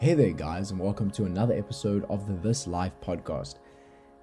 Hey 0.00 0.14
there, 0.14 0.32
guys, 0.32 0.72
and 0.72 0.80
welcome 0.80 1.08
to 1.12 1.24
another 1.24 1.54
episode 1.54 2.04
of 2.10 2.26
the 2.26 2.34
This 2.34 2.66
Life 2.66 2.92
podcast. 3.00 3.60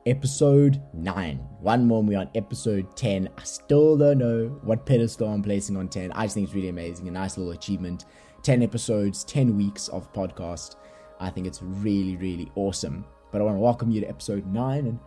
Episode 0.05 0.81
9. 0.93 1.37
One 1.61 1.87
more, 1.87 1.99
and 1.99 2.09
we're 2.09 2.19
on 2.19 2.29
episode 2.35 2.95
10. 2.97 3.29
I 3.35 3.43
still 3.43 3.97
don't 3.97 4.17
know 4.17 4.59
what 4.63 4.85
pedestal 4.85 5.29
I'm 5.29 5.41
placing 5.41 5.77
on 5.77 5.87
10. 5.87 6.11
I 6.11 6.25
just 6.25 6.35
think 6.35 6.45
it's 6.45 6.53
really 6.53 6.67
amazing. 6.67 7.07
A 7.07 7.11
nice 7.11 7.37
little 7.37 7.53
achievement. 7.53 8.03
10 8.43 8.61
episodes, 8.61 9.23
10 9.23 9.55
weeks 9.55 9.87
of 9.87 10.11
podcast. 10.11 10.75
I 11.21 11.29
think 11.29 11.47
it's 11.47 11.63
really, 11.63 12.17
really 12.17 12.51
awesome. 12.55 13.05
But 13.31 13.39
I 13.39 13.45
want 13.45 13.55
to 13.55 13.61
welcome 13.61 13.89
you 13.89 14.01
to 14.01 14.09
episode 14.09 14.45
9. 14.45 14.85
And 14.85 14.99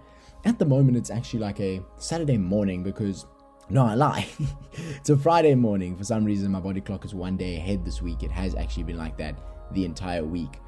at 0.47 0.59
the 0.59 0.65
moment, 0.65 0.97
it's 0.97 1.11
actually 1.11 1.41
like 1.41 1.61
a 1.61 1.83
Saturday 1.99 2.39
morning 2.39 2.83
because 2.83 3.27
no, 3.69 3.85
I 3.85 3.95
lie. 3.95 4.27
it's 4.73 5.11
a 5.11 5.17
Friday 5.17 5.55
morning. 5.55 5.95
For 5.97 6.05
some 6.05 6.25
reason, 6.25 6.51
my 6.51 6.61
body 6.61 6.81
clock 6.81 7.05
is 7.05 7.15
one 7.15 7.37
day 7.37 7.57
ahead 7.57 7.85
this 7.85 8.01
week. 8.01 8.23
It 8.23 8.31
has 8.31 8.55
actually 8.55 8.85
been 8.85 8.99
like 8.99 9.19
that 9.19 9.39
the 9.73 9.85
entire 9.85 10.25
week. 10.25 10.61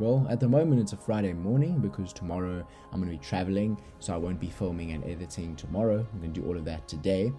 Well, 0.00 0.26
at 0.28 0.40
the 0.40 0.48
moment, 0.48 0.80
it's 0.80 0.92
a 0.92 0.96
Friday 0.96 1.32
morning 1.32 1.78
because 1.78 2.12
tomorrow 2.12 2.66
I'm 2.92 3.00
going 3.00 3.12
to 3.12 3.18
be 3.18 3.24
traveling, 3.24 3.80
so 4.00 4.12
I 4.12 4.16
won't 4.16 4.40
be 4.40 4.50
filming 4.50 4.90
and 4.90 5.04
editing 5.04 5.54
tomorrow. 5.54 6.04
I'm 6.12 6.20
going 6.20 6.32
to 6.32 6.40
do 6.40 6.46
all 6.46 6.56
of 6.56 6.64
that 6.64 6.88
today. 6.88 7.32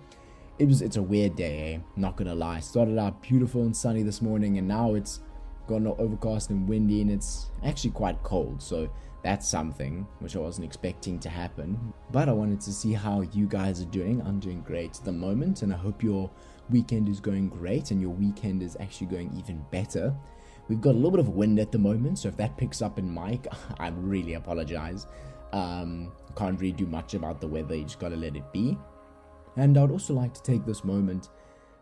It 0.58 0.70
was 0.70 0.82
it's 0.82 0.96
a 0.96 1.02
weird 1.02 1.36
day, 1.36 1.74
eh? 1.74 1.80
Not 1.98 2.16
gonna 2.16 2.34
lie. 2.34 2.62
Started 2.62 2.98
out 2.98 3.22
beautiful 3.22 3.64
and 3.64 3.76
sunny 3.76 4.04
this 4.04 4.22
morning, 4.22 4.58
and 4.58 4.66
now 4.66 4.94
it's 4.94 5.20
gotten 5.68 5.88
overcast 5.88 6.50
and 6.50 6.66
windy, 6.70 7.02
and 7.02 7.12
it's 7.12 7.48
actually 7.66 7.92
quite 7.92 8.24
cold. 8.24 8.62
So 8.62 8.90
that's 9.22 9.46
something 9.50 10.08
which 10.20 10.38
I 10.38 10.40
wasn't 10.40 10.66
expecting 10.66 11.20
to 11.20 11.30
happen. 11.30 11.94
But 12.10 12.30
I 12.30 12.32
wanted 12.32 12.62
to 12.62 12.72
see 12.72 12.94
how 12.94 13.20
you 13.34 13.48
guys 13.48 13.82
are 13.82 13.92
doing. 13.92 14.22
I'm 14.22 14.40
doing 14.40 14.62
great 14.62 14.98
at 14.98 15.04
the 15.04 15.12
moment, 15.12 15.62
and 15.62 15.74
I 15.74 15.78
hope 15.78 16.02
your 16.02 16.32
weekend 16.70 17.10
is 17.10 17.20
going 17.20 17.50
great 17.50 17.92
and 17.92 18.02
your 18.02 18.12
weekend 18.12 18.64
is 18.64 18.78
actually 18.80 19.08
going 19.08 19.32
even 19.38 19.64
better. 19.72 20.16
We've 20.68 20.82
got 20.82 20.92
a 20.92 20.98
little 20.98 21.12
bit 21.12 21.20
of 21.20 21.30
wind 21.30 21.60
at 21.60 21.72
the 21.72 21.78
moment, 21.78 22.20
so 22.20 22.30
if 22.30 22.38
that 22.38 22.58
picks 22.58 22.82
up 22.82 22.98
in 22.98 23.14
mic, 23.14 23.48
I 23.80 23.90
really 23.90 24.34
apologize. 24.34 25.08
Um, 25.54 26.12
can't 26.36 26.60
really 26.60 26.74
do 26.74 26.86
much 26.86 27.14
about 27.14 27.40
the 27.40 27.48
weather, 27.48 27.76
you 27.76 27.84
just 27.84 28.00
gotta 28.00 28.16
let 28.16 28.36
it 28.36 28.52
be. 28.52 28.78
And 29.58 29.78
I'd 29.78 29.92
also 29.92 30.14
like 30.14 30.34
to 30.34 30.44
take 30.44 30.66
this 30.66 30.84
moment 30.84 31.30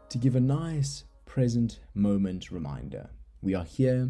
to 0.10 0.18
give 0.18 0.36
a 0.36 0.40
nice 0.40 1.06
present 1.26 1.80
moment 1.96 2.52
reminder. 2.52 3.10
We 3.42 3.56
are 3.56 3.64
here, 3.64 4.10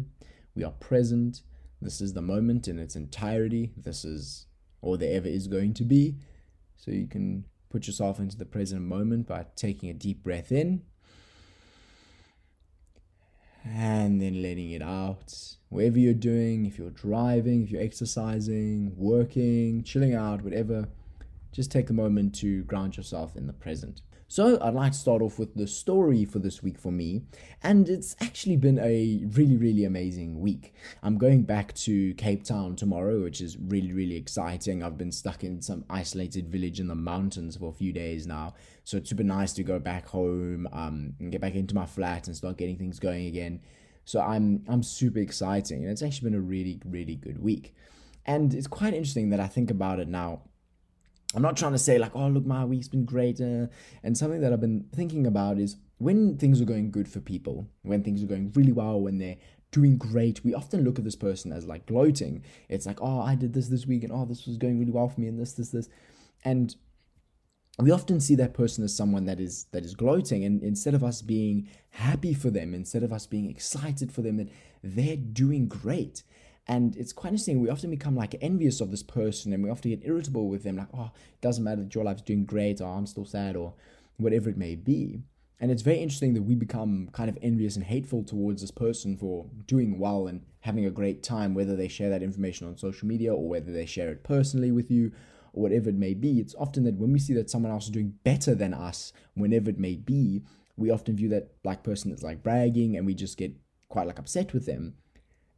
we 0.54 0.64
are 0.64 0.72
present, 0.72 1.42
this 1.84 2.00
is 2.00 2.14
the 2.14 2.22
moment 2.22 2.66
in 2.66 2.78
its 2.78 2.96
entirety. 2.96 3.72
This 3.76 4.06
is 4.06 4.46
all 4.80 4.96
there 4.96 5.14
ever 5.14 5.28
is 5.28 5.48
going 5.48 5.74
to 5.74 5.84
be. 5.84 6.16
So 6.76 6.90
you 6.90 7.06
can 7.06 7.44
put 7.68 7.86
yourself 7.86 8.18
into 8.18 8.38
the 8.38 8.46
present 8.46 8.80
moment 8.82 9.26
by 9.26 9.44
taking 9.54 9.90
a 9.90 9.94
deep 9.94 10.22
breath 10.22 10.50
in 10.50 10.82
and 13.64 14.20
then 14.20 14.42
letting 14.42 14.70
it 14.70 14.82
out. 14.82 15.34
Whatever 15.70 15.98
you're 15.98 16.14
doing, 16.14 16.66
if 16.66 16.78
you're 16.78 16.90
driving, 16.90 17.62
if 17.62 17.70
you're 17.70 17.82
exercising, 17.82 18.92
working, 18.96 19.82
chilling 19.82 20.14
out, 20.14 20.42
whatever, 20.42 20.88
just 21.52 21.70
take 21.70 21.90
a 21.90 21.94
moment 21.94 22.34
to 22.36 22.62
ground 22.64 22.96
yourself 22.96 23.36
in 23.36 23.46
the 23.46 23.52
present. 23.52 24.02
So, 24.34 24.58
I'd 24.60 24.74
like 24.74 24.90
to 24.90 24.98
start 24.98 25.22
off 25.22 25.38
with 25.38 25.54
the 25.54 25.68
story 25.68 26.24
for 26.24 26.40
this 26.40 26.60
week 26.60 26.76
for 26.76 26.90
me, 26.90 27.22
and 27.62 27.88
it's 27.88 28.16
actually 28.20 28.56
been 28.56 28.80
a 28.80 29.22
really, 29.26 29.56
really 29.56 29.84
amazing 29.84 30.40
week. 30.40 30.74
I'm 31.04 31.18
going 31.18 31.44
back 31.44 31.72
to 31.74 32.12
Cape 32.14 32.42
Town 32.42 32.74
tomorrow, 32.74 33.22
which 33.22 33.40
is 33.40 33.56
really, 33.56 33.92
really 33.92 34.16
exciting. 34.16 34.82
I've 34.82 34.98
been 34.98 35.12
stuck 35.12 35.44
in 35.44 35.62
some 35.62 35.84
isolated 35.88 36.48
village 36.48 36.80
in 36.80 36.88
the 36.88 36.96
mountains 36.96 37.56
for 37.56 37.68
a 37.68 37.72
few 37.72 37.92
days 37.92 38.26
now, 38.26 38.54
so 38.82 38.96
it's 38.96 39.08
super 39.08 39.22
nice 39.22 39.52
to 39.52 39.62
go 39.62 39.78
back 39.78 40.08
home 40.08 40.66
um, 40.72 41.14
and 41.20 41.30
get 41.30 41.40
back 41.40 41.54
into 41.54 41.76
my 41.76 41.86
flat 41.86 42.26
and 42.26 42.34
start 42.34 42.58
getting 42.58 42.76
things 42.76 42.98
going 42.98 43.26
again. 43.26 43.60
So, 44.04 44.20
I'm 44.20 44.64
I'm 44.66 44.82
super 44.82 45.20
exciting, 45.20 45.84
and 45.84 45.92
it's 45.92 46.02
actually 46.02 46.30
been 46.30 46.40
a 46.40 46.42
really, 46.42 46.82
really 46.84 47.14
good 47.14 47.40
week. 47.40 47.72
And 48.26 48.52
it's 48.52 48.66
quite 48.66 48.94
interesting 48.94 49.30
that 49.30 49.38
I 49.38 49.46
think 49.46 49.70
about 49.70 50.00
it 50.00 50.08
now 50.08 50.42
I'm 51.34 51.42
not 51.42 51.56
trying 51.56 51.72
to 51.72 51.78
say 51.78 51.98
like, 51.98 52.14
oh, 52.14 52.28
look, 52.28 52.46
my 52.46 52.64
week's 52.64 52.88
been 52.88 53.04
great. 53.04 53.40
Uh, 53.40 53.66
and 54.02 54.16
something 54.16 54.40
that 54.40 54.52
I've 54.52 54.60
been 54.60 54.86
thinking 54.94 55.26
about 55.26 55.58
is 55.58 55.76
when 55.98 56.36
things 56.38 56.60
are 56.60 56.66
going 56.66 56.90
good 56.90 57.08
for 57.08 57.20
people, 57.20 57.66
when 57.82 58.02
things 58.02 58.22
are 58.22 58.26
going 58.26 58.52
really 58.54 58.72
well, 58.72 59.00
when 59.00 59.18
they're 59.18 59.36
doing 59.70 59.98
great, 59.98 60.44
we 60.44 60.54
often 60.54 60.84
look 60.84 60.98
at 60.98 61.04
this 61.04 61.16
person 61.16 61.52
as 61.52 61.66
like 61.66 61.86
gloating. 61.86 62.44
It's 62.68 62.86
like, 62.86 63.00
oh, 63.00 63.20
I 63.20 63.34
did 63.34 63.52
this 63.52 63.68
this 63.68 63.86
week, 63.86 64.04
and 64.04 64.12
oh, 64.12 64.24
this 64.24 64.46
was 64.46 64.56
going 64.56 64.78
really 64.78 64.92
well 64.92 65.08
for 65.08 65.20
me, 65.20 65.26
and 65.26 65.38
this, 65.38 65.52
this, 65.54 65.70
this, 65.70 65.88
and 66.44 66.74
we 67.78 67.90
often 67.90 68.20
see 68.20 68.36
that 68.36 68.54
person 68.54 68.84
as 68.84 68.96
someone 68.96 69.24
that 69.24 69.40
is 69.40 69.64
that 69.72 69.84
is 69.84 69.94
gloating 69.94 70.44
and 70.44 70.62
instead 70.62 70.94
of 70.94 71.02
us 71.02 71.22
being 71.22 71.68
happy 71.90 72.32
for 72.32 72.50
them 72.50 72.72
instead 72.72 73.02
of 73.02 73.12
us 73.12 73.26
being 73.26 73.50
excited 73.50 74.12
for 74.12 74.22
them 74.22 74.36
that 74.36 74.48
they're 74.82 75.16
doing 75.16 75.66
great 75.66 76.22
and 76.66 76.96
it's 76.96 77.12
quite 77.12 77.30
interesting. 77.30 77.60
We 77.60 77.68
often 77.68 77.90
become 77.90 78.16
like 78.16 78.36
envious 78.40 78.80
of 78.80 78.90
this 78.90 79.02
person 79.02 79.52
and 79.52 79.62
we 79.62 79.70
often 79.70 79.90
get 79.90 80.06
irritable 80.06 80.48
with 80.48 80.62
them, 80.62 80.76
like, 80.76 80.88
oh, 80.94 81.10
it 81.14 81.40
doesn't 81.40 81.62
matter 81.62 81.82
that 81.82 81.94
your 81.94 82.04
life's 82.04 82.22
doing 82.22 82.44
great 82.44 82.80
or 82.80 82.86
I'm 82.86 83.06
still 83.06 83.26
sad 83.26 83.56
or 83.56 83.74
whatever 84.16 84.48
it 84.48 84.56
may 84.56 84.74
be. 84.74 85.22
And 85.60 85.70
it's 85.70 85.82
very 85.82 85.98
interesting 85.98 86.34
that 86.34 86.42
we 86.42 86.54
become 86.54 87.10
kind 87.12 87.28
of 87.28 87.38
envious 87.40 87.76
and 87.76 87.84
hateful 87.84 88.24
towards 88.24 88.60
this 88.60 88.70
person 88.70 89.16
for 89.16 89.46
doing 89.66 89.98
well 89.98 90.26
and 90.26 90.42
having 90.60 90.84
a 90.84 90.90
great 90.90 91.22
time, 91.22 91.54
whether 91.54 91.76
they 91.76 91.88
share 91.88 92.10
that 92.10 92.22
information 92.22 92.66
on 92.66 92.76
social 92.76 93.06
media 93.06 93.32
or 93.32 93.48
whether 93.48 93.72
they 93.72 93.86
share 93.86 94.10
it 94.10 94.24
personally 94.24 94.72
with 94.72 94.90
you 94.90 95.12
or 95.52 95.62
whatever 95.62 95.90
it 95.90 95.94
may 95.94 96.14
be. 96.14 96.40
It's 96.40 96.54
often 96.58 96.84
that 96.84 96.96
when 96.96 97.12
we 97.12 97.18
see 97.18 97.34
that 97.34 97.50
someone 97.50 97.72
else 97.72 97.84
is 97.84 97.90
doing 97.90 98.14
better 98.24 98.54
than 98.54 98.74
us, 98.74 99.12
whenever 99.34 99.70
it 99.70 99.78
may 99.78 99.96
be, 99.96 100.42
we 100.76 100.90
often 100.90 101.16
view 101.16 101.28
that 101.28 101.62
black 101.62 101.82
person 101.82 102.10
as 102.10 102.22
like 102.22 102.42
bragging 102.42 102.96
and 102.96 103.06
we 103.06 103.14
just 103.14 103.38
get 103.38 103.52
quite 103.88 104.06
like 104.06 104.18
upset 104.18 104.52
with 104.52 104.66
them. 104.66 104.94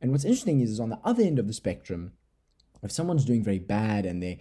And 0.00 0.12
what's 0.12 0.24
interesting 0.24 0.60
is, 0.60 0.70
is 0.70 0.80
on 0.80 0.90
the 0.90 1.00
other 1.04 1.22
end 1.22 1.38
of 1.38 1.46
the 1.46 1.52
spectrum, 1.52 2.12
if 2.82 2.92
someone's 2.92 3.24
doing 3.24 3.42
very 3.42 3.58
bad 3.58 4.06
and 4.06 4.22
they're 4.22 4.36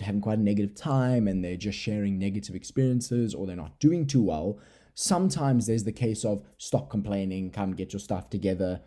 having 0.00 0.20
quite 0.20 0.38
a 0.38 0.42
negative 0.42 0.74
time 0.74 1.26
and 1.26 1.42
they're 1.42 1.56
just 1.56 1.78
sharing 1.78 2.18
negative 2.18 2.54
experiences 2.54 3.34
or 3.34 3.46
they're 3.46 3.56
not 3.56 3.78
doing 3.80 4.06
too 4.06 4.22
well, 4.22 4.58
sometimes 4.94 5.66
there's 5.66 5.84
the 5.84 5.92
case 5.92 6.24
of 6.24 6.42
stop 6.58 6.90
complaining, 6.90 7.50
come 7.50 7.74
get 7.74 7.92
your 7.92 8.00
stuff 8.00 8.28
together. 8.28 8.80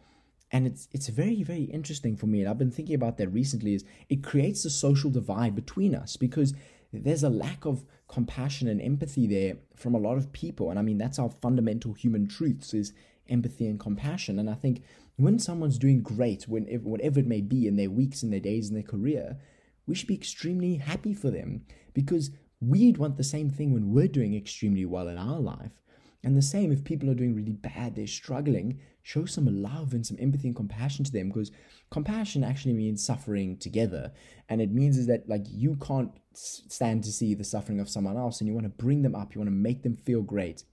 And 0.51 0.67
it's 0.67 0.87
it's 0.91 1.07
very, 1.07 1.43
very 1.43 1.63
interesting 1.63 2.17
for 2.17 2.27
me. 2.27 2.41
And 2.41 2.49
I've 2.49 2.57
been 2.57 2.71
thinking 2.71 2.95
about 2.95 3.17
that 3.17 3.29
recently, 3.29 3.73
is 3.73 3.85
it 4.09 4.21
creates 4.21 4.65
a 4.65 4.69
social 4.69 5.09
divide 5.09 5.55
between 5.55 5.95
us 5.95 6.17
because 6.17 6.53
there's 6.93 7.23
a 7.23 7.29
lack 7.29 7.65
of 7.65 7.85
compassion 8.09 8.67
and 8.67 8.81
empathy 8.81 9.25
there 9.25 9.55
from 9.75 9.95
a 9.95 9.99
lot 9.99 10.17
of 10.17 10.33
people. 10.33 10.69
And 10.69 10.77
I 10.77 10.81
mean 10.81 10.97
that's 10.97 11.19
our 11.19 11.29
fundamental 11.29 11.93
human 11.93 12.27
truths 12.27 12.73
is 12.73 12.93
empathy 13.29 13.65
and 13.67 13.79
compassion. 13.79 14.37
And 14.37 14.49
I 14.49 14.55
think 14.55 14.83
when 15.21 15.39
someone's 15.39 15.77
doing 15.77 16.01
great, 16.01 16.47
when 16.47 16.65
whatever 16.83 17.19
it 17.19 17.27
may 17.27 17.41
be 17.41 17.67
in 17.67 17.75
their 17.75 17.89
weeks, 17.89 18.23
in 18.23 18.31
their 18.31 18.39
days, 18.39 18.69
in 18.69 18.73
their 18.73 18.83
career, 18.83 19.37
we 19.85 19.95
should 19.95 20.07
be 20.07 20.15
extremely 20.15 20.75
happy 20.75 21.13
for 21.13 21.29
them 21.29 21.65
because 21.93 22.31
we'd 22.59 22.97
want 22.97 23.17
the 23.17 23.23
same 23.23 23.49
thing 23.49 23.73
when 23.73 23.91
we're 23.91 24.07
doing 24.07 24.35
extremely 24.35 24.85
well 24.85 25.07
in 25.07 25.17
our 25.17 25.39
life. 25.39 25.71
And 26.23 26.37
the 26.37 26.41
same 26.41 26.71
if 26.71 26.83
people 26.83 27.09
are 27.09 27.15
doing 27.15 27.35
really 27.35 27.51
bad, 27.51 27.95
they're 27.95 28.05
struggling, 28.05 28.79
show 29.01 29.25
some 29.25 29.47
love 29.61 29.93
and 29.93 30.05
some 30.05 30.17
empathy 30.19 30.47
and 30.47 30.55
compassion 30.55 31.03
to 31.05 31.11
them 31.11 31.29
because 31.29 31.51
compassion 31.89 32.43
actually 32.43 32.73
means 32.73 33.03
suffering 33.03 33.57
together. 33.57 34.11
And 34.47 34.61
it 34.61 34.71
means 34.71 34.97
is 34.97 35.07
that 35.07 35.27
like 35.27 35.45
you 35.47 35.77
can't 35.77 36.11
stand 36.33 37.03
to 37.05 37.11
see 37.11 37.33
the 37.33 37.43
suffering 37.43 37.79
of 37.79 37.89
someone 37.89 38.17
else 38.17 38.39
and 38.39 38.47
you 38.47 38.53
want 38.53 38.65
to 38.65 38.83
bring 38.83 39.01
them 39.01 39.15
up, 39.15 39.33
you 39.33 39.39
want 39.39 39.49
to 39.49 39.55
make 39.55 39.81
them 39.81 39.97
feel 39.97 40.21
great. 40.21 40.63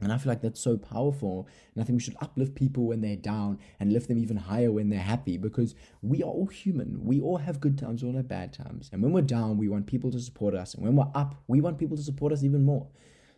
And 0.00 0.12
I 0.12 0.18
feel 0.18 0.30
like 0.30 0.42
that's 0.42 0.60
so 0.60 0.76
powerful. 0.76 1.48
And 1.74 1.82
I 1.82 1.86
think 1.86 1.96
we 1.96 2.02
should 2.02 2.16
uplift 2.20 2.54
people 2.54 2.86
when 2.86 3.00
they're 3.00 3.16
down 3.16 3.58
and 3.80 3.92
lift 3.92 4.08
them 4.08 4.18
even 4.18 4.36
higher 4.36 4.70
when 4.70 4.90
they're 4.90 4.98
happy 5.00 5.38
because 5.38 5.74
we 6.02 6.22
are 6.22 6.30
all 6.30 6.46
human. 6.46 7.02
We 7.02 7.20
all 7.20 7.38
have 7.38 7.60
good 7.60 7.78
times, 7.78 8.02
we 8.02 8.10
all 8.10 8.16
have 8.16 8.28
bad 8.28 8.52
times. 8.52 8.90
And 8.92 9.02
when 9.02 9.12
we're 9.12 9.22
down, 9.22 9.56
we 9.56 9.68
want 9.68 9.86
people 9.86 10.10
to 10.10 10.20
support 10.20 10.54
us. 10.54 10.74
And 10.74 10.84
when 10.84 10.96
we're 10.96 11.10
up, 11.14 11.42
we 11.46 11.62
want 11.62 11.78
people 11.78 11.96
to 11.96 12.02
support 12.02 12.32
us 12.32 12.42
even 12.42 12.62
more. 12.62 12.86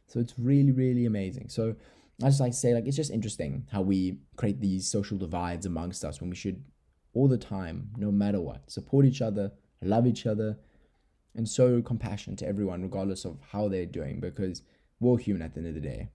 So 0.08 0.18
it's 0.18 0.34
really, 0.38 0.72
really 0.72 1.06
amazing. 1.06 1.48
So 1.48 1.76
I 2.22 2.26
just 2.26 2.40
like 2.40 2.52
to 2.52 2.58
say, 2.58 2.74
like, 2.74 2.86
it's 2.86 2.96
just 2.96 3.12
interesting 3.12 3.66
how 3.70 3.82
we 3.82 4.18
create 4.36 4.60
these 4.60 4.90
social 4.90 5.18
divides 5.18 5.66
amongst 5.66 6.04
us 6.04 6.20
when 6.20 6.30
we 6.30 6.36
should 6.36 6.64
all 7.14 7.28
the 7.28 7.38
time, 7.38 7.90
no 7.96 8.10
matter 8.10 8.40
what, 8.40 8.68
support 8.70 9.04
each 9.04 9.22
other, 9.22 9.52
love 9.80 10.06
each 10.06 10.26
other, 10.26 10.58
and 11.36 11.48
show 11.48 11.80
compassion 11.82 12.34
to 12.36 12.48
everyone, 12.48 12.82
regardless 12.82 13.24
of 13.24 13.38
how 13.52 13.68
they're 13.68 13.86
doing, 13.86 14.18
because 14.18 14.62
we're 14.98 15.18
human 15.18 15.42
at 15.42 15.54
the 15.54 15.60
end 15.60 15.68
of 15.68 15.74
the 15.74 15.80
day. 15.80 16.08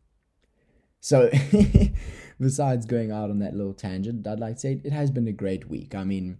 So, 1.03 1.29
besides 2.39 2.85
going 2.85 3.11
out 3.11 3.29
on 3.29 3.39
that 3.39 3.53
little 3.53 3.73
tangent, 3.73 4.25
I'd 4.25 4.39
like 4.39 4.53
to 4.53 4.59
say 4.61 4.81
it 4.85 4.93
has 4.93 5.11
been 5.11 5.27
a 5.27 5.33
great 5.33 5.67
week. 5.67 5.93
I 5.93 6.05
mean, 6.05 6.37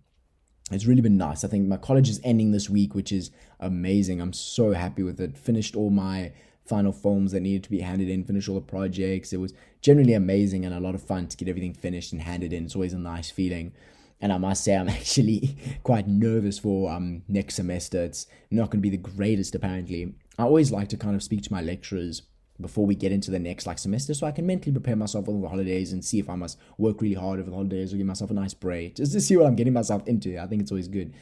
it's 0.72 0.86
really 0.86 1.02
been 1.02 1.18
nice. 1.18 1.44
I 1.44 1.50
think 1.50 1.68
my 1.68 1.76
college 1.76 2.08
is 2.08 2.22
ending 2.24 2.52
this 2.52 2.70
week, 2.70 2.96
which 2.96 3.12
is 3.12 3.30
amazing. 3.60 4.22
I'm 4.22 4.32
so 4.32 4.72
happy 4.72 5.04
with 5.04 5.20
it. 5.20 5.38
Finished 5.38 5.76
all 5.76 5.90
my 5.90 6.32
final 6.66 6.94
forms 6.94 7.34
that 7.34 7.42
needed 7.42 7.64
to 7.64 7.70
be 7.70 7.82
handed 7.82 8.08
in, 8.08 8.24
finished 8.24 8.48
all 8.48 8.56
the 8.56 8.62
projects. 8.62 9.34
It 9.34 9.42
was 9.42 9.54
generally 9.82 10.14
amazing 10.14 10.64
and 10.64 10.74
a 10.74 10.80
lot 10.80 10.96
of 10.96 11.04
fun 11.04 11.28
to 11.28 11.36
get 11.36 11.50
everything 11.50 11.74
finished 11.74 12.14
and 12.14 12.22
handed 12.22 12.54
in. 12.54 12.64
It's 12.64 12.76
always 12.76 12.94
a 12.94 12.98
nice 12.98 13.30
feeling. 13.30 13.74
And 14.22 14.32
I 14.32 14.38
must 14.38 14.64
say, 14.64 14.78
I'm 14.78 14.88
actually 14.98 15.58
quite 15.84 16.08
nervous 16.08 16.58
for 16.58 16.90
um, 16.90 17.24
next 17.28 17.56
semester. 17.56 18.02
It's 18.02 18.28
not 18.50 18.70
going 18.70 18.82
to 18.82 18.90
be 18.90 18.96
the 18.96 19.10
greatest, 19.12 19.56
apparently. 19.56 20.16
I 20.40 20.44
always 20.44 20.72
like 20.72 20.88
to 20.88 20.98
kind 20.98 21.18
of 21.18 21.22
speak 21.22 21.42
to 21.42 21.52
my 21.52 21.62
lecturers 21.62 22.22
before 22.62 22.86
we 22.86 22.96
get 22.96 23.12
into 23.12 23.32
the 23.32 23.40
next 23.40 23.66
like 23.66 23.80
semester 23.80 24.14
so 24.14 24.28
I 24.28 24.32
can 24.32 24.46
mentally 24.46 24.72
prepare 24.72 24.96
myself 24.96 25.26
for 25.26 25.40
the 25.40 25.48
holidays 25.48 25.92
and 25.92 26.06
see 26.06 26.20
if 26.20 26.30
I 26.30 26.36
must 26.36 26.60
work 26.78 27.02
really 27.02 27.16
hard 27.16 27.40
over 27.40 27.50
the 27.50 27.56
holidays 27.56 27.94
or 27.94 27.98
give 27.98 28.06
myself 28.06 28.32
a 28.32 28.36
nice 28.36 28.54
break 28.54 28.96
just 28.96 29.12
to 29.14 29.22
see 29.22 29.36
what 29.36 29.48
I'm 29.48 29.56
getting 29.56 29.74
myself 29.74 30.08
into. 30.08 30.38
I 30.38 30.48
think 30.48 30.62
it's 30.62 30.72
always 30.72 30.88
good. 30.88 31.14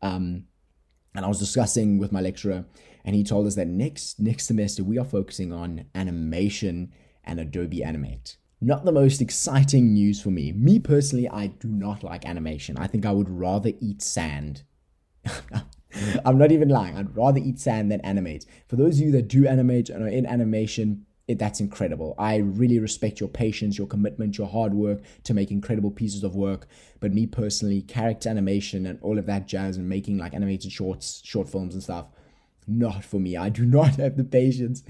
Um, 0.00 0.44
and 1.14 1.24
I 1.24 1.28
was 1.28 1.38
discussing 1.38 1.98
with 1.98 2.12
my 2.12 2.20
lecturer 2.20 2.64
and 3.04 3.14
he 3.14 3.24
told 3.24 3.46
us 3.46 3.54
that 3.56 3.68
next 3.68 4.20
next 4.20 4.46
semester 4.46 4.82
we 4.84 4.98
are 4.98 5.04
focusing 5.04 5.52
on 5.52 5.86
animation 5.94 6.92
and 7.24 7.38
Adobe 7.38 7.82
Animate. 7.82 8.38
Not 8.60 8.84
the 8.84 8.92
most 8.92 9.20
exciting 9.20 9.92
news 9.92 10.20
for 10.20 10.30
me. 10.30 10.52
Me 10.52 10.80
personally, 10.80 11.28
I 11.28 11.48
do 11.48 11.68
not 11.68 12.02
like 12.02 12.26
animation. 12.26 12.76
I 12.76 12.88
think 12.88 13.06
I 13.06 13.12
would 13.12 13.30
rather 13.30 13.72
eat 13.80 14.02
sand. 14.02 14.64
I'm 16.24 16.38
not 16.38 16.52
even 16.52 16.68
lying. 16.68 16.96
I'd 16.96 17.16
rather 17.16 17.40
eat 17.40 17.58
sand 17.58 17.90
than 17.90 18.00
animate. 18.02 18.46
For 18.68 18.76
those 18.76 18.98
of 18.98 19.06
you 19.06 19.12
that 19.12 19.28
do 19.28 19.46
animate 19.46 19.88
and 19.88 20.02
are 20.02 20.08
in 20.08 20.26
animation, 20.26 21.06
it, 21.28 21.38
that's 21.38 21.60
incredible. 21.60 22.14
I 22.18 22.36
really 22.36 22.78
respect 22.78 23.20
your 23.20 23.28
patience, 23.28 23.76
your 23.76 23.86
commitment, 23.86 24.38
your 24.38 24.48
hard 24.48 24.72
work 24.74 25.02
to 25.24 25.34
make 25.34 25.50
incredible 25.50 25.90
pieces 25.90 26.24
of 26.24 26.34
work. 26.34 26.66
But 27.00 27.12
me 27.12 27.26
personally, 27.26 27.82
character 27.82 28.30
animation 28.30 28.86
and 28.86 28.98
all 29.02 29.18
of 29.18 29.26
that 29.26 29.46
jazz 29.46 29.76
and 29.76 29.88
making 29.88 30.16
like 30.16 30.34
animated 30.34 30.72
shorts, 30.72 31.20
short 31.24 31.48
films 31.48 31.74
and 31.74 31.82
stuff, 31.82 32.06
not 32.66 33.04
for 33.04 33.20
me. 33.20 33.36
I 33.36 33.50
do 33.50 33.64
not 33.66 33.96
have 33.96 34.16
the 34.16 34.24
patience. 34.24 34.82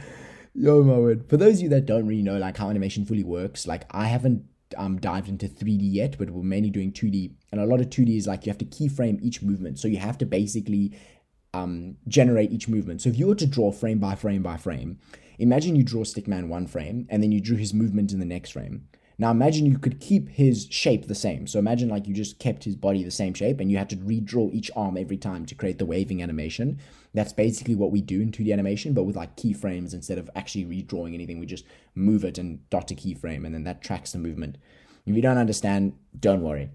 Yo, 0.55 0.83
my 0.83 0.97
word. 0.97 1.29
For 1.29 1.37
those 1.37 1.56
of 1.56 1.62
you 1.62 1.69
that 1.71 1.87
don't 1.87 2.06
really 2.06 2.23
know 2.23 2.39
like 2.39 2.56
how 2.56 2.71
animation 2.71 3.05
fully 3.05 3.25
works, 3.25 3.67
like 3.67 3.85
I 3.91 4.06
haven't 4.06 4.45
um, 4.78 4.98
dived 4.98 5.28
into 5.28 5.48
3D 5.48 5.80
yet, 5.82 6.16
but 6.19 6.30
we're 6.30 6.42
mainly 6.42 6.70
doing 6.70 6.92
2D. 6.92 7.32
And 7.52 7.60
a 7.60 7.66
lot 7.66 7.80
of 7.80 7.90
2D 7.90 8.16
is 8.16 8.26
like 8.26 8.46
you 8.46 8.50
have 8.50 8.58
to 8.58 8.64
keyframe 8.64 9.20
each 9.20 9.42
movement. 9.42 9.78
So 9.78 9.88
you 9.88 9.98
have 9.98 10.16
to 10.19 10.26
basically 10.26 10.96
um, 11.52 11.96
generate 12.06 12.52
each 12.52 12.69
movement. 12.69 13.02
So 13.02 13.10
if 13.10 13.19
you 13.19 13.26
were 13.26 13.34
to 13.34 13.46
draw 13.46 13.72
frame 13.72 13.98
by 13.98 14.14
frame 14.14 14.42
by 14.42 14.56
frame, 14.56 14.98
imagine 15.38 15.76
you 15.76 15.82
draw 15.82 16.02
Stickman 16.02 16.48
one 16.48 16.66
frame 16.66 17.06
and 17.10 17.22
then 17.22 17.32
you 17.32 17.40
drew 17.40 17.56
his 17.56 17.75
movement 17.75 18.12
in 18.12 18.20
the 18.20 18.25
next 18.25 18.52
frame. 18.52 18.88
Now 19.20 19.32
imagine 19.32 19.66
you 19.66 19.78
could 19.78 20.00
keep 20.00 20.28
his 20.28 20.69
shape 20.70 21.08
the 21.08 21.14
same. 21.14 21.48
So 21.48 21.58
imagine 21.58 21.88
like 21.88 22.06
you 22.06 22.14
just 22.14 22.38
kept 22.38 22.62
his 22.62 22.76
body 22.76 23.02
the 23.02 23.10
same 23.10 23.34
shape 23.34 23.58
and 23.58 23.70
you 23.70 23.76
had 23.76 23.90
to 23.90 23.96
redraw 23.96 24.52
each 24.54 24.70
arm 24.76 24.96
every 24.96 25.16
time 25.16 25.44
to 25.46 25.56
create 25.56 25.78
the 25.78 25.86
waving 25.86 26.22
animation. 26.22 26.78
That's 27.14 27.32
basically 27.32 27.75
what 27.75 27.90
we 27.90 28.00
do 28.00 28.20
in 28.20 28.31
2D 28.31 28.52
animation, 28.52 28.93
but 28.93 29.05
with 29.05 29.16
like 29.16 29.37
keyframes 29.37 29.94
instead 29.94 30.19
of 30.19 30.31
actually 30.37 30.64
redrawing 30.64 31.14
anything. 31.14 31.40
We 31.40 31.46
just 31.46 31.64
move 31.94 32.25
it 32.25 32.38
and 32.38 32.69
dot 32.70 32.90
a 32.90 32.94
keyframe 32.94 33.46
and 33.46 33.55
then 33.55 33.64
that 33.64 33.82
tracks 33.82 34.12
the 34.12 34.19
movement. 34.19 34.58
If 35.06 35.16
you 35.16 35.22
don't 35.22 35.38
understand, 35.38 35.94
don't 36.19 36.43
worry. 36.43 36.70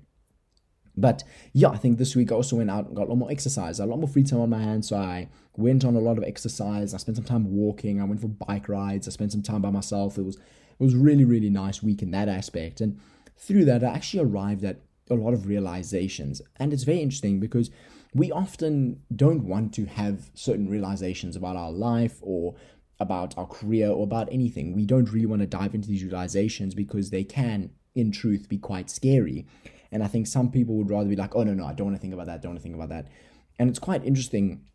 But 0.95 1.23
yeah, 1.53 1.69
I 1.69 1.77
think 1.77 1.97
this 1.97 2.15
week 2.15 2.31
I 2.31 2.35
also 2.35 2.57
went 2.57 2.69
out 2.69 2.87
and 2.87 2.95
got 2.95 3.07
a 3.07 3.09
lot 3.09 3.17
more 3.17 3.31
exercise, 3.31 3.79
a 3.79 3.85
lot 3.85 3.99
more 3.99 4.07
free 4.07 4.23
time 4.23 4.41
on 4.41 4.49
my 4.49 4.59
hands. 4.59 4.89
So 4.89 4.97
I 4.97 5.29
went 5.55 5.85
on 5.85 5.95
a 5.95 5.99
lot 5.99 6.17
of 6.17 6.23
exercise. 6.23 6.93
I 6.93 6.97
spent 6.97 7.17
some 7.17 7.25
time 7.25 7.51
walking. 7.51 7.99
I 7.99 8.05
went 8.05 8.21
for 8.21 8.27
bike 8.27 8.69
rides. 8.69 9.07
I 9.07 9.11
spent 9.11 9.31
some 9.31 9.41
time 9.41 9.61
by 9.61 9.71
myself. 9.71 10.17
It 10.17 10.23
was 10.23 10.37
it 10.37 10.83
was 10.83 10.95
really 10.95 11.25
really 11.25 11.49
nice 11.49 11.81
week 11.81 12.01
in 12.01 12.11
that 12.11 12.29
aspect. 12.29 12.81
And 12.81 12.99
through 13.37 13.65
that, 13.65 13.83
I 13.83 13.87
actually 13.87 14.23
arrived 14.23 14.63
at 14.63 14.81
a 15.09 15.15
lot 15.15 15.33
of 15.33 15.47
realizations. 15.47 16.41
And 16.57 16.73
it's 16.73 16.83
very 16.83 17.01
interesting 17.01 17.39
because 17.39 17.71
we 18.13 18.31
often 18.31 19.01
don't 19.15 19.43
want 19.43 19.73
to 19.75 19.85
have 19.85 20.29
certain 20.33 20.69
realizations 20.69 21.35
about 21.35 21.55
our 21.55 21.71
life 21.71 22.17
or 22.21 22.55
about 22.99 23.37
our 23.37 23.47
career 23.47 23.89
or 23.89 24.03
about 24.03 24.29
anything. 24.31 24.73
We 24.73 24.85
don't 24.85 25.11
really 25.11 25.25
want 25.25 25.41
to 25.41 25.47
dive 25.47 25.73
into 25.73 25.87
these 25.87 26.03
realizations 26.03 26.75
because 26.75 27.09
they 27.09 27.23
can, 27.23 27.71
in 27.95 28.11
truth, 28.11 28.47
be 28.47 28.57
quite 28.57 28.89
scary. 28.89 29.47
And 29.91 30.03
I 30.03 30.07
think 30.07 30.27
some 30.27 30.51
people 30.51 30.75
would 30.75 30.89
rather 30.89 31.09
be 31.09 31.15
like, 31.15 31.35
oh, 31.35 31.43
no, 31.43 31.53
no, 31.53 31.65
I 31.65 31.73
don't 31.73 31.87
want 31.87 31.97
to 31.97 32.01
think 32.01 32.13
about 32.13 32.27
that, 32.27 32.41
don't 32.41 32.51
want 32.51 32.59
to 32.59 32.63
think 32.63 32.75
about 32.75 32.89
that. 32.89 33.07
And 33.59 33.69
it's 33.69 33.79
quite 33.79 34.05
interesting 34.05 34.65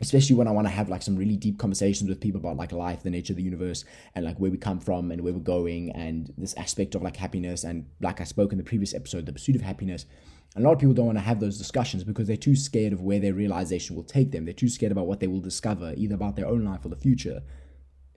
especially 0.00 0.34
when 0.34 0.48
I 0.48 0.50
want 0.50 0.66
to 0.66 0.72
have 0.72 0.88
like 0.88 1.02
some 1.02 1.16
really 1.16 1.36
deep 1.36 1.58
conversations 1.58 2.08
with 2.08 2.20
people 2.20 2.40
about 2.40 2.56
like 2.56 2.72
life, 2.72 3.02
the 3.02 3.10
nature 3.10 3.32
of 3.32 3.36
the 3.36 3.42
universe, 3.42 3.84
and 4.14 4.24
like 4.24 4.38
where 4.38 4.50
we 4.50 4.58
come 4.58 4.80
from 4.80 5.10
and 5.10 5.20
where 5.22 5.32
we're 5.32 5.38
going, 5.38 5.92
and 5.92 6.32
this 6.36 6.54
aspect 6.54 6.94
of 6.94 7.02
like 7.02 7.16
happiness. 7.16 7.64
And 7.64 7.86
like 8.00 8.20
I 8.20 8.24
spoke 8.24 8.52
in 8.52 8.58
the 8.58 8.64
previous 8.64 8.94
episode, 8.94 9.26
the 9.26 9.32
pursuit 9.32 9.56
of 9.56 9.62
happiness. 9.62 10.06
A 10.56 10.60
lot 10.60 10.72
of 10.72 10.78
people 10.78 10.94
don't 10.94 11.06
want 11.06 11.18
to 11.18 11.24
have 11.24 11.40
those 11.40 11.58
discussions 11.58 12.04
because 12.04 12.28
they're 12.28 12.36
too 12.36 12.54
scared 12.54 12.92
of 12.92 13.02
where 13.02 13.18
their 13.18 13.34
realization 13.34 13.96
will 13.96 14.04
take 14.04 14.30
them. 14.30 14.44
They're 14.44 14.54
too 14.54 14.68
scared 14.68 14.92
about 14.92 15.08
what 15.08 15.18
they 15.18 15.26
will 15.26 15.40
discover, 15.40 15.94
either 15.96 16.14
about 16.14 16.36
their 16.36 16.46
own 16.46 16.64
life 16.64 16.84
or 16.84 16.90
the 16.90 16.96
future. 16.96 17.42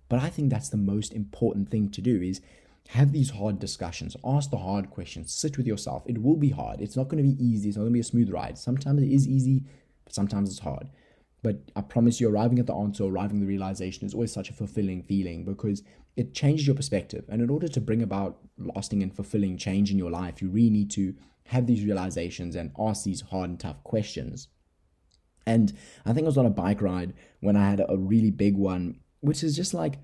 But 0.08 0.20
I 0.22 0.30
think 0.30 0.50
that's 0.50 0.70
the 0.70 0.78
most 0.78 1.14
important 1.14 1.70
thing 1.70 1.90
to 1.90 2.02
do 2.02 2.22
is 2.22 2.42
have 2.90 3.12
these 3.12 3.32
hard 3.32 3.60
discussions, 3.60 4.16
ask 4.24 4.52
the 4.52 4.58
hard 4.58 4.92
questions, 4.92 5.34
sit 5.34 5.58
with 5.58 5.66
yourself. 5.66 6.04
It 6.06 6.22
will 6.22 6.38
be 6.38 6.50
hard. 6.50 6.80
It's 6.80 6.96
not 6.96 7.08
going 7.08 7.24
to 7.24 7.30
be 7.30 7.44
easy. 7.44 7.70
It's 7.70 7.78
not 7.78 7.84
going 7.84 7.92
to 7.92 7.98
be 7.98 8.02
a 8.02 8.04
smooth 8.04 8.30
ride. 8.30 8.58
Sometimes 8.58 9.02
it 9.02 9.12
is 9.12 9.28
easy, 9.28 9.64
but 10.06 10.14
sometimes 10.14 10.50
it's 10.50 10.60
hard. 10.60 10.90
But 11.44 11.60
I 11.76 11.82
promise 11.82 12.22
you, 12.22 12.30
arriving 12.30 12.60
at 12.60 12.68
the 12.68 12.76
answer, 12.76 13.04
arriving 13.06 13.38
at 13.38 13.42
the 13.42 13.48
realization 13.48 14.06
is 14.06 14.14
always 14.14 14.32
such 14.32 14.50
a 14.50 14.54
fulfilling 14.54 15.04
feeling 15.04 15.44
because 15.44 15.84
it 16.16 16.34
changes 16.34 16.66
your 16.66 16.76
perspective. 16.76 17.26
And 17.30 17.42
in 17.42 17.50
order 17.50 17.68
to 17.68 17.82
bring 17.82 18.02
about 18.02 18.38
lasting 18.58 19.04
and 19.04 19.14
fulfilling 19.14 19.58
change 19.58 19.92
in 19.92 19.98
your 19.98 20.12
life, 20.12 20.42
you 20.42 20.50
really 20.50 20.70
need 20.70 20.90
to 20.92 21.14
have 21.48 21.66
these 21.66 21.84
realizations 21.84 22.56
and 22.56 22.72
ask 22.80 23.04
these 23.04 23.22
hard 23.22 23.50
and 23.50 23.60
tough 23.60 23.84
questions. 23.84 24.48
And 25.46 25.74
I 26.06 26.14
think 26.14 26.26
I 26.26 26.28
was 26.28 26.38
on 26.38 26.46
a 26.46 26.52
bike 26.52 26.82
ride 26.82 27.14
when 27.40 27.56
I 27.56 27.70
had 27.70 27.82
a 27.88 27.98
really 27.98 28.32
big 28.32 28.56
one, 28.56 29.00
which 29.22 29.44
is 29.44 29.56
just 29.56 29.74
like, 29.74 30.00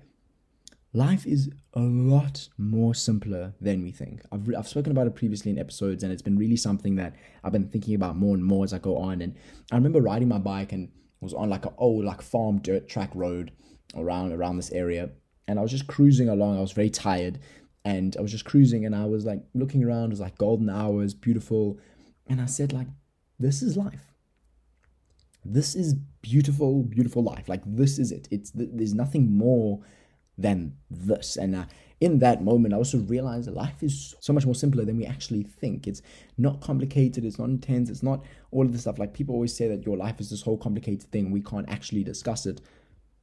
life 0.94 1.26
is 1.26 1.50
a 1.74 1.80
lot 1.80 2.48
more 2.56 2.94
simpler 2.94 3.52
than 3.60 3.82
we 3.82 3.90
think. 3.90 4.22
I've, 4.32 4.48
I've 4.56 4.68
spoken 4.68 4.92
about 4.92 5.06
it 5.06 5.14
previously 5.14 5.50
in 5.50 5.58
episodes, 5.58 6.02
and 6.02 6.12
it's 6.12 6.22
been 6.22 6.38
really 6.38 6.56
something 6.56 6.96
that 6.96 7.14
I've 7.42 7.52
been 7.52 7.68
thinking 7.68 7.94
about 7.94 8.16
more 8.16 8.34
and 8.34 8.44
more 8.44 8.64
as 8.64 8.72
I 8.72 8.78
go 8.78 8.96
on. 8.96 9.20
And 9.20 9.34
I 9.70 9.76
remember 9.76 10.00
riding 10.00 10.28
my 10.28 10.38
bike 10.38 10.72
and 10.72 10.90
was 11.20 11.34
on 11.34 11.50
like 11.50 11.66
an 11.66 11.74
old 11.76 12.04
like 12.04 12.22
farm 12.22 12.60
dirt 12.60 12.88
track 12.88 13.10
road 13.14 13.50
around 13.96 14.32
around 14.32 14.56
this 14.56 14.70
area, 14.70 15.10
and 15.46 15.58
I 15.58 15.62
was 15.62 15.70
just 15.70 15.88
cruising 15.88 16.28
along. 16.28 16.56
I 16.56 16.62
was 16.62 16.72
very 16.72 16.90
tired, 16.90 17.38
and 17.84 18.16
I 18.16 18.22
was 18.22 18.32
just 18.32 18.44
cruising, 18.44 18.84
and 18.84 18.94
I 18.94 19.04
was 19.06 19.24
like 19.24 19.42
looking 19.54 19.84
around. 19.84 20.06
It 20.06 20.10
was 20.10 20.20
like 20.20 20.38
golden 20.38 20.70
hours, 20.70 21.14
beautiful, 21.14 21.78
and 22.26 22.40
I 22.40 22.46
said 22.46 22.72
like, 22.72 22.88
"This 23.38 23.62
is 23.62 23.76
life." 23.76 24.14
This 25.44 25.74
is 25.74 25.94
beautiful, 26.22 26.82
beautiful 26.82 27.22
life. 27.22 27.48
Like 27.48 27.62
this 27.66 27.98
is 27.98 28.10
it. 28.12 28.28
It's 28.30 28.50
there's 28.54 28.94
nothing 28.94 29.36
more 29.36 29.80
than 30.38 30.76
this. 30.90 31.36
And 31.36 31.54
uh, 31.54 31.64
in 32.00 32.18
that 32.18 32.42
moment, 32.42 32.74
I 32.74 32.76
also 32.76 32.98
realized 32.98 33.46
that 33.46 33.54
life 33.54 33.82
is 33.82 34.14
so 34.20 34.32
much 34.32 34.46
more 34.46 34.54
simpler 34.54 34.84
than 34.84 34.96
we 34.96 35.06
actually 35.06 35.42
think. 35.42 35.86
It's 35.86 36.02
not 36.38 36.60
complicated, 36.60 37.24
it's 37.24 37.38
not 37.38 37.48
intense, 37.48 37.88
it's 37.88 38.02
not 38.02 38.24
all 38.50 38.64
of 38.64 38.72
this 38.72 38.82
stuff. 38.82 38.98
Like 38.98 39.14
people 39.14 39.34
always 39.34 39.56
say 39.56 39.68
that 39.68 39.86
your 39.86 39.96
life 39.96 40.20
is 40.20 40.30
this 40.30 40.42
whole 40.42 40.58
complicated 40.58 41.10
thing, 41.10 41.30
we 41.30 41.40
can't 41.40 41.68
actually 41.68 42.04
discuss 42.04 42.46
it. 42.46 42.60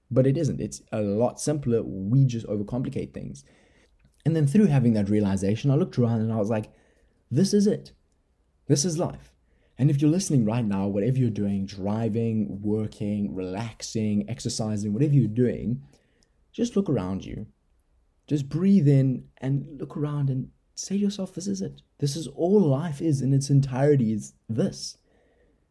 But 0.10 0.28
it 0.28 0.38
isn't. 0.38 0.60
It's 0.60 0.82
a 0.92 1.02
lot 1.02 1.40
simpler. 1.40 1.84
We 1.84 2.26
just 2.26 2.46
overcomplicate 2.48 3.14
things. 3.14 3.46
And 4.26 4.36
then 4.36 4.48
through 4.48 4.68
having 4.68 4.94
that 4.94 5.10
realization, 5.10 5.72
I 5.72 5.76
looked 5.76 5.98
around 5.98 6.22
and 6.22 6.32
I 6.32 6.38
was 6.38 6.50
like, 6.50 6.72
this 7.30 7.54
is 7.54 7.68
it. 7.68 7.92
This 8.68 8.86
is 8.86 8.98
life. 8.98 9.34
And 9.78 9.90
if 9.90 10.00
you're 10.00 10.12
listening 10.12 10.46
right 10.46 10.64
now, 10.64 10.88
whatever 10.88 11.18
you're 11.18 11.30
doing, 11.30 11.66
driving, 11.66 12.62
working, 12.62 13.34
relaxing, 13.34 14.30
exercising, 14.30 14.94
whatever 14.94 15.16
you're 15.16 15.28
doing, 15.28 15.82
just 16.52 16.76
look 16.76 16.90
around 16.90 17.26
you. 17.26 17.48
Just 18.28 18.48
breathe 18.48 18.88
in 18.88 19.26
and 19.38 19.80
look 19.80 19.98
around 19.98 20.30
and 20.30 20.50
say 20.76 20.96
to 20.96 21.02
yourself, 21.02 21.34
this 21.34 21.48
is 21.48 21.62
it. 21.62 21.82
This 21.98 22.16
is 22.16 22.28
all 22.28 22.60
life 22.60 23.02
is 23.02 23.22
in 23.22 23.34
its 23.34 23.50
entirety, 23.50 24.14
is 24.14 24.34
this. 24.48 24.98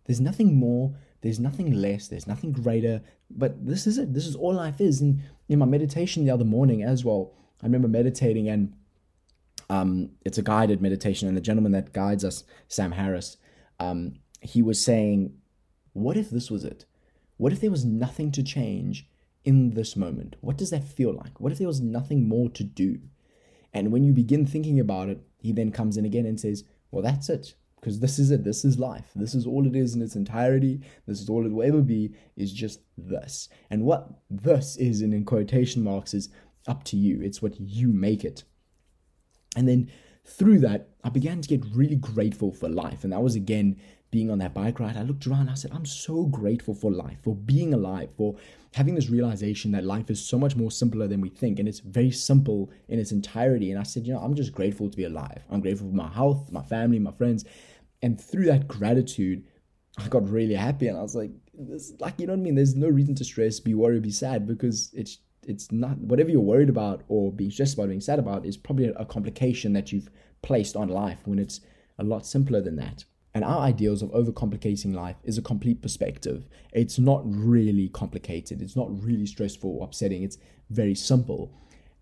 There's 0.07 0.21
nothing 0.21 0.57
more, 0.57 0.97
there's 1.21 1.39
nothing 1.39 1.73
less, 1.73 2.09
there's 2.09 2.27
nothing 2.27 2.53
greater, 2.53 3.03
but 3.31 3.65
this 3.65 3.87
is 3.87 3.99
it. 3.99 4.13
This 4.13 4.27
is 4.27 4.35
all 4.35 4.55
life 4.55 4.81
is. 4.81 5.01
And 5.01 5.23
in 5.49 5.59
my 5.59 5.67
meditation 5.67 6.25
the 6.25 6.33
other 6.33 6.45
morning 6.45 6.83
as 6.83 7.05
well, 7.05 7.33
I 7.63 7.67
remember 7.67 7.89
meditating 7.89 8.49
and 8.49 8.73
um, 9.71 10.11
it's 10.25 10.37
a 10.37 10.43
guided 10.43 10.83
meditation, 10.83 11.29
and 11.29 11.37
the 11.37 11.41
gentleman 11.41 11.71
that 11.73 11.93
guides 11.93 12.25
us, 12.25 12.43
Sam 12.67 12.91
Harris, 12.91 13.37
um, 13.79 14.17
he 14.41 14.63
was 14.63 14.85
saying, 14.85 15.33
What 15.93 16.17
if 16.17 16.29
this 16.29 16.51
was 16.51 16.65
it? 16.65 16.87
What 17.37 17.53
if 17.53 17.61
there 17.61 17.71
was 17.71 17.85
nothing 17.85 18.33
to 18.33 18.43
change 18.43 19.09
in 19.45 19.71
this 19.71 19.95
moment? 19.95 20.35
What 20.41 20.59
does 20.59 20.71
that 20.71 20.85
feel 20.85 21.15
like? 21.15 21.41
What 21.41 21.53
if 21.53 21.59
there 21.59 21.69
was 21.69 21.81
nothing 21.81 22.29
more 22.29 22.51
to 22.51 22.65
do? 22.65 22.99
And 23.73 23.93
when 23.93 24.03
you 24.03 24.13
begin 24.13 24.45
thinking 24.45 24.81
about 24.81 25.09
it, 25.09 25.23
he 25.39 25.53
then 25.53 25.71
comes 25.71 25.97
in 25.97 26.05
again 26.05 26.27
and 26.27 26.39
says, 26.41 26.65
Well, 26.91 27.05
that's 27.05 27.29
it. 27.29 27.55
Because 27.77 28.01
this 28.01 28.19
is 28.19 28.31
it. 28.31 28.45
This 28.45 28.65
is 28.65 28.79
life. 28.79 29.11
This 29.15 29.35
is 29.35 29.47
all 29.47 29.67
it 29.67 29.75
is 29.75 29.95
in 29.95 30.03
its 30.03 30.17
entirety. 30.17 30.83
This 31.07 31.21
is 31.21 31.31
all 31.31 31.47
it 31.47 31.53
will 31.53 31.67
ever 31.67 31.81
be, 31.81 32.13
is 32.37 32.53
just 32.53 32.81
this. 32.99 33.49
And 33.71 33.85
what 33.85 34.11
this 34.29 34.77
is, 34.77 35.01
in, 35.01 35.15
in 35.15 35.25
quotation 35.25 35.83
marks, 35.83 36.13
is 36.13 36.29
up 36.67 36.85
to 36.85 36.97
you. 36.97 37.21
It's 37.23 37.43
what 37.43 37.59
you 37.59 37.89
make 37.93 38.25
it. 38.25 38.45
And 39.57 39.69
then 39.69 39.91
through 40.25 40.59
that, 40.61 40.91
I 41.03 41.09
began 41.09 41.41
to 41.41 41.49
get 41.49 41.65
really 41.75 41.97
grateful 41.97 42.53
for 42.53 42.69
life. 42.69 43.05
And 43.05 43.13
that 43.13 43.23
was 43.23 43.35
again 43.35 43.81
being 44.11 44.31
on 44.31 44.39
that 44.39 44.55
bike 44.55 44.81
ride, 44.81 44.97
I 44.97 45.03
looked 45.03 45.27
around, 45.27 45.49
I 45.49 45.55
said, 45.55 45.71
I'm 45.73 45.87
so 45.87 46.25
grateful 46.25 46.75
for 46.75 46.91
life, 46.91 47.19
for 47.23 47.35
being 47.35 47.73
alive, 47.73 48.11
for 48.17 48.37
having 48.75 48.95
this 48.95 49.09
realization 49.09 49.71
that 49.73 49.85
life 49.85 50.11
is 50.11 50.25
so 50.25 50.39
much 50.39 50.57
more 50.57 50.71
simpler 50.71 51.07
than 51.07 51.21
we 51.21 51.29
think. 51.29 51.59
And 51.59 51.69
it's 51.69 51.81
very 51.81 52.11
simple 52.11 52.71
in 52.89 52.99
its 52.99 53.13
entirety. 53.13 53.71
And 53.71 53.79
I 53.79 53.85
said, 53.85 54.07
you 54.07 54.13
know, 54.13 54.19
I'm 54.19 54.35
just 54.35 54.53
grateful 54.53 54.91
to 54.91 54.97
be 54.97 55.05
alive. 55.05 55.45
I'm 55.51 55.61
grateful 55.61 55.89
for 55.89 55.95
my 55.95 56.09
health, 56.09 56.51
my 56.51 56.63
family, 56.63 56.99
my 56.99 57.13
friends. 57.13 57.45
And 58.03 58.21
through 58.21 58.47
that 58.47 58.67
gratitude, 58.67 59.45
I 59.97 60.09
got 60.09 60.29
really 60.29 60.55
happy. 60.55 60.89
And 60.89 60.99
I 60.99 61.03
was 61.03 61.15
like, 61.15 61.31
this, 61.55 61.93
like, 62.01 62.19
you 62.19 62.27
know 62.27 62.33
what 62.33 62.41
I 62.41 62.43
mean? 62.43 62.55
There's 62.57 62.75
no 62.75 62.89
reason 62.89 63.15
to 63.17 63.25
stress, 63.25 63.61
be 63.61 63.75
worried, 63.75 64.03
be 64.03 64.11
sad 64.11 64.47
because 64.47 64.91
it's 64.93 65.19
it's 65.47 65.73
not 65.73 65.99
whatever 65.99 66.31
you're 66.31 66.41
worried 66.41 66.69
about 66.69 67.03
or 67.09 67.33
being 67.33 67.51
stressed 67.51 67.75
about, 67.75 67.89
being 67.89 68.01
sad 68.01 68.19
about 68.19 68.45
is 68.45 68.57
probably 68.57 68.87
a 68.87 69.05
complication 69.05 69.73
that 69.73 69.93
you've 69.93 70.11
placed 70.43 70.77
on 70.77 70.89
life 70.89 71.19
when 71.25 71.39
it's 71.39 71.61
a 71.99 72.05
lot 72.05 72.27
simpler 72.27 72.61
than 72.61 72.77
that. 72.77 73.05
And 73.33 73.45
our 73.45 73.61
ideals 73.61 74.03
of 74.03 74.11
overcomplicating 74.11 74.95
life 74.95 75.17
is 75.23 75.39
a 75.39 75.43
complete 75.43 75.83
perspective. 75.83 76.49
It's 76.73 76.99
not 76.99 77.23
really 77.25 77.89
complicated. 77.89 78.61
It's 78.61 78.75
not 78.75 78.89
really 79.03 79.27
stressful 79.27 79.79
or 79.79 79.85
upsetting. 79.85 80.25
It's 80.25 80.39
very 80.69 80.95
simple. 80.95 81.53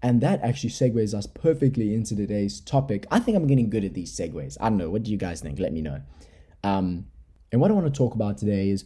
And 0.03 0.21
that 0.23 0.41
actually 0.43 0.71
segues 0.71 1.13
us 1.13 1.27
perfectly 1.27 1.95
into 1.95 2.17
today's 2.17 2.61
topic. 2.61 3.07
I 3.11 3.19
think 3.19 3.37
I'm 3.37 3.47
getting 3.47 3.69
good 3.69 3.85
at 3.85 3.95
these 3.95 4.17
segues. 4.17 4.57
I 4.61 4.69
don't 4.69 4.79
know. 4.79 4.91
What 4.91 5.03
do 5.03 5.11
you 5.11 5.17
guys 5.17 5.41
think? 5.41 5.59
Let 5.59 5.73
me 5.73 5.83
know. 5.83 6.01
Um, 6.65 7.07
and 7.53 7.61
what 7.61 7.71
I 7.71 7.75
want 7.75 7.93
to 7.93 7.97
talk 7.97 8.15
about 8.15 8.39
today 8.39 8.71
is 8.71 8.85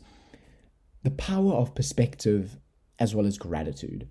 the 1.04 1.10
power 1.10 1.52
of 1.52 1.74
perspective 1.74 2.56
as 2.98 3.14
well 3.14 3.26
as 3.26 3.38
gratitude. 3.38 4.08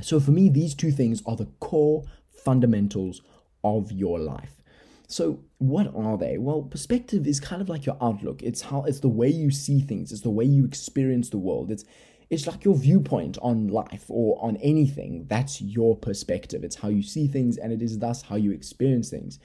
So, 0.00 0.20
for 0.20 0.30
me, 0.30 0.48
these 0.48 0.74
two 0.74 0.90
things 0.90 1.22
are 1.26 1.36
the 1.36 1.48
core 1.60 2.04
fundamentals 2.28 3.22
of 3.64 3.92
your 3.92 4.18
life. 4.18 4.62
So, 5.06 5.40
what 5.58 5.92
are 5.94 6.18
they? 6.18 6.38
Well, 6.38 6.62
perspective 6.62 7.26
is 7.26 7.40
kind 7.40 7.62
of 7.62 7.68
like 7.68 7.86
your 7.86 7.96
outlook. 8.00 8.42
It's 8.42 8.62
how 8.62 8.84
it's 8.84 9.00
the 9.00 9.08
way 9.08 9.28
you 9.28 9.50
see 9.50 9.80
things. 9.80 10.12
It's 10.12 10.20
the 10.20 10.30
way 10.30 10.44
you 10.44 10.64
experience 10.64 11.30
the 11.30 11.38
world. 11.38 11.70
It's 11.70 11.84
it's 12.30 12.46
like 12.46 12.64
your 12.64 12.76
viewpoint 12.76 13.38
on 13.40 13.68
life 13.68 14.04
or 14.08 14.38
on 14.44 14.56
anything. 14.58 15.24
That's 15.28 15.62
your 15.62 15.96
perspective. 15.96 16.62
It's 16.62 16.76
how 16.76 16.88
you 16.88 17.02
see 17.02 17.26
things, 17.26 17.56
and 17.56 17.72
it 17.72 17.80
is 17.80 17.98
thus 17.98 18.22
how 18.22 18.36
you 18.36 18.52
experience 18.52 19.08
things. 19.08 19.38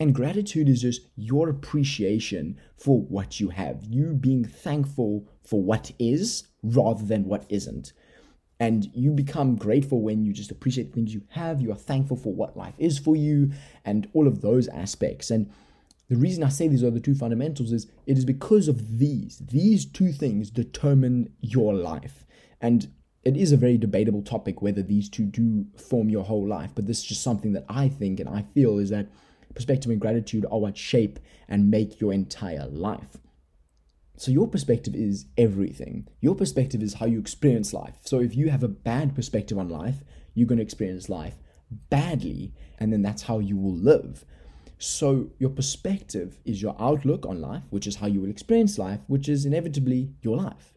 And 0.00 0.14
gratitude 0.14 0.68
is 0.68 0.80
just 0.80 1.02
your 1.14 1.50
appreciation 1.50 2.58
for 2.76 3.00
what 3.02 3.38
you 3.38 3.50
have, 3.50 3.84
you 3.84 4.14
being 4.14 4.44
thankful 4.44 5.28
for 5.44 5.62
what 5.62 5.92
is 5.98 6.44
rather 6.62 7.04
than 7.04 7.26
what 7.26 7.44
isn't. 7.48 7.92
And 8.62 8.88
you 8.94 9.10
become 9.10 9.56
grateful 9.56 10.02
when 10.02 10.24
you 10.24 10.32
just 10.32 10.52
appreciate 10.52 10.90
the 10.90 10.94
things 10.94 11.12
you 11.12 11.22
have, 11.30 11.60
you 11.60 11.72
are 11.72 11.76
thankful 11.76 12.16
for 12.16 12.32
what 12.32 12.56
life 12.56 12.76
is 12.78 12.96
for 12.96 13.16
you, 13.16 13.50
and 13.84 14.08
all 14.12 14.28
of 14.28 14.40
those 14.40 14.68
aspects. 14.68 15.32
And 15.32 15.50
the 16.08 16.14
reason 16.14 16.44
I 16.44 16.48
say 16.48 16.68
these 16.68 16.84
are 16.84 16.90
the 16.90 17.00
two 17.00 17.16
fundamentals 17.16 17.72
is 17.72 17.88
it 18.06 18.16
is 18.16 18.24
because 18.24 18.68
of 18.68 19.00
these. 19.00 19.38
These 19.38 19.84
two 19.84 20.12
things 20.12 20.48
determine 20.48 21.32
your 21.40 21.74
life. 21.74 22.24
And 22.60 22.92
it 23.24 23.36
is 23.36 23.50
a 23.50 23.56
very 23.56 23.78
debatable 23.78 24.22
topic 24.22 24.62
whether 24.62 24.80
these 24.80 25.08
two 25.08 25.24
do 25.24 25.66
form 25.76 26.08
your 26.08 26.22
whole 26.22 26.46
life, 26.46 26.70
but 26.72 26.86
this 26.86 26.98
is 26.98 27.04
just 27.04 27.24
something 27.24 27.54
that 27.54 27.64
I 27.68 27.88
think 27.88 28.20
and 28.20 28.28
I 28.28 28.42
feel 28.54 28.78
is 28.78 28.90
that 28.90 29.08
perspective 29.56 29.90
and 29.90 30.00
gratitude 30.00 30.46
are 30.52 30.60
what 30.60 30.76
shape 30.76 31.18
and 31.48 31.68
make 31.68 32.00
your 32.00 32.12
entire 32.12 32.68
life. 32.68 33.16
So, 34.16 34.30
your 34.30 34.46
perspective 34.46 34.94
is 34.94 35.26
everything. 35.38 36.06
Your 36.20 36.34
perspective 36.34 36.82
is 36.82 36.94
how 36.94 37.06
you 37.06 37.18
experience 37.18 37.72
life. 37.72 37.94
So, 38.04 38.20
if 38.20 38.36
you 38.36 38.50
have 38.50 38.62
a 38.62 38.68
bad 38.68 39.14
perspective 39.14 39.58
on 39.58 39.68
life, 39.68 40.04
you're 40.34 40.46
going 40.46 40.58
to 40.58 40.64
experience 40.64 41.08
life 41.08 41.36
badly, 41.88 42.52
and 42.78 42.92
then 42.92 43.02
that's 43.02 43.22
how 43.22 43.38
you 43.38 43.56
will 43.56 43.74
live. 43.74 44.24
So, 44.78 45.30
your 45.38 45.50
perspective 45.50 46.38
is 46.44 46.60
your 46.60 46.76
outlook 46.78 47.24
on 47.24 47.40
life, 47.40 47.62
which 47.70 47.86
is 47.86 47.96
how 47.96 48.06
you 48.06 48.20
will 48.20 48.30
experience 48.30 48.78
life, 48.78 49.00
which 49.06 49.28
is 49.28 49.46
inevitably 49.46 50.10
your 50.22 50.36
life, 50.36 50.74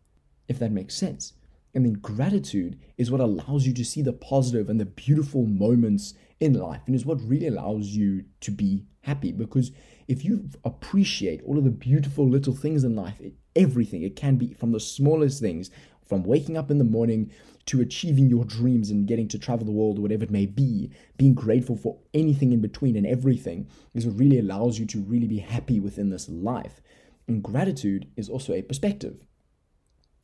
if 0.47 0.59
that 0.59 0.71
makes 0.71 0.95
sense. 0.95 1.33
And 1.73 1.85
then 1.85 1.93
gratitude 1.93 2.79
is 2.97 3.11
what 3.11 3.19
allows 3.19 3.67
you 3.67 3.73
to 3.73 3.83
see 3.83 4.01
the 4.01 4.13
positive 4.13 4.69
and 4.69 4.79
the 4.79 4.85
beautiful 4.85 5.45
moments 5.45 6.13
in 6.39 6.53
life 6.53 6.81
and 6.85 6.95
is 6.95 7.05
what 7.05 7.21
really 7.21 7.47
allows 7.47 7.87
you 7.87 8.23
to 8.41 8.51
be 8.51 8.85
happy 9.01 9.31
because 9.31 9.71
if 10.07 10.23
you 10.23 10.49
appreciate 10.63 11.41
all 11.43 11.57
of 11.57 11.63
the 11.63 11.71
beautiful 11.71 12.27
little 12.27 12.53
things 12.53 12.83
in 12.83 12.95
life 12.95 13.19
it, 13.19 13.33
everything 13.55 14.01
it 14.01 14.15
can 14.15 14.35
be 14.35 14.53
from 14.53 14.71
the 14.71 14.79
smallest 14.79 15.39
things 15.41 15.69
from 16.07 16.23
waking 16.23 16.57
up 16.57 16.69
in 16.69 16.77
the 16.77 16.83
morning 16.83 17.31
to 17.65 17.81
achieving 17.81 18.29
your 18.29 18.45
dreams 18.45 18.91
and 18.91 19.07
getting 19.07 19.27
to 19.27 19.39
travel 19.39 19.65
the 19.65 19.71
world 19.71 19.97
or 19.97 20.01
whatever 20.01 20.23
it 20.23 20.31
may 20.31 20.45
be 20.45 20.91
being 21.17 21.33
grateful 21.33 21.75
for 21.75 21.97
anything 22.13 22.51
in 22.51 22.61
between 22.61 22.95
and 22.95 23.07
everything 23.07 23.67
is 23.93 24.05
what 24.05 24.19
really 24.19 24.39
allows 24.39 24.77
you 24.77 24.85
to 24.85 25.01
really 25.01 25.27
be 25.27 25.39
happy 25.39 25.79
within 25.79 26.09
this 26.09 26.29
life. 26.29 26.81
And 27.27 27.41
gratitude 27.41 28.07
is 28.15 28.29
also 28.29 28.53
a 28.53 28.61
perspective. 28.61 29.17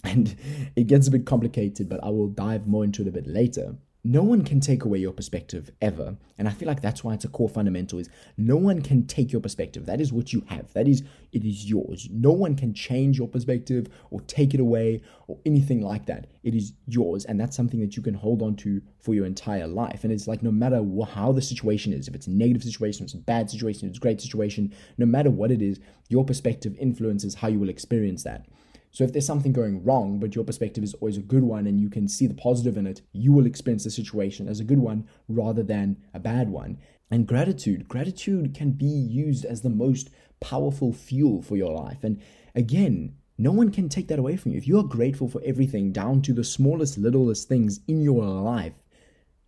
And 0.03 0.35
it 0.75 0.85
gets 0.85 1.07
a 1.07 1.11
bit 1.11 1.25
complicated 1.25 1.89
but 1.89 2.03
i 2.03 2.09
will 2.09 2.27
dive 2.27 2.67
more 2.67 2.83
into 2.83 3.01
it 3.01 3.07
a 3.07 3.11
bit 3.11 3.27
later 3.27 3.75
no 4.03 4.23
one 4.23 4.43
can 4.43 4.59
take 4.59 4.83
away 4.83 4.97
your 4.97 5.13
perspective 5.13 5.71
ever 5.81 6.15
and 6.37 6.47
i 6.47 6.51
feel 6.51 6.67
like 6.67 6.81
that's 6.81 7.03
why 7.03 7.13
it's 7.13 7.25
a 7.25 7.29
core 7.29 7.49
fundamental 7.49 7.99
is 7.99 8.09
no 8.37 8.57
one 8.57 8.81
can 8.81 9.05
take 9.05 9.31
your 9.31 9.41
perspective. 9.41 9.85
That 9.85 10.01
is 10.01 10.11
what 10.13 10.33
you 10.33 10.43
have. 10.47 10.71
That 10.73 10.87
is 10.87 11.03
it 11.31 11.45
is 11.45 11.69
yours. 11.69 12.09
No 12.11 12.31
one 12.31 12.55
can 12.55 12.73
change 12.73 13.17
your 13.17 13.27
perspective 13.27 13.87
or 14.09 14.21
take 14.21 14.53
it 14.53 14.59
away 14.59 15.01
or 15.27 15.37
anything 15.45 15.81
like 15.81 16.05
that. 16.07 16.27
It 16.43 16.55
is 16.55 16.73
yours 16.87 17.25
and 17.25 17.39
that's 17.39 17.55
something 17.55 17.79
that 17.81 17.95
you 17.95 18.03
can 18.03 18.13
hold 18.13 18.41
on 18.41 18.55
to 18.57 18.81
for 18.99 19.13
your 19.13 19.25
entire 19.25 19.67
life. 19.67 20.03
And 20.03 20.11
it's 20.11 20.27
like 20.27 20.43
no 20.43 20.51
matter 20.51 20.83
how 21.13 21.31
the 21.31 21.41
situation 21.41 21.93
is 21.93 22.07
if 22.07 22.15
it's 22.15 22.27
a 22.27 22.31
negative 22.31 22.63
situation 22.63 23.03
it's 23.03 23.13
a 23.13 23.17
bad 23.17 23.49
situation 23.49 23.87
it's 23.87 23.97
a 23.97 24.01
great 24.01 24.21
situation 24.21 24.73
no 24.97 25.05
matter 25.05 25.29
what 25.29 25.51
it 25.51 25.61
is 25.61 25.79
your 26.09 26.25
perspective 26.25 26.75
influences 26.79 27.35
how 27.35 27.47
you 27.47 27.59
will 27.59 27.69
experience 27.69 28.23
that 28.23 28.45
so 28.91 29.03
if 29.03 29.13
there's 29.13 29.25
something 29.25 29.53
going 29.53 29.83
wrong, 29.83 30.19
but 30.19 30.35
your 30.35 30.43
perspective 30.43 30.83
is 30.83 30.93
always 30.95 31.17
a 31.17 31.21
good 31.21 31.43
one 31.43 31.65
and 31.65 31.79
you 31.79 31.89
can 31.89 32.07
see 32.07 32.27
the 32.27 32.33
positive 32.33 32.77
in 32.77 32.85
it, 32.85 33.01
you 33.13 33.31
will 33.31 33.45
experience 33.45 33.85
the 33.85 33.89
situation 33.89 34.47
as 34.47 34.59
a 34.59 34.65
good 34.65 34.79
one 34.79 35.07
rather 35.29 35.63
than 35.63 35.97
a 36.13 36.19
bad 36.19 36.49
one. 36.49 36.77
And 37.09 37.27
gratitude, 37.27 37.87
gratitude 37.87 38.53
can 38.53 38.71
be 38.71 38.85
used 38.85 39.45
as 39.45 39.61
the 39.61 39.69
most 39.69 40.09
powerful 40.41 40.91
fuel 40.91 41.41
for 41.41 41.55
your 41.55 41.73
life. 41.73 42.03
And 42.03 42.21
again, 42.53 43.15
no 43.37 43.51
one 43.51 43.71
can 43.71 43.89
take 43.89 44.07
that 44.09 44.19
away 44.19 44.35
from 44.35 44.51
you. 44.51 44.57
If 44.57 44.67
you 44.67 44.77
are 44.79 44.83
grateful 44.83 45.29
for 45.29 45.41
everything 45.45 45.91
down 45.91 46.21
to 46.23 46.33
the 46.33 46.43
smallest, 46.43 46.97
littlest 46.97 47.47
things 47.47 47.79
in 47.87 48.01
your 48.01 48.23
life, 48.23 48.73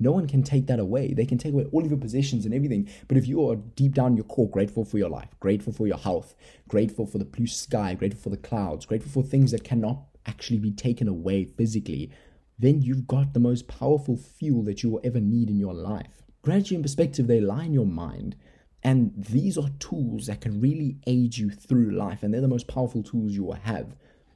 no 0.03 0.11
one 0.11 0.27
can 0.27 0.43
take 0.43 0.67
that 0.67 0.79
away. 0.79 1.13
They 1.13 1.25
can 1.25 1.37
take 1.37 1.53
away 1.53 1.65
all 1.71 1.83
of 1.83 1.89
your 1.89 1.99
possessions 1.99 2.45
and 2.45 2.53
everything. 2.53 2.89
But 3.07 3.17
if 3.17 3.27
you 3.27 3.49
are 3.49 3.55
deep 3.55 3.93
down 3.93 4.15
your 4.15 4.25
core 4.25 4.49
grateful 4.49 4.85
for 4.85 4.97
your 4.97 5.09
life, 5.09 5.29
grateful 5.39 5.73
for 5.73 5.87
your 5.87 5.97
health, 5.97 6.35
grateful 6.67 7.05
for 7.05 7.17
the 7.17 7.25
blue 7.25 7.47
sky, 7.47 7.93
grateful 7.95 8.21
for 8.21 8.29
the 8.29 8.37
clouds, 8.37 8.85
grateful 8.85 9.23
for 9.23 9.27
things 9.27 9.51
that 9.51 9.63
cannot 9.63 10.03
actually 10.25 10.59
be 10.59 10.71
taken 10.71 11.07
away 11.07 11.45
physically, 11.45 12.11
then 12.59 12.81
you've 12.81 13.07
got 13.07 13.33
the 13.33 13.39
most 13.39 13.67
powerful 13.67 14.17
fuel 14.17 14.63
that 14.63 14.83
you 14.83 14.89
will 14.89 15.01
ever 15.03 15.19
need 15.19 15.49
in 15.49 15.57
your 15.57 15.73
life. 15.73 16.23
Gratitude 16.43 16.75
and 16.75 16.83
perspective, 16.83 17.27
they 17.27 17.41
lie 17.41 17.63
in 17.63 17.73
your 17.73 17.85
mind. 17.85 18.35
And 18.83 19.13
these 19.17 19.57
are 19.57 19.69
tools 19.79 20.27
that 20.27 20.41
can 20.41 20.59
really 20.59 20.97
aid 21.07 21.37
you 21.37 21.49
through 21.49 21.91
life. 21.91 22.21
And 22.21 22.33
they're 22.33 22.41
the 22.41 22.47
most 22.49 22.67
powerful 22.67 23.01
tools 23.01 23.31
you 23.31 23.45
will 23.45 23.53
have. 23.53 23.95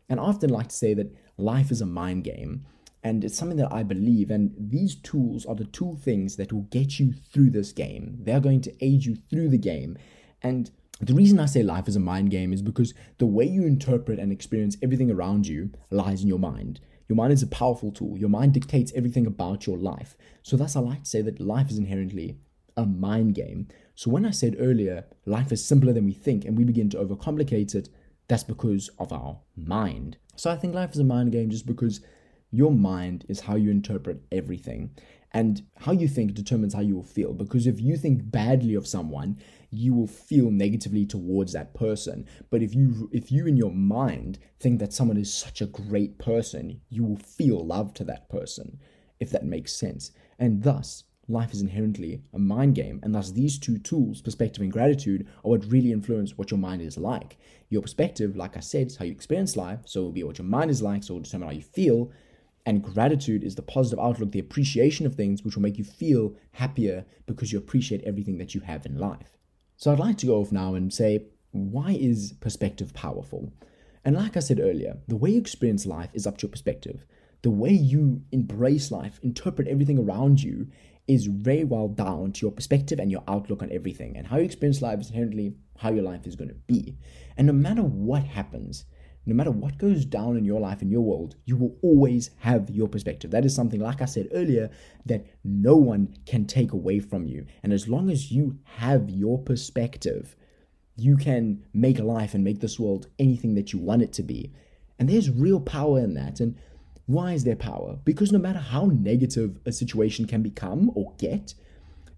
And 0.10 0.20
I 0.20 0.24
often 0.24 0.50
like 0.50 0.70
to 0.70 0.76
say 0.76 0.94
that 0.94 1.14
life 1.38 1.70
is 1.70 1.82
a 1.82 1.86
mind 1.86 2.24
game. 2.24 2.66
And 3.08 3.24
it's 3.24 3.38
something 3.38 3.58
that 3.60 3.72
I 3.72 3.84
believe. 3.84 4.30
And 4.30 4.54
these 4.60 4.96
tools 4.96 5.46
are 5.46 5.56
the 5.56 5.64
two 5.64 5.98
things 6.02 6.36
that 6.36 6.52
will 6.52 6.64
get 6.64 7.00
you 7.00 7.14
through 7.14 7.52
this 7.52 7.72
game. 7.72 8.18
They're 8.20 8.42
going 8.42 8.60
to 8.62 8.86
aid 8.86 9.06
you 9.06 9.16
through 9.16 9.48
the 9.48 9.58
game. 9.58 9.98
And 10.44 10.70
the 11.00 11.14
reason 11.14 11.40
I 11.40 11.46
say 11.46 11.64
life 11.64 11.88
is 11.88 11.96
a 11.96 12.02
mind 12.02 12.32
game 12.32 12.52
is 12.52 12.62
because 12.62 12.94
the 13.18 13.26
way 13.26 13.46
you 13.46 13.66
interpret 13.66 14.20
and 14.20 14.30
experience 14.30 14.76
everything 14.84 15.10
around 15.10 15.48
you 15.48 15.72
lies 15.90 16.22
in 16.22 16.28
your 16.28 16.38
mind. 16.38 16.82
Your 17.08 17.16
mind 17.16 17.32
is 17.32 17.42
a 17.42 17.48
powerful 17.48 17.94
tool. 17.94 18.18
Your 18.18 18.28
mind 18.28 18.54
dictates 18.54 18.92
everything 18.94 19.26
about 19.26 19.66
your 19.66 19.78
life. 19.78 20.18
So, 20.44 20.58
thus, 20.58 20.76
I 20.76 20.82
like 20.82 21.04
to 21.04 21.10
say 21.10 21.22
that 21.22 21.40
life 21.40 21.70
is 21.70 21.78
inherently 21.78 22.40
a 22.76 22.86
mind 22.86 23.36
game. 23.36 23.70
So, 23.96 24.12
when 24.12 24.26
I 24.26 24.32
said 24.32 24.58
earlier, 24.60 25.06
life 25.26 25.54
is 25.54 25.64
simpler 25.64 25.94
than 25.94 26.06
we 26.06 26.12
think 26.12 26.44
and 26.44 26.58
we 26.58 26.66
begin 26.66 26.90
to 26.90 26.98
overcomplicate 26.98 27.74
it, 27.74 27.88
that's 28.28 28.44
because 28.44 28.90
of 29.00 29.14
our 29.14 29.40
mind. 29.56 30.18
So, 30.36 30.52
I 30.52 30.58
think 30.58 30.76
life 30.76 30.92
is 30.92 31.00
a 31.00 31.06
mind 31.06 31.32
game 31.32 31.50
just 31.50 31.66
because 31.66 32.02
your 32.52 32.72
mind 32.72 33.26
is 33.28 33.42
how 33.42 33.56
you 33.56 33.72
interpret 33.72 34.22
everything. 34.32 34.92
And 35.34 35.62
how 35.78 35.92
you 35.92 36.08
think 36.08 36.34
determines 36.34 36.74
how 36.74 36.80
you 36.80 36.96
will 36.96 37.04
feel. 37.04 37.34
Because 37.34 37.68
if 37.68 37.82
you 37.82 37.98
think 37.98 38.32
badly 38.32 38.76
of 38.76 38.88
someone, 38.88 39.38
you 39.70 39.94
will 39.94 40.08
feel 40.08 40.50
negatively 40.50 41.06
towards 41.06 41.52
that 41.54 41.74
person. 41.74 42.26
But 42.50 42.64
if 42.64 42.74
you 42.74 43.10
if 43.12 43.32
you 43.32 43.46
in 43.46 43.58
your 43.58 43.74
mind 43.74 44.40
think 44.60 44.80
that 44.80 44.94
someone 44.94 45.18
is 45.18 45.32
such 45.32 45.62
a 45.62 45.68
great 45.68 46.18
person, 46.18 46.80
you 46.90 47.04
will 47.04 47.18
feel 47.18 47.64
love 47.66 47.94
to 47.96 48.04
that 48.06 48.30
person, 48.30 48.80
if 49.20 49.30
that 49.32 49.46
makes 49.46 49.74
sense. 49.74 50.12
And 50.40 50.64
thus, 50.64 51.04
life 51.28 51.52
is 51.54 51.62
inherently 51.62 52.22
a 52.34 52.40
mind 52.40 52.76
game, 52.76 53.02
and 53.04 53.14
thus 53.14 53.32
these 53.32 53.60
two 53.60 53.78
tools, 53.78 54.22
perspective 54.22 54.64
and 54.64 54.72
gratitude, 54.72 55.28
are 55.44 55.52
what 55.52 55.66
really 55.66 55.92
influence 55.92 56.38
what 56.38 56.52
your 56.52 56.58
mind 56.60 56.82
is 56.82 56.98
like. 56.98 57.38
Your 57.70 57.82
perspective, 57.82 58.38
like 58.38 58.56
I 58.56 58.62
said, 58.62 58.88
is 58.88 58.96
how 58.96 59.06
you 59.06 59.12
experience 59.12 59.58
life, 59.58 59.82
so 59.86 60.00
it 60.00 60.04
will 60.06 60.12
be 60.14 60.24
what 60.24 60.38
your 60.38 60.48
mind 60.48 60.72
is 60.72 60.82
like, 60.82 61.04
so 61.04 61.14
it 61.14 61.18
will 61.18 61.24
determine 61.24 61.50
how 61.50 61.54
you 61.54 61.62
feel, 61.62 62.12
and 62.68 62.84
gratitude 62.84 63.46
is 63.46 63.56
the 63.56 63.62
positive 63.62 63.98
outlook, 63.98 64.34
the 64.34 64.40
appreciation 64.40 65.06
of 65.06 65.16
things, 65.16 65.42
which 65.42 65.56
will 65.56 65.64
make 65.64 65.78
you 65.78 65.86
feel 65.86 66.36
happier 66.52 67.06
because 67.26 67.54
you 67.54 67.58
appreciate 67.58 68.04
everything 68.04 68.40
that 68.40 68.54
you 68.54 68.60
have 68.60 68.86
in 68.86 68.98
life. 68.98 69.38
So 69.78 69.90
I'd 69.90 70.00
like 70.00 70.18
to 70.18 70.26
go 70.26 70.42
off 70.42 70.52
now 70.52 70.74
and 70.74 70.94
say, 70.94 71.28
why 71.52 71.92
is 71.92 72.34
perspective 72.42 72.94
powerful? 72.94 73.54
And 74.04 74.18
like 74.18 74.36
I 74.36 74.42
said 74.42 74.60
earlier, 74.60 74.98
the 75.08 75.16
way 75.16 75.30
you 75.32 75.40
experience 75.40 75.86
life 75.86 76.10
is 76.14 76.28
up 76.28 76.38
to 76.40 76.46
your 76.46 76.52
perspective. 76.52 77.06
The 77.42 77.52
way 77.52 77.72
you 77.72 78.24
embrace 78.34 78.92
life, 78.92 79.18
interpret 79.24 79.70
everything 79.70 79.98
around 79.98 80.44
you, 80.44 80.68
is 81.08 81.28
very 81.28 81.64
well 81.64 81.88
down 81.88 82.34
to 82.34 82.46
your 82.46 82.52
perspective 82.52 83.00
and 83.00 83.10
your 83.10 83.24
outlook 83.30 83.62
on 83.62 83.72
everything. 83.72 84.18
And 84.18 84.28
how 84.28 84.40
you 84.40 84.44
experience 84.44 84.82
life 84.82 85.00
is 85.00 85.10
inherently 85.10 85.56
how 85.78 85.92
your 85.92 86.04
life 86.04 86.28
is 86.28 86.36
going 86.36 86.50
to 86.50 86.56
be. 86.68 86.98
And 87.38 87.48
no 87.48 87.54
matter 87.54 87.84
what 87.84 88.24
happens, 88.26 88.84
no 89.28 89.36
matter 89.36 89.52
what 89.52 89.78
goes 89.78 90.06
down 90.06 90.38
in 90.38 90.46
your 90.46 90.62
life, 90.62 90.82
in 90.82 90.90
your 90.90 91.02
world, 91.02 91.36
you 91.46 91.58
will 91.58 91.76
always 91.82 92.32
have 92.40 92.70
your 92.70 92.88
perspective. 92.88 93.30
That 93.30 93.44
is 93.44 93.54
something, 93.54 93.82
like 93.82 94.02
I 94.02 94.06
said 94.06 94.30
earlier, 94.32 94.70
that 95.06 95.26
no 95.44 95.76
one 95.76 96.16
can 96.26 96.46
take 96.46 96.72
away 96.72 97.00
from 97.00 97.28
you. 97.28 97.46
And 97.62 97.74
as 97.74 97.90
long 97.90 98.10
as 98.10 98.32
you 98.32 98.58
have 98.78 99.10
your 99.10 99.38
perspective, 99.38 100.38
you 100.96 101.18
can 101.18 101.62
make 101.74 102.00
life 102.00 102.34
and 102.34 102.44
make 102.44 102.62
this 102.62 102.80
world 102.80 103.08
anything 103.20 103.54
that 103.56 103.74
you 103.74 103.80
want 103.80 104.02
it 104.02 104.14
to 104.14 104.24
be. 104.24 104.54
And 104.98 105.10
there's 105.10 105.30
real 105.30 105.60
power 105.60 106.00
in 106.00 106.14
that. 106.14 106.40
And 106.40 106.56
why 107.06 107.34
is 107.34 107.44
there 107.44 107.58
power? 107.58 108.00
Because 108.06 108.32
no 108.32 108.40
matter 108.40 108.60
how 108.60 108.86
negative 108.86 109.60
a 109.66 109.74
situation 109.74 110.26
can 110.26 110.42
become 110.42 110.90
or 110.96 111.14
get, 111.18 111.54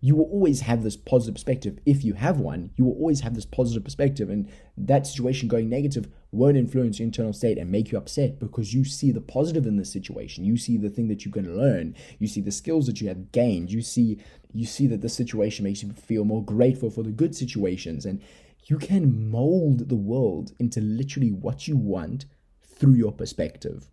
you 0.01 0.15
will 0.15 0.25
always 0.25 0.62
have 0.62 0.84
this 0.84 0.96
positive 0.96 1.36
perspective. 1.36 1.79
If 1.86 2.06
you 2.06 2.13
have 2.13 2.39
one, 2.39 2.72
you 2.77 2.86
will 2.86 2.94
always 2.94 3.20
have 3.22 3.36
this 3.36 3.46
positive 3.46 3.84
perspective, 3.84 4.29
and 4.29 4.50
that 4.77 5.06
situation 5.06 5.50
going 5.50 5.70
negative 5.70 6.08
won't 6.32 6.58
influence 6.58 7.00
your 7.00 7.06
internal 7.06 7.34
state 7.34 7.58
and 7.58 7.70
make 7.70 7.91
you 7.91 7.98
upset 7.98 8.39
because 8.39 8.74
you 8.74 8.86
see 8.86 9.12
the 9.12 9.20
positive 9.20 9.65
in 9.65 9.75
this 9.75 9.91
situation. 9.91 10.46
You 10.46 10.58
see 10.58 10.77
the 10.77 10.89
thing 10.89 11.10
that 11.10 11.25
you 11.25 11.32
can 11.32 11.58
learn. 11.58 11.96
You 12.18 12.27
see 12.27 12.41
the 12.41 12.51
skills 12.51 12.86
that 12.86 13.01
you 13.01 13.10
have 13.10 13.32
gained. 13.32 13.72
You 13.72 13.82
see 13.82 14.20
you 14.53 14.65
see 14.65 14.88
that 14.88 15.01
this 15.01 15.13
situation 15.13 15.63
makes 15.63 15.84
you 15.84 15.91
feel 15.91 16.25
more 16.25 16.44
grateful 16.44 16.89
for 16.89 17.03
the 17.03 17.12
good 17.12 17.36
situations, 17.36 18.06
and 18.06 18.22
you 18.65 18.77
can 18.77 19.29
mold 19.29 19.89
the 19.89 19.96
world 19.96 20.53
into 20.60 20.79
literally 20.79 21.32
what 21.32 21.68
you 21.68 21.75
want 21.75 22.25
through 22.63 22.94
your 22.94 23.12
perspective. 23.12 23.89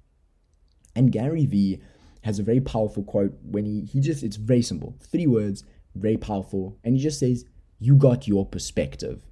And 0.95 1.11
Gary 1.11 1.47
Vee 1.47 1.81
has 2.23 2.39
a 2.39 2.43
very 2.43 2.61
powerful 2.61 3.03
quote 3.03 3.35
when 3.43 3.65
he 3.65 3.81
he 3.83 4.01
just 4.01 4.23
it's 4.23 4.37
very 4.37 4.63
simple, 4.63 4.97
three 5.01 5.27
words 5.27 5.65
very 5.97 6.17
powerful. 6.17 6.79
And 6.85 6.95
he 6.97 7.03
just 7.03 7.19
says, 7.19 7.45
You 7.79 7.97
got 7.97 8.29
your 8.29 8.47
perspective. 8.47 9.23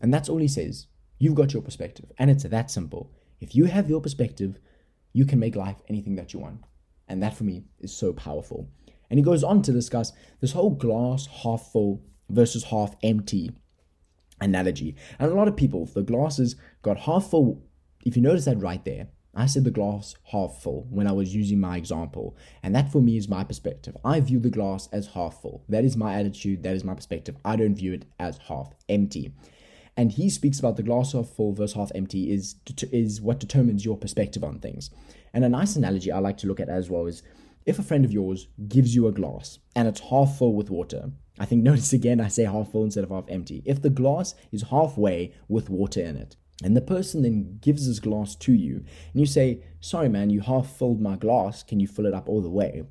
And 0.00 0.12
that's 0.12 0.28
all 0.28 0.38
he 0.38 0.48
says. 0.48 0.86
You've 1.18 1.34
got 1.34 1.52
your 1.52 1.62
perspective. 1.62 2.10
And 2.18 2.30
it's 2.30 2.44
that 2.44 2.70
simple. 2.70 3.12
If 3.40 3.54
you 3.54 3.66
have 3.66 3.88
your 3.88 4.00
perspective, 4.00 4.58
you 5.12 5.24
can 5.24 5.38
make 5.38 5.56
life 5.56 5.76
anything 5.88 6.16
that 6.16 6.32
you 6.32 6.40
want. 6.40 6.64
And 7.08 7.22
that 7.22 7.36
for 7.36 7.44
me 7.44 7.64
is 7.78 7.94
so 7.94 8.12
powerful. 8.12 8.68
And 9.10 9.18
he 9.18 9.24
goes 9.24 9.44
on 9.44 9.62
to 9.62 9.72
discuss 9.72 10.12
this 10.40 10.52
whole 10.52 10.70
glass 10.70 11.26
half 11.26 11.70
full 11.70 12.02
versus 12.30 12.64
half 12.64 12.96
empty 13.02 13.52
analogy. 14.40 14.96
And 15.18 15.30
a 15.30 15.34
lot 15.34 15.48
of 15.48 15.56
people, 15.56 15.86
the 15.86 16.02
glass 16.02 16.38
has 16.38 16.56
got 16.82 17.00
half 17.00 17.30
full. 17.30 17.62
If 18.04 18.16
you 18.16 18.22
notice 18.22 18.46
that 18.46 18.58
right 18.58 18.84
there, 18.84 19.08
I 19.34 19.46
said 19.46 19.64
the 19.64 19.70
glass 19.70 20.14
half 20.24 20.62
full 20.62 20.86
when 20.90 21.06
I 21.06 21.12
was 21.12 21.34
using 21.34 21.58
my 21.58 21.78
example, 21.78 22.36
and 22.62 22.74
that 22.74 22.92
for 22.92 23.00
me 23.00 23.16
is 23.16 23.28
my 23.28 23.44
perspective. 23.44 23.96
I 24.04 24.20
view 24.20 24.38
the 24.38 24.50
glass 24.50 24.88
as 24.92 25.08
half 25.08 25.40
full. 25.40 25.64
That 25.70 25.84
is 25.84 25.96
my 25.96 26.14
attitude, 26.14 26.62
that 26.64 26.74
is 26.74 26.84
my 26.84 26.94
perspective. 26.94 27.36
I 27.44 27.56
don't 27.56 27.74
view 27.74 27.94
it 27.94 28.04
as 28.18 28.38
half 28.48 28.74
empty. 28.90 29.32
And 29.96 30.12
he 30.12 30.28
speaks 30.28 30.58
about 30.58 30.76
the 30.76 30.82
glass 30.82 31.12
half 31.12 31.28
full 31.28 31.52
versus 31.52 31.76
half 31.76 31.92
empty 31.94 32.30
is 32.30 32.56
is 32.92 33.20
what 33.20 33.40
determines 33.40 33.84
your 33.84 33.96
perspective 33.96 34.44
on 34.44 34.58
things. 34.58 34.90
And 35.32 35.44
a 35.44 35.48
nice 35.48 35.76
analogy 35.76 36.12
I 36.12 36.18
like 36.18 36.36
to 36.38 36.46
look 36.46 36.60
at 36.60 36.68
as 36.68 36.90
well 36.90 37.06
is 37.06 37.22
if 37.64 37.78
a 37.78 37.82
friend 37.82 38.04
of 38.04 38.12
yours 38.12 38.48
gives 38.68 38.94
you 38.94 39.06
a 39.06 39.12
glass 39.12 39.58
and 39.76 39.88
it's 39.88 40.00
half 40.00 40.36
full 40.36 40.54
with 40.54 40.70
water, 40.70 41.10
I 41.38 41.46
think 41.46 41.62
notice 41.62 41.92
again 41.92 42.20
I 42.20 42.28
say 42.28 42.44
half 42.44 42.70
full 42.70 42.84
instead 42.84 43.04
of 43.04 43.10
half 43.10 43.24
empty. 43.28 43.62
If 43.64 43.80
the 43.80 43.90
glass 43.90 44.34
is 44.50 44.62
halfway 44.62 45.32
with 45.48 45.70
water 45.70 46.00
in 46.02 46.16
it, 46.16 46.36
and 46.64 46.76
the 46.76 46.80
person 46.80 47.22
then 47.22 47.58
gives 47.60 47.86
his 47.86 48.00
glass 48.00 48.34
to 48.36 48.52
you, 48.52 48.76
and 49.12 49.20
you 49.20 49.26
say, 49.26 49.62
Sorry, 49.80 50.08
man, 50.08 50.30
you 50.30 50.40
half 50.40 50.76
filled 50.76 51.00
my 51.00 51.16
glass. 51.16 51.62
Can 51.62 51.80
you 51.80 51.88
fill 51.88 52.06
it 52.06 52.14
up 52.14 52.28
all 52.28 52.40
the 52.40 52.50
way? 52.50 52.84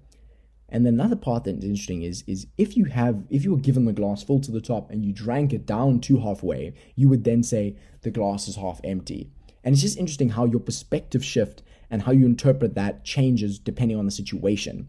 And 0.71 0.85
then 0.85 0.93
another 0.93 1.17
part 1.17 1.43
that's 1.43 1.63
interesting 1.63 2.01
is, 2.01 2.23
is 2.27 2.47
if 2.57 2.77
you 2.77 2.85
have 2.85 3.25
if 3.29 3.43
you 3.43 3.51
were 3.51 3.57
given 3.57 3.85
the 3.85 3.93
glass 3.93 4.23
full 4.23 4.39
to 4.39 4.51
the 4.51 4.61
top 4.61 4.89
and 4.89 5.03
you 5.03 5.11
drank 5.11 5.53
it 5.53 5.65
down 5.65 5.99
to 6.01 6.19
halfway, 6.19 6.73
you 6.95 7.09
would 7.09 7.25
then 7.25 7.43
say 7.43 7.75
the 8.01 8.11
glass 8.11 8.47
is 8.47 8.55
half 8.55 8.79
empty. 8.83 9.29
And 9.63 9.73
it's 9.73 9.81
just 9.81 9.97
interesting 9.97 10.29
how 10.29 10.45
your 10.45 10.61
perspective 10.61 11.23
shift 11.23 11.61
and 11.89 12.03
how 12.03 12.13
you 12.13 12.25
interpret 12.25 12.73
that 12.75 13.03
changes 13.03 13.59
depending 13.59 13.97
on 13.97 14.05
the 14.05 14.11
situation. 14.11 14.87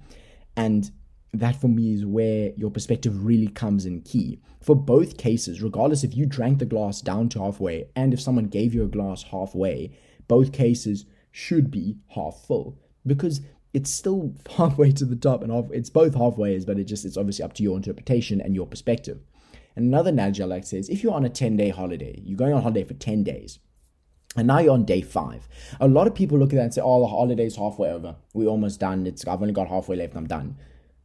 And 0.57 0.91
that 1.33 1.61
for 1.61 1.69
me 1.69 1.95
is 1.95 2.05
where 2.05 2.53
your 2.57 2.71
perspective 2.71 3.25
really 3.25 3.49
comes 3.49 3.87
in 3.87 4.03
key. 4.03 4.41
For 4.61 4.77
both 4.77 5.17
cases, 5.17 5.63
regardless 5.63 6.05
if 6.05 6.15
you 6.17 6.27
drank 6.27 6.59
the 6.59 6.67
glass 6.67 7.01
down 7.01 7.29
to 7.31 7.41
halfway 7.41 7.89
and 7.97 8.13
if 8.13 8.21
someone 8.21 8.47
gave 8.47 8.75
you 8.75 8.85
a 8.85 8.89
glass 8.89 9.23
halfway, 9.25 9.93
both 10.29 10.53
cases 10.53 11.07
should 11.31 11.71
be 11.71 11.97
half 12.09 12.45
full 12.47 12.79
because 13.07 13.41
it's 13.73 13.91
still 13.91 14.35
halfway 14.57 14.93
to 14.93 15.07
the 15.07 15.17
top 15.17 15.43
and 15.43 15.51
half, 15.51 15.71
it's 15.73 15.91
both 15.91 16.15
halfways, 16.15 16.67
but 16.67 16.79
it 16.79 16.85
just 16.85 17.05
it's 17.05 17.17
obviously 17.17 17.45
up 17.45 17.55
to 17.55 17.63
your 17.63 17.77
interpretation 17.77 18.41
and 18.41 18.55
your 18.55 18.67
perspective. 18.67 19.21
And 19.75 19.87
another 19.87 20.11
analogy 20.11 20.43
I 20.43 20.47
like 20.47 20.65
says 20.65 20.91
if 20.91 21.03
you're 21.03 21.15
on 21.15 21.25
a 21.25 21.31
10 21.31 21.57
day 21.57 21.71
holiday, 21.71 22.21
you're 22.23 22.37
going 22.37 22.53
on 22.53 22.63
holiday 22.63 22.85
for 22.85 22.95
10 22.95 23.25
days. 23.25 23.59
And 24.37 24.47
now 24.47 24.61
you're 24.61 24.73
on 24.73 24.85
day 24.85 25.03
five. 25.03 25.47
A 25.81 25.89
lot 25.89 26.07
of 26.07 26.15
people 26.15 26.39
look 26.39 26.53
at 26.53 26.57
that 26.57 26.63
and 26.63 26.75
say, 26.75 26.81
"Oh, 26.83 27.01
the 27.01 27.07
holiday's 27.07 27.57
halfway 27.57 27.91
over. 27.91 28.17
We're 28.33 28.49
almost 28.49 28.81
done. 28.81 29.07
It's 29.07 29.27
I've 29.27 29.43
only 29.43 29.53
got 29.53 29.69
halfway 29.69 29.97
left. 29.97 30.17
I'm 30.17 30.27
done." 30.27 30.57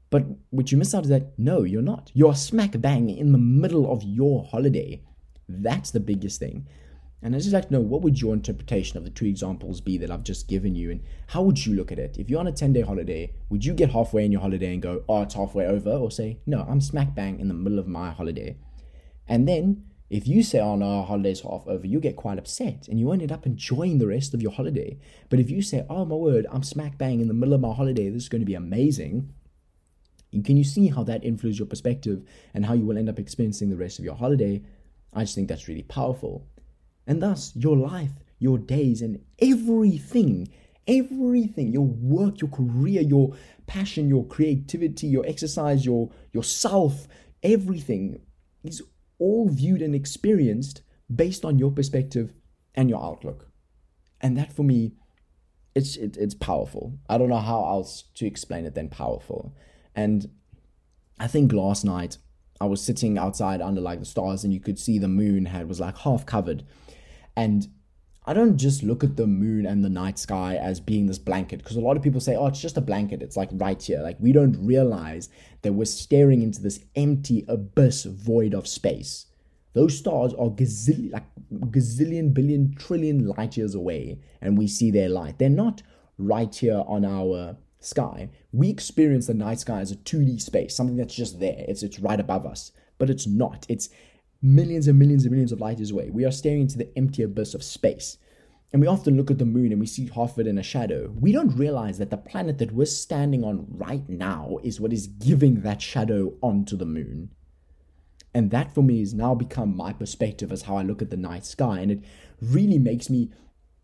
But 0.09 0.25
what 0.51 0.71
you 0.71 0.77
miss 0.77 0.95
out 0.95 1.03
is 1.03 1.09
that 1.09 1.37
no, 1.37 1.63
you're 1.63 1.81
not. 1.81 2.11
You're 2.13 2.35
smack 2.35 2.79
bang 2.79 3.09
in 3.09 3.31
the 3.31 3.37
middle 3.37 3.91
of 3.91 4.03
your 4.03 4.45
holiday. 4.45 5.01
That's 5.49 5.91
the 5.91 5.99
biggest 5.99 6.39
thing. 6.39 6.67
And 7.21 7.35
I 7.35 7.39
just 7.39 7.51
like 7.51 7.67
to 7.67 7.73
know 7.73 7.81
what 7.81 8.03
would 8.03 8.21
your 8.21 8.33
interpretation 8.33 8.97
of 8.97 9.03
the 9.03 9.09
two 9.09 9.25
examples 9.25 9.81
be 9.81 9.97
that 9.97 10.11
I've 10.11 10.23
just 10.23 10.47
given 10.47 10.75
you, 10.75 10.91
and 10.91 11.03
how 11.27 11.41
would 11.41 11.65
you 11.65 11.73
look 11.73 11.91
at 11.91 11.97
it? 11.97 12.17
If 12.19 12.29
you're 12.29 12.39
on 12.39 12.47
a 12.47 12.51
10 12.51 12.73
day 12.73 12.81
holiday, 12.81 13.33
would 13.49 13.65
you 13.65 13.73
get 13.73 13.89
halfway 13.89 14.23
in 14.23 14.31
your 14.31 14.41
holiday 14.41 14.73
and 14.73 14.81
go, 14.81 15.03
oh, 15.09 15.23
it's 15.23 15.33
halfway 15.33 15.65
over? 15.65 15.89
Or 15.89 16.11
say, 16.11 16.39
no, 16.45 16.65
I'm 16.69 16.79
smack 16.79 17.15
bang 17.15 17.39
in 17.39 17.47
the 17.47 17.53
middle 17.55 17.79
of 17.79 17.87
my 17.87 18.11
holiday. 18.11 18.57
And 19.27 19.47
then 19.47 19.83
if 20.09 20.27
you 20.27 20.41
say, 20.41 20.59
oh 20.59 20.75
no, 20.75 20.99
our 20.99 21.05
holiday's 21.05 21.41
half 21.41 21.67
over, 21.67 21.85
you 21.85 21.99
get 21.99 22.15
quite 22.15 22.37
upset 22.37 22.87
and 22.87 22.99
you 22.99 23.11
end 23.11 23.31
up 23.31 23.45
enjoying 23.45 23.97
the 23.97 24.07
rest 24.07 24.33
of 24.33 24.41
your 24.41 24.51
holiday. 24.51 24.97
But 25.29 25.39
if 25.39 25.49
you 25.49 25.61
say, 25.61 25.85
oh 25.89 26.05
my 26.05 26.15
word, 26.15 26.45
I'm 26.49 26.63
smack 26.63 26.97
bang 26.97 27.19
in 27.19 27.27
the 27.27 27.33
middle 27.33 27.53
of 27.53 27.61
my 27.61 27.73
holiday, 27.73 28.09
this 28.09 28.23
is 28.23 28.29
going 28.29 28.41
to 28.41 28.45
be 28.45 28.53
amazing, 28.53 29.33
and 30.37 30.45
can 30.45 30.55
you 30.55 30.63
see 30.63 30.87
how 30.87 31.03
that 31.05 31.23
influences 31.23 31.57
your 31.57 31.65
perspective 31.65 32.21
and 32.53 32.63
how 32.63 32.73
you 32.75 32.85
will 32.85 32.99
end 32.99 33.09
up 33.09 33.17
experiencing 33.17 33.71
the 33.71 33.75
rest 33.75 33.97
of 33.97 34.05
your 34.05 34.13
holiday? 34.13 34.61
I 35.11 35.21
just 35.23 35.33
think 35.33 35.47
that's 35.47 35.67
really 35.67 35.81
powerful. 35.81 36.47
And 37.07 37.23
thus, 37.23 37.55
your 37.55 37.75
life, 37.75 38.11
your 38.37 38.59
days, 38.59 39.01
and 39.01 39.19
everything, 39.39 40.49
everything, 40.87 41.73
your 41.73 41.87
work, 41.87 42.39
your 42.39 42.51
career, 42.51 43.01
your 43.01 43.35
passion, 43.65 44.07
your 44.07 44.27
creativity, 44.27 45.07
your 45.07 45.25
exercise, 45.25 45.83
your 45.83 46.11
yourself, 46.33 47.07
everything 47.41 48.21
is 48.63 48.83
all 49.17 49.49
viewed 49.49 49.81
and 49.81 49.95
experienced 49.95 50.83
based 51.15 51.43
on 51.43 51.57
your 51.57 51.71
perspective 51.71 52.31
and 52.75 52.91
your 52.91 53.03
outlook. 53.03 53.49
And 54.21 54.37
that 54.37 54.53
for 54.53 54.61
me, 54.61 54.93
it's 55.73 55.95
it, 55.95 56.15
it's 56.15 56.35
powerful. 56.35 56.99
I 57.09 57.17
don't 57.17 57.29
know 57.29 57.37
how 57.37 57.65
else 57.65 58.03
to 58.17 58.27
explain 58.27 58.65
it 58.65 58.75
than 58.75 58.89
powerful. 58.89 59.55
And 59.97 60.29
I 61.19 61.27
think 61.27 61.51
last 61.51 61.83
night 61.83 62.19
I 62.61 62.65
was 62.65 62.81
sitting 62.81 63.17
outside 63.17 63.61
under 63.61 63.81
like 63.81 63.99
the 63.99 64.05
stars 64.05 64.43
and 64.43 64.53
you 64.53 64.59
could 64.59 64.79
see 64.79 64.99
the 64.99 65.07
moon 65.07 65.45
had 65.45 65.67
was 65.67 65.79
like 65.79 65.97
half 65.97 66.25
covered. 66.25 66.63
And 67.35 67.67
I 68.25 68.33
don't 68.33 68.57
just 68.57 68.83
look 68.83 69.03
at 69.03 69.15
the 69.15 69.25
moon 69.25 69.65
and 69.65 69.83
the 69.83 69.89
night 69.89 70.19
sky 70.19 70.55
as 70.55 70.79
being 70.79 71.07
this 71.07 71.17
blanket 71.17 71.57
because 71.57 71.77
a 71.77 71.81
lot 71.81 71.97
of 71.97 72.03
people 72.03 72.21
say, 72.21 72.35
oh, 72.35 72.47
it's 72.47 72.61
just 72.61 72.77
a 72.77 72.81
blanket. 72.81 73.23
It's 73.23 73.37
like 73.37 73.49
right 73.53 73.81
here. 73.81 74.01
Like 74.01 74.17
we 74.19 74.31
don't 74.31 74.57
realize 74.63 75.29
that 75.63 75.73
we're 75.73 75.85
staring 75.85 76.43
into 76.43 76.61
this 76.61 76.79
empty 76.95 77.43
abyss 77.47 78.03
void 78.03 78.53
of 78.53 78.67
space. 78.67 79.25
Those 79.73 79.97
stars 79.97 80.33
are 80.33 80.49
gazillion, 80.49 81.13
like 81.13 81.25
gazillion, 81.71 82.33
billion, 82.33 82.75
trillion 82.75 83.27
light 83.27 83.57
years 83.57 83.75
away, 83.75 84.19
and 84.41 84.57
we 84.57 84.67
see 84.67 84.91
their 84.91 85.09
light. 85.09 85.39
They're 85.39 85.49
not 85.49 85.81
right 86.17 86.53
here 86.53 86.83
on 86.87 87.05
our 87.05 87.57
sky, 87.87 88.29
we 88.51 88.69
experience 88.69 89.27
the 89.27 89.33
night 89.33 89.59
sky 89.59 89.79
as 89.79 89.91
a 89.91 89.95
2D 89.95 90.41
space, 90.41 90.75
something 90.75 90.97
that's 90.97 91.15
just 91.15 91.39
there. 91.39 91.65
It's 91.67 91.83
it's 91.83 91.99
right 91.99 92.19
above 92.19 92.45
us, 92.45 92.71
but 92.97 93.09
it's 93.09 93.25
not. 93.25 93.65
It's 93.69 93.89
millions 94.41 94.87
and 94.87 94.99
millions 94.99 95.23
and 95.23 95.31
millions 95.31 95.51
of 95.51 95.61
light 95.61 95.79
years 95.79 95.91
away. 95.91 96.09
We 96.09 96.25
are 96.25 96.31
staring 96.31 96.61
into 96.61 96.77
the 96.77 96.95
empty 96.97 97.23
abyss 97.23 97.53
of 97.53 97.63
space. 97.63 98.17
And 98.73 98.81
we 98.81 98.87
often 98.87 99.15
look 99.15 99.31
at 99.31 99.37
the 99.37 99.45
moon 99.45 99.71
and 99.71 99.79
we 99.79 99.87
see 99.87 100.09
half 100.13 100.33
of 100.33 100.39
it 100.39 100.47
in 100.47 100.57
a 100.57 100.63
shadow. 100.63 101.13
We 101.17 101.31
don't 101.31 101.55
realize 101.55 101.97
that 101.99 102.09
the 102.09 102.17
planet 102.17 102.57
that 102.57 102.73
we're 102.73 102.85
standing 102.85 103.43
on 103.43 103.65
right 103.69 104.07
now 104.09 104.57
is 104.61 104.81
what 104.81 104.91
is 104.91 105.07
giving 105.07 105.61
that 105.61 105.81
shadow 105.81 106.33
onto 106.41 106.75
the 106.75 106.85
moon. 106.85 107.29
And 108.33 108.51
that 108.51 108.75
for 108.75 108.83
me 108.83 108.99
has 108.99 109.13
now 109.13 109.33
become 109.33 109.75
my 109.75 109.93
perspective 109.93 110.51
as 110.51 110.63
how 110.63 110.75
I 110.77 110.83
look 110.83 111.01
at 111.01 111.09
the 111.09 111.17
night 111.17 111.45
sky. 111.45 111.79
And 111.79 111.91
it 111.91 112.03
really 112.41 112.77
makes 112.77 113.09
me 113.09 113.31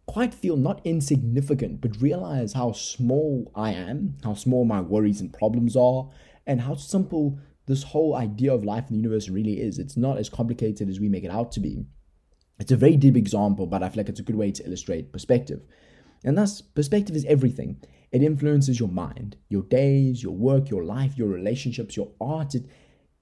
quite 0.06 0.34
feel 0.34 0.58
not 0.58 0.82
insignificant, 0.84 1.82
but 1.82 2.02
realize 2.02 2.54
how 2.54 2.72
small 2.72 3.52
I 3.56 3.74
am, 3.74 4.18
how 4.24 4.34
small 4.34 4.66
my 4.66 4.82
worries 4.82 5.22
and 5.22 5.32
problems 5.32 5.76
are, 5.76 6.10
and 6.46 6.62
how 6.62 6.76
simple 6.76 7.40
this 7.66 7.84
whole 7.84 8.16
idea 8.16 8.54
of 8.54 8.66
life 8.66 8.90
in 8.90 8.96
the 8.96 9.02
universe 9.02 9.30
really 9.30 9.62
is. 9.62 9.80
It's 9.80 9.96
not 9.96 10.18
as 10.18 10.30
complicated 10.30 10.90
as 10.90 11.00
we 11.00 11.08
make 11.08 11.24
it 11.24 11.32
out 11.32 11.52
to 11.54 11.60
be. 11.60 11.86
It's 12.60 12.72
a 12.72 12.78
very 12.78 12.98
deep 12.98 13.16
example, 13.16 13.66
but 13.66 13.82
I 13.82 13.90
feel 13.90 14.02
like 14.02 14.10
it's 14.10 14.20
a 14.20 14.24
good 14.24 14.36
way 14.36 14.52
to 14.52 14.66
illustrate 14.66 15.14
perspective. 15.14 15.62
And 16.24 16.38
thus, 16.38 16.62
perspective 16.62 17.16
is 17.16 17.26
everything. 17.26 17.82
It 18.12 18.22
influences 18.22 18.80
your 18.80 18.90
mind, 18.90 19.38
your 19.50 19.64
days, 19.64 20.22
your 20.22 20.36
work, 20.36 20.70
your 20.70 20.84
life, 20.84 21.18
your 21.18 21.28
relationships, 21.28 21.98
your 21.98 22.12
art. 22.22 22.56
It, 22.56 22.66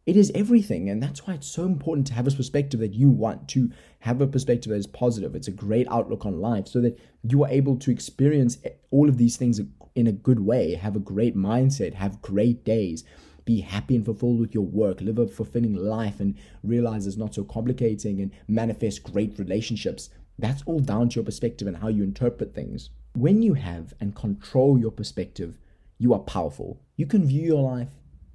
It 0.05 0.17
is 0.17 0.31
everything. 0.33 0.89
And 0.89 1.01
that's 1.01 1.27
why 1.27 1.35
it's 1.35 1.47
so 1.47 1.65
important 1.65 2.07
to 2.07 2.13
have 2.13 2.27
a 2.27 2.31
perspective 2.31 2.79
that 2.79 2.93
you 2.93 3.09
want, 3.09 3.47
to 3.49 3.71
have 3.99 4.19
a 4.19 4.27
perspective 4.27 4.71
that 4.71 4.77
is 4.77 4.87
positive. 4.87 5.35
It's 5.35 5.47
a 5.47 5.51
great 5.51 5.87
outlook 5.89 6.25
on 6.25 6.41
life 6.41 6.67
so 6.67 6.81
that 6.81 6.99
you 7.23 7.43
are 7.43 7.49
able 7.49 7.77
to 7.77 7.91
experience 7.91 8.57
all 8.89 9.07
of 9.09 9.17
these 9.17 9.37
things 9.37 9.61
in 9.93 10.07
a 10.07 10.11
good 10.11 10.39
way, 10.39 10.73
have 10.75 10.95
a 10.95 10.99
great 10.99 11.35
mindset, 11.35 11.93
have 11.93 12.21
great 12.21 12.63
days, 12.65 13.03
be 13.45 13.61
happy 13.61 13.95
and 13.95 14.05
fulfilled 14.05 14.39
with 14.39 14.53
your 14.53 14.65
work, 14.65 15.01
live 15.01 15.19
a 15.19 15.27
fulfilling 15.27 15.75
life, 15.75 16.19
and 16.19 16.35
realize 16.63 17.05
it's 17.05 17.17
not 17.17 17.35
so 17.35 17.43
complicating 17.43 18.21
and 18.21 18.31
manifest 18.47 19.03
great 19.03 19.37
relationships. 19.37 20.09
That's 20.39 20.63
all 20.65 20.79
down 20.79 21.09
to 21.09 21.15
your 21.15 21.25
perspective 21.25 21.67
and 21.67 21.77
how 21.77 21.89
you 21.89 22.03
interpret 22.03 22.55
things. 22.55 22.89
When 23.13 23.41
you 23.41 23.53
have 23.55 23.93
and 23.99 24.15
control 24.15 24.79
your 24.79 24.91
perspective, 24.91 25.57
you 25.97 26.13
are 26.13 26.19
powerful. 26.19 26.81
You 26.95 27.05
can 27.05 27.27
view 27.27 27.43
your 27.43 27.61
life 27.61 27.89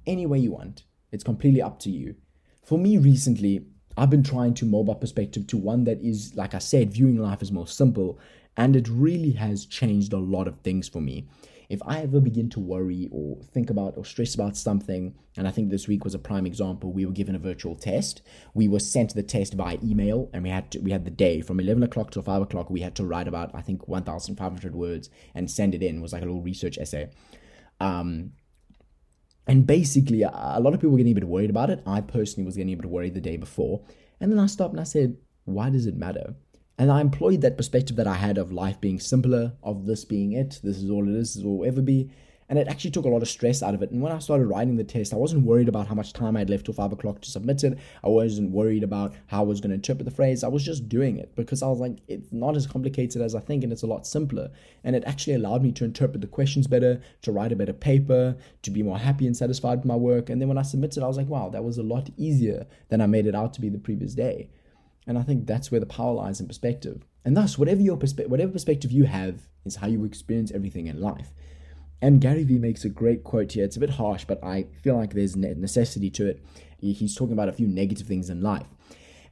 any 0.05 0.25
way 0.25 0.39
you 0.39 0.51
want. 0.51 0.83
It's 1.11 1.23
completely 1.23 1.61
up 1.61 1.79
to 1.79 1.89
you. 1.89 2.15
For 2.63 2.77
me, 2.77 2.97
recently, 2.97 3.65
I've 3.95 4.09
been 4.09 4.23
trying 4.23 4.53
to 4.55 4.65
mold 4.65 4.87
my 4.87 4.93
perspective 4.93 5.47
to 5.47 5.57
one 5.57 5.85
that 5.85 6.01
is, 6.01 6.35
like 6.35 6.53
I 6.53 6.59
said, 6.59 6.93
viewing 6.93 7.17
life 7.17 7.41
as 7.41 7.51
more 7.51 7.67
simple, 7.67 8.19
and 8.55 8.75
it 8.75 8.87
really 8.87 9.31
has 9.31 9.65
changed 9.65 10.13
a 10.13 10.17
lot 10.17 10.47
of 10.47 10.59
things 10.59 10.89
for 10.89 11.01
me. 11.01 11.27
If 11.69 11.81
I 11.85 11.99
ever 11.99 12.21
begin 12.21 12.49
to 12.51 12.61
worry 12.61 13.09
or 13.11 13.41
think 13.51 13.69
about 13.69 13.97
or 13.97 14.05
stress 14.05 14.35
about 14.35 14.55
something, 14.55 15.15
and 15.35 15.47
I 15.47 15.51
think 15.51 15.69
this 15.69 15.87
week 15.87 16.05
was 16.05 16.15
a 16.15 16.19
prime 16.19 16.45
example, 16.45 16.93
we 16.93 17.05
were 17.05 17.11
given 17.11 17.35
a 17.35 17.39
virtual 17.39 17.75
test. 17.75 18.21
We 18.53 18.69
were 18.69 18.79
sent 18.79 19.13
the 19.13 19.23
test 19.23 19.53
via 19.53 19.77
email, 19.83 20.29
and 20.31 20.43
we 20.43 20.49
had 20.49 20.71
to, 20.71 20.79
we 20.79 20.91
had 20.91 21.03
the 21.03 21.11
day 21.11 21.41
from 21.41 21.59
eleven 21.59 21.83
o'clock 21.83 22.11
to 22.11 22.21
five 22.21 22.41
o'clock. 22.41 22.69
We 22.69 22.81
had 22.81 22.95
to 22.95 23.05
write 23.05 23.27
about 23.27 23.51
I 23.53 23.61
think 23.61 23.87
one 23.87 24.03
thousand 24.03 24.37
five 24.37 24.53
hundred 24.53 24.75
words 24.75 25.09
and 25.35 25.51
send 25.51 25.75
it 25.75 25.83
in. 25.83 25.97
It 25.97 26.01
was 26.01 26.13
like 26.13 26.21
a 26.21 26.25
little 26.25 26.41
research 26.41 26.77
essay. 26.77 27.09
Um, 27.79 28.31
and 29.47 29.65
basically, 29.65 30.23
a 30.23 30.59
lot 30.59 30.73
of 30.73 30.79
people 30.79 30.91
were 30.91 30.97
getting 30.97 31.13
a 31.13 31.19
bit 31.19 31.27
worried 31.27 31.49
about 31.49 31.69
it. 31.69 31.81
I 31.85 32.01
personally 32.01 32.45
was 32.45 32.57
getting 32.57 32.73
a 32.73 32.77
bit 32.77 32.89
worried 32.89 33.13
the 33.13 33.21
day 33.21 33.37
before. 33.37 33.81
And 34.19 34.31
then 34.31 34.39
I 34.39 34.47
stopped 34.47 34.73
and 34.73 34.81
I 34.81 34.83
said, 34.83 35.17
why 35.45 35.69
does 35.69 35.85
it 35.85 35.95
matter? 35.95 36.35
And 36.77 36.91
I 36.91 37.01
employed 37.01 37.41
that 37.41 37.57
perspective 37.57 37.95
that 37.95 38.07
I 38.07 38.15
had 38.15 38.37
of 38.37 38.51
life 38.51 38.79
being 38.81 38.99
simpler, 38.99 39.53
of 39.63 39.85
this 39.85 40.05
being 40.05 40.33
it, 40.33 40.59
this 40.63 40.77
is 40.77 40.89
all 40.89 41.07
it 41.07 41.15
is, 41.15 41.35
this 41.35 41.43
will 41.43 41.65
ever 41.65 41.81
be, 41.81 42.11
and 42.49 42.57
it 42.57 42.67
actually 42.67 42.91
took 42.91 43.05
a 43.05 43.09
lot 43.09 43.21
of 43.21 43.27
stress 43.27 43.61
out 43.61 43.73
of 43.73 43.81
it. 43.81 43.91
And 43.91 44.01
when 44.01 44.11
I 44.11 44.19
started 44.19 44.45
writing 44.45 44.77
the 44.77 44.83
test, 44.83 45.13
I 45.13 45.17
wasn't 45.17 45.45
worried 45.45 45.67
about 45.67 45.87
how 45.87 45.95
much 45.95 46.13
time 46.13 46.37
I 46.37 46.39
had 46.39 46.49
left 46.49 46.65
till 46.65 46.73
five 46.73 46.93
o'clock 46.93 47.21
to 47.21 47.29
submit 47.29 47.63
it. 47.63 47.77
I 48.03 48.07
wasn't 48.07 48.51
worried 48.51 48.83
about 48.83 49.13
how 49.27 49.41
I 49.41 49.45
was 49.45 49.59
going 49.59 49.71
to 49.71 49.75
interpret 49.75 50.05
the 50.05 50.15
phrase. 50.15 50.43
I 50.43 50.47
was 50.47 50.63
just 50.63 50.87
doing 50.87 51.17
it 51.17 51.35
because 51.35 51.61
I 51.61 51.67
was 51.67 51.79
like, 51.79 51.97
it's 52.07 52.31
not 52.31 52.55
as 52.55 52.65
complicated 52.65 53.21
as 53.21 53.35
I 53.35 53.41
think, 53.41 53.63
and 53.63 53.73
it's 53.73 53.83
a 53.83 53.87
lot 53.87 54.07
simpler. 54.07 54.49
And 54.85 54.95
it 54.95 55.03
actually 55.05 55.33
allowed 55.33 55.61
me 55.61 55.73
to 55.73 55.83
interpret 55.83 56.21
the 56.21 56.27
questions 56.27 56.67
better, 56.67 57.01
to 57.23 57.31
write 57.33 57.51
a 57.51 57.55
better 57.57 57.73
paper, 57.73 58.37
to 58.61 58.71
be 58.71 58.81
more 58.81 58.97
happy 58.97 59.27
and 59.27 59.35
satisfied 59.35 59.79
with 59.79 59.85
my 59.85 59.95
work. 59.95 60.29
And 60.29 60.41
then 60.41 60.47
when 60.47 60.57
I 60.57 60.61
submitted, 60.61 61.03
I 61.03 61.07
was 61.07 61.17
like, 61.17 61.27
wow, 61.27 61.49
that 61.49 61.63
was 61.63 61.77
a 61.77 61.83
lot 61.83 62.09
easier 62.15 62.65
than 62.87 63.01
I 63.01 63.07
made 63.07 63.27
it 63.27 63.35
out 63.35 63.53
to 63.55 63.61
be 63.61 63.69
the 63.69 63.77
previous 63.77 64.13
day. 64.13 64.49
And 65.05 65.17
I 65.17 65.23
think 65.23 65.47
that's 65.47 65.71
where 65.71 65.79
the 65.79 65.85
power 65.85 66.13
lies 66.13 66.39
in 66.39 66.47
perspective. 66.47 67.05
And 67.25 67.35
thus, 67.35 67.57
whatever 67.57 67.81
your 67.81 67.97
perspe- 67.97 68.27
whatever 68.27 68.51
perspective 68.53 68.91
you 68.91 69.03
have 69.03 69.47
is 69.65 69.77
how 69.77 69.87
you 69.87 70.05
experience 70.05 70.51
everything 70.51 70.87
in 70.87 71.01
life. 71.01 71.33
And 72.01 72.21
Gary 72.21 72.43
Vee 72.43 72.59
makes 72.59 72.85
a 72.85 72.89
great 72.89 73.23
quote 73.23 73.53
here. 73.53 73.65
It's 73.65 73.77
a 73.77 73.79
bit 73.79 73.91
harsh, 73.91 74.25
but 74.25 74.43
I 74.43 74.67
feel 74.83 74.95
like 74.95 75.13
there's 75.13 75.35
a 75.35 75.39
necessity 75.39 76.09
to 76.11 76.27
it. 76.27 76.43
He's 76.79 77.15
talking 77.15 77.33
about 77.33 77.49
a 77.49 77.53
few 77.53 77.67
negative 77.67 78.07
things 78.07 78.29
in 78.29 78.41
life. 78.41 78.67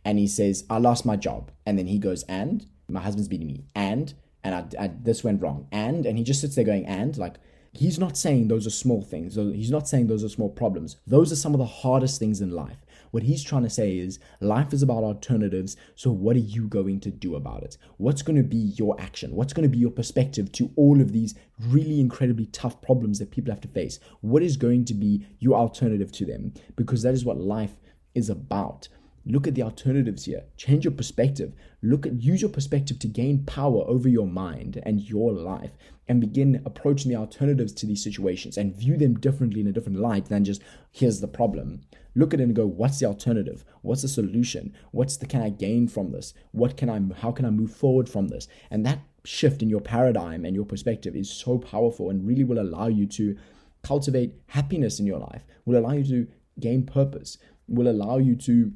And 0.04 0.18
he 0.18 0.28
says, 0.28 0.66
I 0.70 0.78
lost 0.80 1.06
my 1.06 1.16
job. 1.16 1.52
And 1.66 1.78
then 1.78 1.88
he 1.88 2.00
goes, 2.00 2.24
and 2.24 2.66
my 2.88 3.02
husband's 3.02 3.28
beating 3.28 3.48
me. 3.48 3.66
And, 3.76 4.14
and 4.44 4.56
I, 4.56 4.84
I, 4.84 4.88
this 4.88 5.24
went 5.24 5.42
wrong. 5.42 5.68
And, 5.72 6.06
and 6.06 6.18
he 6.18 6.24
just 6.24 6.42
sits 6.42 6.56
there 6.56 6.66
going, 6.66 6.86
and, 6.86 7.18
like, 7.18 7.36
he's 7.72 8.00
not 8.00 8.18
saying 8.18 8.48
those 8.48 8.66
are 8.66 8.72
small 8.72 9.02
things. 9.02 9.36
He's 9.36 9.72
not 9.72 9.88
saying 9.88 10.08
those 10.08 10.24
are 10.24 10.30
small 10.30 10.50
problems. 10.50 10.98
Those 11.06 11.32
are 11.32 11.36
some 11.36 11.54
of 11.54 11.60
the 11.60 11.66
hardest 11.66 12.20
things 12.20 12.42
in 12.42 12.52
life. 12.52 12.78
What 13.16 13.24
he's 13.24 13.46
trying 13.46 13.64
to 13.64 13.70
say 13.70 13.98
is 13.98 14.20
life 14.42 14.74
is 14.74 14.84
about 14.84 15.06
alternatives. 15.06 15.78
So, 15.96 16.12
what 16.12 16.36
are 16.36 16.40
you 16.40 16.68
going 16.68 17.00
to 17.00 17.10
do 17.10 17.38
about 17.38 17.64
it? 17.64 17.78
What's 17.96 18.22
going 18.22 18.36
to 18.36 18.44
be 18.44 18.74
your 18.76 19.00
action? 19.00 19.34
What's 19.34 19.54
going 19.54 19.64
to 19.64 19.70
be 19.70 19.78
your 19.78 19.92
perspective 19.92 20.52
to 20.52 20.70
all 20.76 21.00
of 21.00 21.14
these 21.14 21.34
really 21.62 22.02
incredibly 22.02 22.48
tough 22.48 22.82
problems 22.82 23.20
that 23.20 23.32
people 23.32 23.54
have 23.54 23.62
to 23.62 23.70
face? 23.70 24.02
What 24.20 24.44
is 24.44 24.58
going 24.58 24.84
to 24.84 24.94
be 24.94 25.26
your 25.40 25.56
alternative 25.56 26.12
to 26.12 26.26
them? 26.26 26.56
Because 26.76 27.04
that 27.04 27.14
is 27.14 27.24
what 27.24 27.38
life 27.38 27.76
is 28.16 28.30
about. 28.30 28.90
Look 29.28 29.48
at 29.48 29.56
the 29.56 29.64
alternatives 29.64 30.26
here. 30.26 30.44
Change 30.56 30.86
your 30.86 30.94
perspective. 30.94 31.54
Look 31.82 32.06
at 32.06 32.22
use 32.22 32.42
your 32.42 32.52
perspective 32.52 33.00
to 33.00 33.08
gain 33.08 33.44
power 33.46 33.84
over 33.88 34.08
your 34.08 34.28
mind 34.28 34.82
and 34.84 35.02
your 35.02 35.32
life 35.32 35.72
and 36.08 36.22
begin 36.22 36.62
approaching 36.64 37.12
the 37.12 37.18
alternatives 37.18 37.74
to 37.74 37.88
these 37.88 38.04
situations 38.04 38.56
and 38.58 38.76
view 38.76 38.98
them 38.98 39.20
differently 39.20 39.62
in 39.62 39.68
a 39.68 39.72
different 39.72 40.00
light 40.00 40.26
than 40.26 40.46
just 40.46 40.62
here's 40.92 41.22
the 41.22 41.28
problem. 41.28 41.82
Look 42.14 42.34
at 42.34 42.40
it 42.40 42.44
and 42.44 42.56
go, 42.56 42.68
what's 42.68 43.00
the 43.00 43.08
alternative? 43.08 43.66
What's 43.82 44.04
the 44.04 44.08
solution? 44.08 44.74
What's 44.92 45.18
the 45.18 45.26
can 45.26 45.42
I 45.42 45.50
gain 45.50 45.88
from 45.88 46.12
this? 46.12 46.34
What 46.52 46.78
can 46.78 46.90
I 46.90 47.02
how 47.20 47.32
can 47.32 47.46
I 47.46 47.50
move 47.50 47.76
forward 47.76 48.08
from 48.08 48.28
this? 48.28 48.48
And 48.70 48.86
that 48.86 49.00
shift 49.24 49.64
in 49.64 49.70
your 49.70 49.82
paradigm 49.82 50.46
and 50.46 50.56
your 50.56 50.66
perspective 50.66 51.16
is 51.16 51.32
so 51.32 51.58
powerful 51.58 52.12
and 52.12 52.28
really 52.28 52.44
will 52.44 52.60
allow 52.60 52.88
you 52.88 53.08
to 53.08 53.36
cultivate 53.82 54.36
happiness 54.48 55.00
in 55.00 55.08
your 55.08 55.20
life, 55.20 55.44
will 55.66 55.80
allow 55.80 55.94
you 55.94 56.04
to 56.04 56.28
gain 56.60 56.86
purpose, 56.86 57.38
will 57.68 57.88
allow 57.88 58.18
you 58.18 58.36
to 58.36 58.72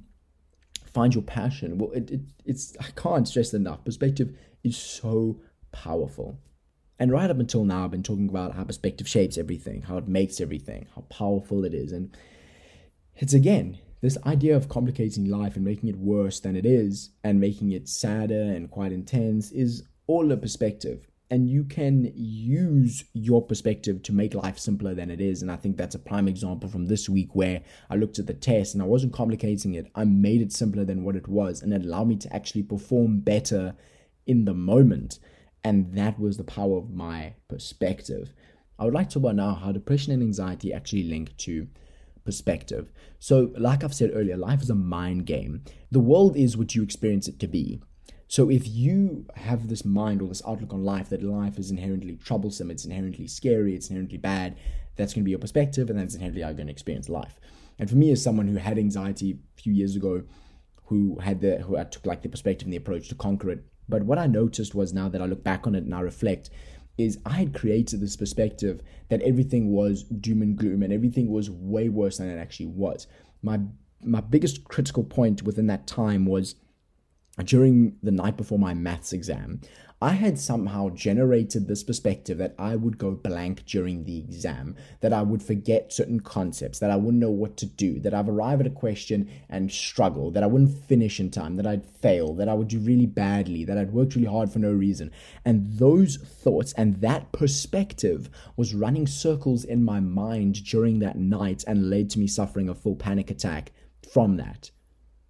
find 0.94 1.14
your 1.14 1.24
passion. 1.24 1.78
Well, 1.78 1.92
it, 1.92 2.12
it, 2.12 2.22
it's 2.46 2.76
I 2.80 2.88
can't 2.96 3.28
stress 3.28 3.54
enough. 3.54 3.84
Perspective 3.86 4.36
is 4.64 4.78
so 4.78 5.40
powerful. 5.72 6.40
And 6.98 7.12
right 7.12 7.30
up 7.30 7.40
until 7.40 7.64
now, 7.64 7.86
I've 7.86 7.92
been 7.92 8.04
talking 8.04 8.28
about 8.28 8.56
how 8.56 8.64
perspective 8.66 9.08
shapes 9.08 9.38
everything, 9.38 9.84
how 9.84 9.98
it 9.98 10.08
makes 10.08 10.42
everything, 10.42 10.88
how 10.96 11.02
powerful 11.04 11.64
it 11.64 11.74
is. 11.74 11.94
And 11.94 12.16
it's 13.16 13.34
again 13.34 13.80
this 14.02 14.18
idea 14.26 14.56
of 14.56 14.70
complicating 14.70 15.26
life 15.26 15.56
and 15.56 15.66
making 15.66 15.90
it 15.90 15.98
worse 15.98 16.40
than 16.40 16.56
it 16.56 16.66
is 16.66 17.12
and 17.24 17.40
making 17.40 17.72
it 17.72 17.90
sadder 17.90 18.42
and 18.42 18.72
quite 18.72 18.92
intense 18.92 19.52
is 19.52 19.84
all 20.08 20.32
a 20.32 20.38
perspective 20.38 21.08
and 21.32 21.48
you 21.48 21.64
can 21.64 22.12
use 22.16 23.04
your 23.14 23.46
perspective 23.46 24.02
to 24.04 24.14
make 24.14 24.34
life 24.34 24.58
simpler 24.58 24.96
than 24.96 25.12
it 25.12 25.22
is. 25.22 25.42
And 25.42 25.52
I 25.52 25.58
think 25.58 25.78
that's 25.78 25.94
a 25.94 26.00
prime 26.00 26.28
example 26.28 26.70
from 26.70 26.88
this 26.88 27.08
week 27.08 27.36
where 27.36 27.62
I 27.90 27.96
looked 27.96 28.18
at 28.18 28.26
the 28.26 28.34
test 28.34 28.74
and 28.74 28.82
I 28.82 28.88
wasn't 28.88 29.14
complicating 29.14 29.76
it. 29.76 29.92
I 29.94 30.06
made 30.06 30.42
it 30.42 30.52
simpler 30.52 30.86
than 30.86 31.04
what 31.04 31.16
it 31.16 31.28
was, 31.28 31.62
and 31.62 31.72
it 31.72 31.84
allowed 31.84 32.08
me 32.08 32.16
to 32.18 32.36
actually 32.36 32.64
perform 32.64 33.20
better 33.20 33.76
in 34.26 34.46
the 34.46 34.56
moment. 34.56 35.20
And 35.64 35.94
that 35.94 36.20
was 36.20 36.38
the 36.38 36.44
power 36.44 36.78
of 36.78 36.90
my 36.90 37.34
perspective. 37.48 38.34
I 38.80 38.86
would 38.86 38.94
like 38.94 39.10
to 39.10 39.16
talk 39.16 39.24
about 39.24 39.36
now 39.36 39.54
how 39.54 39.72
depression 39.72 40.14
and 40.14 40.24
anxiety 40.24 40.74
actually 40.74 41.04
link 41.04 41.36
to 41.38 41.68
perspective. 42.24 42.92
So, 43.20 43.52
like 43.58 43.84
I've 43.84 43.94
said 43.94 44.12
earlier, 44.14 44.38
life 44.38 44.62
is 44.62 44.70
a 44.70 44.76
mind 44.76 45.26
game. 45.26 45.64
The 45.92 46.00
world 46.00 46.38
is 46.38 46.56
what 46.56 46.76
you 46.76 46.82
experience 46.82 47.28
it 47.28 47.40
to 47.40 47.48
be. 47.48 47.82
So 48.30 48.48
if 48.52 48.68
you 48.68 49.26
have 49.36 49.70
this 49.70 49.84
mind 49.84 50.22
or 50.22 50.28
this 50.28 50.44
outlook 50.48 50.72
on 50.72 50.84
life 50.84 51.10
that 51.10 51.24
life 51.24 51.58
is 51.58 51.72
inherently 51.72 52.16
troublesome, 52.16 52.70
it's 52.70 52.86
inherently 52.86 53.26
scary, 53.26 53.74
it's 53.74 53.90
inherently 53.90 54.20
bad, 54.20 54.56
that's 54.96 55.16
going 55.16 55.24
to 55.24 55.26
be 55.26 55.32
your 55.32 55.40
perspective, 55.40 55.90
and 55.90 55.98
that's 55.98 56.14
inherently 56.14 56.44
how 56.44 56.50
you're 56.50 56.58
going 56.58 56.68
to 56.68 56.72
experience 56.72 57.10
life. 57.10 57.40
And 57.80 57.90
for 57.90 57.96
me, 57.96 58.12
as 58.12 58.22
someone 58.22 58.48
who 58.48 58.58
had 58.58 58.78
anxiety 58.78 59.32
a 59.32 59.62
few 59.62 59.74
years 59.74 59.96
ago, 59.96 60.22
who 60.86 61.18
had 61.20 61.42
the 61.42 61.58
who 61.58 61.76
I 61.76 61.86
took 61.86 62.06
like 62.06 62.22
the 62.22 62.30
perspective 62.30 62.68
and 62.68 62.74
the 62.74 62.78
approach 62.78 63.10
to 63.10 63.16
conquer 63.16 63.50
it. 63.50 63.66
But 63.88 64.04
what 64.04 64.20
I 64.20 64.28
noticed 64.28 64.76
was 64.76 64.94
now 64.94 65.10
that 65.10 65.24
I 65.24 65.26
look 65.26 65.44
back 65.44 65.66
on 65.66 65.74
it 65.74 65.84
and 65.84 65.96
I 65.96 66.02
reflect, 66.02 66.52
is 67.00 67.18
I 67.26 67.32
had 67.32 67.56
created 67.56 68.00
this 68.00 68.16
perspective 68.16 68.82
that 69.10 69.24
everything 69.24 69.72
was 69.72 70.04
doom 70.04 70.44
and 70.44 70.56
gloom 70.56 70.84
and 70.84 70.94
everything 70.94 71.32
was 71.32 71.50
way 71.50 71.90
worse 71.90 72.20
than 72.20 72.30
it 72.30 72.38
actually 72.38 72.68
was. 72.68 73.08
My 73.42 73.60
my 74.04 74.22
biggest 74.22 74.66
critical 74.66 75.04
point 75.04 75.42
within 75.42 75.66
that 75.66 75.88
time 75.88 76.28
was 76.28 76.54
during 77.44 77.98
the 78.04 78.12
night 78.12 78.38
before 78.38 78.60
my 78.60 78.74
maths 78.74 79.14
exam, 79.14 79.62
I 80.02 80.14
had 80.14 80.40
somehow 80.40 80.92
generated 80.92 81.68
this 81.68 81.84
perspective 81.84 82.38
that 82.38 82.56
I 82.58 82.78
would 82.78 82.98
go 82.98 83.12
blank 83.12 83.66
during 83.66 84.06
the 84.06 84.18
exam, 84.18 84.78
that 85.02 85.12
I 85.12 85.24
would 85.24 85.44
forget 85.44 85.92
certain 85.92 86.22
concepts, 86.22 86.80
that 86.80 86.90
I 86.90 86.96
wouldn't 86.96 87.20
know 87.20 87.30
what 87.30 87.58
to 87.58 87.66
do, 87.66 88.00
that 88.00 88.14
I've 88.14 88.30
arrived 88.30 88.62
at 88.62 88.68
a 88.68 88.70
question 88.70 89.30
and 89.50 89.70
struggle, 89.70 90.32
that 90.32 90.44
I 90.44 90.48
wouldn't 90.48 90.86
finish 90.86 91.20
in 91.20 91.32
time, 91.32 91.58
that 91.58 91.68
I'd 91.68 91.86
fail, 91.86 92.34
that 92.36 92.48
I 92.48 92.54
would 92.54 92.70
do 92.70 92.80
really 92.80 93.08
badly, 93.08 93.66
that 93.66 93.78
I'd 93.78 93.92
worked 93.92 94.16
really 94.16 94.30
hard 94.30 94.50
for 94.50 94.60
no 94.60 94.72
reason. 94.72 95.12
And 95.44 95.68
those 95.78 96.16
thoughts 96.16 96.72
and 96.78 97.02
that 97.02 97.34
perspective 97.34 98.30
was 98.56 98.74
running 98.74 99.06
circles 99.06 99.66
in 99.66 99.84
my 99.84 100.00
mind 100.00 100.64
during 100.64 101.00
that 101.00 101.18
night 101.18 101.66
and 101.68 101.90
led 101.90 102.10
to 102.12 102.20
me 102.20 102.28
suffering 102.28 102.70
a 102.70 102.74
full 102.74 102.96
panic 102.96 103.30
attack 103.30 103.74
from 104.14 104.38
that. 104.38 104.72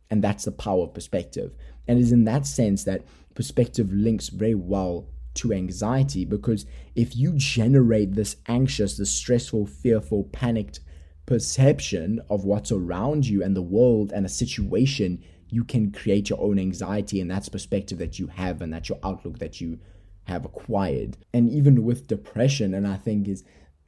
And 0.09 0.23
that's 0.23 0.45
the 0.45 0.51
power 0.51 0.83
of 0.83 0.93
perspective. 0.93 1.53
And 1.87 1.99
it 1.99 2.01
is 2.01 2.11
in 2.11 2.25
that 2.25 2.45
sense 2.45 2.83
that 2.85 3.05
perspective 3.35 3.91
links 3.91 4.29
very 4.29 4.55
well 4.55 5.07
to 5.35 5.53
anxiety 5.53 6.25
because 6.25 6.65
if 6.95 7.15
you 7.15 7.33
generate 7.35 8.13
this 8.13 8.35
anxious, 8.47 8.97
this 8.97 9.11
stressful, 9.11 9.67
fearful, 9.67 10.25
panicked 10.25 10.79
perception 11.25 12.19
of 12.29 12.43
what's 12.43 12.71
around 12.71 13.27
you 13.27 13.43
and 13.43 13.55
the 13.55 13.61
world 13.61 14.11
and 14.11 14.25
a 14.25 14.29
situation, 14.29 15.23
you 15.49 15.63
can 15.63 15.91
create 15.91 16.29
your 16.29 16.41
own 16.41 16.59
anxiety, 16.59 17.21
and 17.21 17.29
that's 17.29 17.49
perspective 17.49 17.97
that 17.99 18.19
you 18.19 18.27
have, 18.27 18.61
and 18.61 18.73
that's 18.73 18.89
your 18.89 18.99
outlook 19.03 19.39
that 19.39 19.61
you 19.61 19.79
have 20.23 20.45
acquired. 20.45 21.17
And 21.33 21.49
even 21.49 21.83
with 21.83 22.07
depression, 22.07 22.73
and 22.73 22.87
I 22.87 22.97
think 22.97 23.27
is 23.27 23.43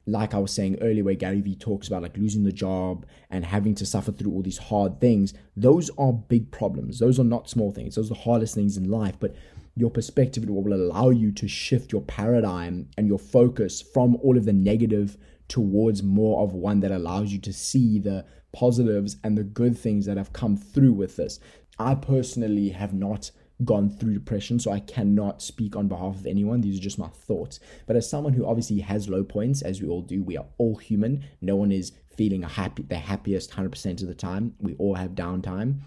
like 0.06 0.34
I 0.34 0.38
was 0.38 0.52
saying 0.52 0.78
earlier, 0.80 1.04
where 1.04 1.14
Gary 1.14 1.40
Vee 1.40 1.54
talks 1.54 1.86
about 1.86 2.02
like 2.02 2.16
losing 2.16 2.44
the 2.44 2.52
job 2.52 3.06
and 3.30 3.44
having 3.44 3.74
to 3.76 3.86
suffer 3.86 4.12
through 4.12 4.32
all 4.32 4.42
these 4.42 4.58
hard 4.58 5.00
things, 5.00 5.34
those 5.56 5.90
are 5.96 6.12
big 6.12 6.50
problems. 6.50 6.98
Those 6.98 7.20
are 7.20 7.24
not 7.24 7.48
small 7.48 7.70
things. 7.70 7.94
Those 7.94 8.10
are 8.10 8.14
the 8.14 8.20
hardest 8.20 8.54
things 8.54 8.76
in 8.76 8.90
life. 8.90 9.14
But 9.20 9.36
your 9.76 9.90
perspective 9.90 10.48
will 10.48 10.74
allow 10.74 11.10
you 11.10 11.32
to 11.32 11.48
shift 11.48 11.92
your 11.92 12.02
paradigm 12.02 12.88
and 12.98 13.06
your 13.06 13.18
focus 13.18 13.80
from 13.80 14.16
all 14.16 14.36
of 14.36 14.44
the 14.44 14.52
negative 14.52 15.16
towards 15.48 16.02
more 16.02 16.42
of 16.42 16.52
one 16.52 16.80
that 16.80 16.90
allows 16.90 17.32
you 17.32 17.38
to 17.38 17.52
see 17.52 17.98
the 17.98 18.24
positives 18.52 19.16
and 19.24 19.36
the 19.36 19.44
good 19.44 19.76
things 19.76 20.06
that 20.06 20.16
have 20.16 20.32
come 20.32 20.56
through 20.56 20.92
with 20.92 21.16
this. 21.16 21.40
I 21.78 21.94
personally 21.94 22.68
have 22.70 22.92
not 22.92 23.30
gone 23.64 23.90
through 23.90 24.14
depression, 24.14 24.58
so 24.58 24.72
I 24.72 24.80
cannot 24.80 25.42
speak 25.42 25.76
on 25.76 25.88
behalf 25.88 26.16
of 26.16 26.26
anyone. 26.26 26.60
These 26.60 26.78
are 26.78 26.82
just 26.82 26.98
my 26.98 27.08
thoughts. 27.08 27.60
But 27.86 27.96
as 27.96 28.08
someone 28.08 28.32
who 28.32 28.46
obviously 28.46 28.80
has 28.80 29.08
low 29.08 29.24
points, 29.24 29.62
as 29.62 29.80
we 29.80 29.88
all 29.88 30.02
do, 30.02 30.22
we 30.22 30.36
are 30.36 30.46
all 30.58 30.76
human. 30.76 31.24
No 31.40 31.56
one 31.56 31.72
is 31.72 31.92
feeling 32.16 32.42
happy 32.42 32.82
the 32.82 32.96
happiest 32.96 33.50
100% 33.52 34.02
of 34.02 34.08
the 34.08 34.14
time. 34.14 34.54
We 34.58 34.74
all 34.74 34.94
have 34.94 35.12
downtime. 35.12 35.80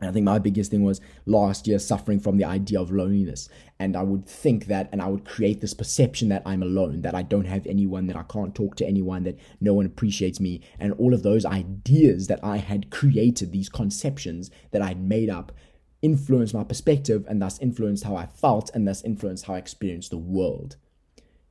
And 0.00 0.08
I 0.08 0.12
think 0.12 0.24
my 0.24 0.38
biggest 0.38 0.70
thing 0.70 0.84
was 0.84 1.00
last 1.26 1.66
year 1.66 1.78
suffering 1.80 2.20
from 2.20 2.36
the 2.36 2.44
idea 2.44 2.80
of 2.80 2.92
loneliness. 2.92 3.48
And 3.80 3.96
I 3.96 4.04
would 4.04 4.26
think 4.26 4.66
that, 4.66 4.88
and 4.92 5.02
I 5.02 5.08
would 5.08 5.24
create 5.24 5.60
this 5.60 5.74
perception 5.74 6.28
that 6.28 6.42
I'm 6.46 6.62
alone, 6.62 7.02
that 7.02 7.16
I 7.16 7.22
don't 7.22 7.46
have 7.46 7.66
anyone, 7.66 8.06
that 8.06 8.16
I 8.16 8.22
can't 8.22 8.54
talk 8.54 8.76
to 8.76 8.86
anyone, 8.86 9.24
that 9.24 9.38
no 9.60 9.74
one 9.74 9.86
appreciates 9.86 10.38
me. 10.38 10.60
And 10.78 10.92
all 10.94 11.14
of 11.14 11.24
those 11.24 11.44
ideas 11.44 12.28
that 12.28 12.38
I 12.44 12.58
had 12.58 12.90
created, 12.90 13.50
these 13.50 13.68
conceptions 13.68 14.52
that 14.70 14.82
I'd 14.82 15.02
made 15.02 15.30
up, 15.30 15.50
influenced 16.02 16.54
my 16.54 16.64
perspective 16.64 17.24
and 17.28 17.42
thus 17.42 17.60
influenced 17.60 18.04
how 18.04 18.16
I 18.16 18.26
felt 18.26 18.70
and 18.74 18.86
thus 18.86 19.04
influenced 19.04 19.46
how 19.46 19.54
I 19.54 19.58
experienced 19.58 20.10
the 20.10 20.18
world. 20.18 20.76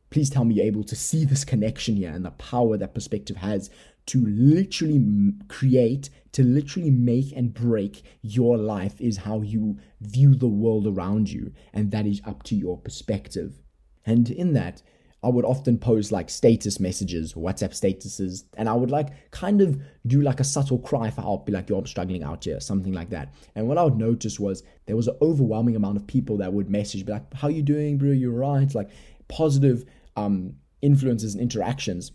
Please 0.10 0.30
tell 0.30 0.46
me 0.46 0.56
you're 0.56 0.66
able 0.66 0.86
to 0.86 0.96
see 0.96 1.26
this 1.26 1.44
connection 1.44 1.98
here 1.98 2.12
and 2.12 2.24
the 2.24 2.32
power 2.32 2.78
that 2.78 2.94
perspective 2.94 3.38
has 3.38 3.70
to 4.08 4.26
literally 4.26 5.34
create, 5.50 6.10
to 6.32 6.44
literally 6.44 6.90
make 6.90 7.34
and 7.36 7.54
break 7.54 8.04
your 8.22 8.58
life 8.58 9.02
is 9.02 9.18
how 9.18 9.42
you 9.42 9.78
view 10.00 10.34
the 10.34 10.48
world 10.48 10.88
around 10.88 11.30
you. 11.30 11.52
And 11.74 11.92
that 11.92 12.06
is 12.06 12.22
up 12.26 12.44
to 12.44 12.56
your 12.56 12.78
perspective. 12.78 13.60
And 14.06 14.30
in 14.30 14.54
that, 14.54 14.82
I 15.28 15.30
would 15.30 15.44
often 15.44 15.78
post 15.78 16.14
like 16.14 16.30
status 16.30 16.80
messages, 16.80 17.34
WhatsApp 17.34 17.72
statuses, 17.72 18.46
and 18.56 18.70
I 18.70 18.74
would 18.74 18.90
like 18.90 19.10
kind 19.32 19.60
of 19.60 19.78
do 20.06 20.22
like 20.22 20.40
a 20.40 20.46
subtle 20.46 20.80
cry 20.80 21.10
for 21.10 21.20
help, 21.20 21.46
be 21.46 21.52
like, 21.52 21.68
yo, 21.68 21.78
I'm 21.78 21.86
struggling 21.86 22.24
out 22.24 22.46
here, 22.46 22.62
something 22.62 22.94
like 22.94 23.10
that. 23.10 23.34
And 23.54 23.68
what 23.68 23.78
I 23.78 23.84
would 23.84 23.98
notice 23.98 24.40
was 24.40 24.64
there 24.86 24.96
was 24.96 25.10
an 25.10 25.18
overwhelming 25.22 25.76
amount 25.76 25.98
of 25.98 26.08
people 26.08 26.38
that 26.38 26.54
would 26.54 26.70
message, 26.70 27.06
be 27.06 27.12
like, 27.12 27.34
how 27.34 27.50
you 27.50 27.62
doing, 27.62 27.98
bro? 27.98 28.12
You're 28.12 28.32
right. 28.32 28.74
Like 28.74 28.90
positive 29.28 29.84
um, 30.16 30.54
influences 30.82 31.34
and 31.34 31.42
interactions. 31.42 32.14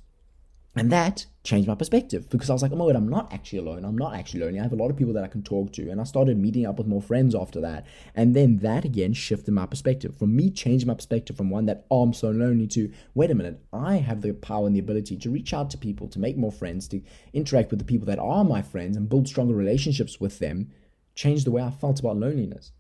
And 0.75 0.91
that 0.91 1.27
changed 1.45 1.69
my 1.69 1.75
perspective 1.75 2.31
because 2.31 2.49
I 2.49 2.55
was 2.55 2.63
like, 2.63 2.73
oh 2.73 2.77
my 2.77 2.87
god, 2.87 2.97
I'm 2.97 3.09
not 3.09 3.31
actually 3.31 3.59
alone. 3.59 3.85
I'm 3.85 3.99
not 3.99 4.15
actually 4.15 4.41
lonely. 4.41 4.59
I 4.59 4.63
have 4.63 4.73
a 4.73 4.77
lot 4.77 4.91
of 4.91 4.97
people 4.97 5.13
that 5.13 5.25
I 5.25 5.29
can 5.29 5.43
talk 5.43 5.71
to. 5.73 5.91
And 5.91 6.01
I 6.01 6.05
started 6.05 6.39
meeting 6.39 6.65
up 6.65 6.79
with 6.79 6.87
more 6.87 7.03
friends 7.03 7.35
after 7.35 7.61
that. 7.61 7.85
And 8.15 8.35
then 8.35 8.59
that 8.59 8.87
again 8.87 9.13
shifted 9.13 9.53
my 9.53 9.67
perspective. 9.67 10.17
From 10.17 10.35
me 10.35 10.51
changing 10.51 10.89
my 10.89 10.95
perspective 10.95 11.37
from 11.37 11.51
one 11.51 11.67
that, 11.67 11.85
oh, 11.91 12.03
I'm 12.03 12.15
so 12.15 12.31
lonely 12.31 12.67
to, 12.69 12.91
wait 13.15 13.31
a 13.31 13.35
minute, 13.35 13.61
I 13.71 13.97
have 13.97 14.23
the 14.23 14.33
power 14.33 14.67
and 14.67 14.75
the 14.75 14.81
ability 14.81 15.19
to 15.19 15.31
reach 15.31 15.53
out 15.53 15.69
to 15.71 15.79
people, 15.79 16.09
to 16.09 16.19
make 16.19 16.39
more 16.39 16.53
friends, 16.53 16.89
to 16.89 17.03
interact 17.35 17.71
with 17.71 17.79
the 17.79 17.85
people 17.85 18.07
that 18.07 18.19
are 18.19 18.43
my 18.43 18.63
friends 18.63 18.97
and 18.97 19.11
build 19.11 19.29
stronger 19.29 19.55
relationships 19.55 20.21
with 20.21 20.39
them, 20.39 20.71
changed 21.15 21.45
the 21.45 21.51
way 21.51 21.63
I 21.63 21.71
felt 21.71 22.01
about 22.01 22.17
loneliness. 22.17 22.73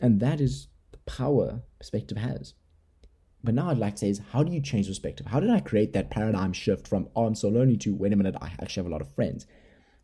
And 0.00 0.20
that 0.20 0.40
is 0.40 0.68
the 0.92 0.98
power 0.98 1.62
perspective 1.80 2.18
has. 2.18 2.54
But 3.44 3.54
now 3.54 3.70
I'd 3.70 3.78
like 3.78 3.94
to 3.94 3.98
say 3.98 4.10
is 4.10 4.20
how 4.32 4.42
do 4.42 4.52
you 4.52 4.60
change 4.60 4.88
perspective? 4.88 5.26
How 5.26 5.40
did 5.40 5.50
I 5.50 5.60
create 5.60 5.92
that 5.92 6.10
paradigm 6.10 6.52
shift 6.52 6.88
from 6.88 7.08
oh, 7.14 7.26
I'm 7.26 7.34
so 7.34 7.48
lonely 7.48 7.76
to 7.78 7.94
wait 7.94 8.12
a 8.12 8.16
minute, 8.16 8.36
I 8.40 8.52
actually 8.60 8.82
have 8.82 8.90
a 8.90 8.94
lot 8.94 9.00
of 9.00 9.14
friends? 9.14 9.46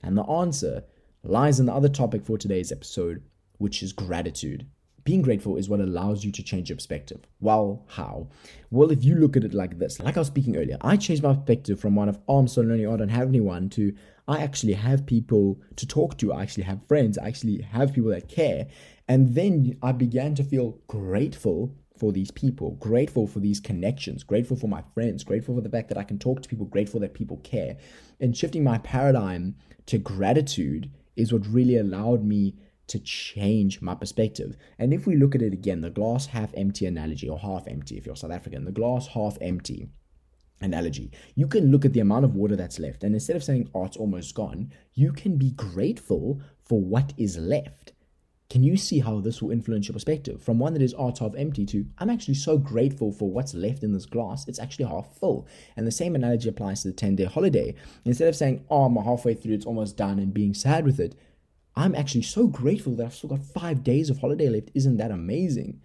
And 0.03 0.17
the 0.17 0.25
answer 0.25 0.85
lies 1.23 1.59
in 1.59 1.67
the 1.67 1.73
other 1.73 1.89
topic 1.89 2.25
for 2.25 2.39
today's 2.39 2.71
episode, 2.71 3.23
which 3.59 3.83
is 3.83 3.93
gratitude. 3.93 4.67
Being 5.05 5.23
grateful 5.23 5.57
is 5.57 5.69
what 5.69 5.81
allows 5.81 6.25
you 6.25 6.33
to 6.33 6.43
change 6.43 6.71
your 6.71 6.77
perspective. 6.77 7.21
Well, 7.41 7.85
how? 7.89 8.29
Well, 8.71 8.91
if 8.91 9.05
you 9.05 9.17
look 9.17 9.37
at 9.37 9.45
it 9.45 9.53
like 9.53 9.79
this, 9.79 10.01
like 10.01 10.17
I 10.17 10.21
was 10.21 10.29
speaking 10.29 10.57
earlier, 10.57 10.79
I 10.81 10.97
changed 10.97 11.23
my 11.23 11.35
perspective 11.35 11.79
from 11.79 11.95
one 11.95 12.09
of, 12.09 12.19
oh, 12.27 12.39
I'm 12.39 12.49
so 12.49 12.63
lonely, 12.63 12.87
I 12.87 12.97
don't 12.97 13.09
have 13.11 13.29
anyone, 13.29 13.69
to 13.71 13.95
I 14.27 14.39
actually 14.39 14.73
have 14.73 15.05
people 15.05 15.61
to 15.77 15.87
talk 15.87 16.17
to, 16.19 16.33
I 16.33 16.43
actually 16.43 16.65
have 16.65 16.87
friends, 16.89 17.19
I 17.19 17.29
actually 17.29 17.61
have 17.61 17.93
people 17.93 18.11
that 18.11 18.29
care. 18.29 18.69
And 19.07 19.35
then 19.35 19.77
I 19.83 19.93
began 19.93 20.35
to 20.37 20.45
feel 20.45 20.79
grateful 20.87 21.75
for 21.97 22.13
these 22.13 22.31
people, 22.31 22.73
grateful 22.73 23.27
for 23.27 23.39
these 23.39 23.61
connections, 23.61 24.25
grateful 24.25 24.57
for 24.57 24.67
my 24.67 24.83
friends, 24.95 25.23
grateful 25.23 25.55
for 25.55 25.61
the 25.61 25.69
fact 25.69 25.89
that 25.89 25.99
I 25.99 26.03
can 26.03 26.19
talk 26.19 26.43
to 26.43 26.49
people, 26.49 26.67
grateful 26.67 27.01
that 27.01 27.15
people 27.15 27.37
care. 27.39 27.77
And 28.21 28.37
shifting 28.37 28.65
my 28.65 28.79
paradigm 28.79 29.55
to 29.87 29.99
gratitude 29.99 30.91
is 31.17 31.33
what 31.33 31.47
really 31.47 31.77
allowed 31.77 32.25
me 32.25 32.57
to 32.89 32.99
change 32.99 33.81
my 33.81 33.95
perspective. 33.95 34.57
And 34.79 34.93
if 34.93 35.07
we 35.07 35.17
look 35.17 35.35
at 35.35 35.43
it 35.43 35.53
again, 35.53 35.81
the 35.81 35.91
glass 35.91 36.27
half 36.27 36.53
empty 36.55 36.85
analogy, 36.87 37.29
or 37.29 37.39
half 37.39 37.67
empty 37.69 37.97
if 37.97 38.07
you're 38.07 38.17
South 38.17 38.33
African, 38.33 38.65
the 38.65 38.73
glass 38.73 39.07
half 39.07 39.39
empty 39.41 39.89
analogy, 40.61 41.11
you 41.35 41.47
can 41.47 41.71
look 41.71 41.85
at 41.85 41.93
the 41.93 42.01
amount 42.01 42.25
of 42.25 42.35
water 42.35 42.57
that's 42.57 42.79
left. 42.81 43.05
And 43.05 43.15
instead 43.15 43.37
of 43.37 43.45
saying, 43.45 43.71
oh, 43.75 43.85
it's 43.85 43.97
almost 43.97 44.35
gone, 44.35 44.73
you 44.95 45.13
can 45.13 45.37
be 45.37 45.53
grateful 45.53 46.41
for 46.63 46.81
what 46.81 47.13
is 47.17 47.39
left. 47.39 47.93
Can 48.51 48.63
you 48.63 48.77
see 48.77 49.01
how 49.01 49.21
this 49.21 49.41
will 49.41 49.51
influence 49.51 49.89
your 49.89 49.95
perspective? 49.95 50.43
From 50.43 50.59
one 50.59 50.75
that 50.75 50.83
is 50.83 50.95
art 50.95 51.19
half 51.19 51.35
empty 51.35 51.65
to 51.67 51.87
I'm 51.99 52.11
actually 52.11 52.35
so 52.35 52.59
grateful 52.59 53.11
for 53.11 53.31
what's 53.31 53.55
left 53.55 53.83
in 53.83 53.93
this 53.93 54.07
glass, 54.07 54.47
it's 54.47 54.59
actually 54.59 54.85
half 54.85 55.17
full. 55.19 55.49
And 55.77 55.87
the 55.87 55.93
same 55.93 56.15
analogy 56.15 56.49
applies 56.49 56.83
to 56.83 56.89
the 56.89 56.95
10 56.95 57.17
day 57.17 57.25
holiday. 57.25 57.75
Instead 58.05 58.29
of 58.29 58.37
saying, 58.37 58.65
oh, 58.71 58.85
I'm 58.85 58.97
halfway 58.97 59.35
through, 59.35 59.55
it's 59.55 59.67
almost 59.67 59.97
done, 59.97 60.19
and 60.19 60.35
being 60.35 60.55
sad 60.55 60.85
with 60.85 61.01
it, 61.01 61.17
I'm 61.75 61.95
actually 61.95 62.23
so 62.23 62.47
grateful 62.47 62.95
that 62.97 63.07
I've 63.07 63.15
still 63.15 63.31
got 63.31 63.45
five 63.45 63.83
days 63.83 64.11
of 64.11 64.19
holiday 64.19 64.49
left. 64.49 64.71
Isn't 64.75 64.99
that 64.99 65.11
amazing? 65.11 65.81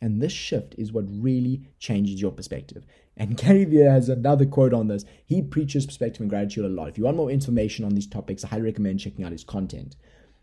And 0.00 0.20
this 0.20 0.32
shift 0.32 0.74
is 0.78 0.92
what 0.92 1.04
really 1.08 1.68
changes 1.78 2.20
your 2.20 2.32
perspective. 2.32 2.84
And 3.16 3.36
Gary 3.36 3.66
Vee 3.66 3.80
has 3.80 4.08
another 4.08 4.46
quote 4.46 4.72
on 4.72 4.88
this. 4.88 5.04
He 5.26 5.42
preaches 5.42 5.86
perspective 5.86 6.22
and 6.22 6.30
gratitude 6.30 6.64
a 6.64 6.68
lot. 6.68 6.88
If 6.88 6.98
you 6.98 7.04
want 7.04 7.18
more 7.18 7.30
information 7.30 7.84
on 7.84 7.94
these 7.94 8.06
topics, 8.06 8.44
I 8.44 8.48
highly 8.48 8.62
recommend 8.62 9.00
checking 9.00 9.24
out 9.24 9.32
his 9.32 9.44
content. 9.44 9.96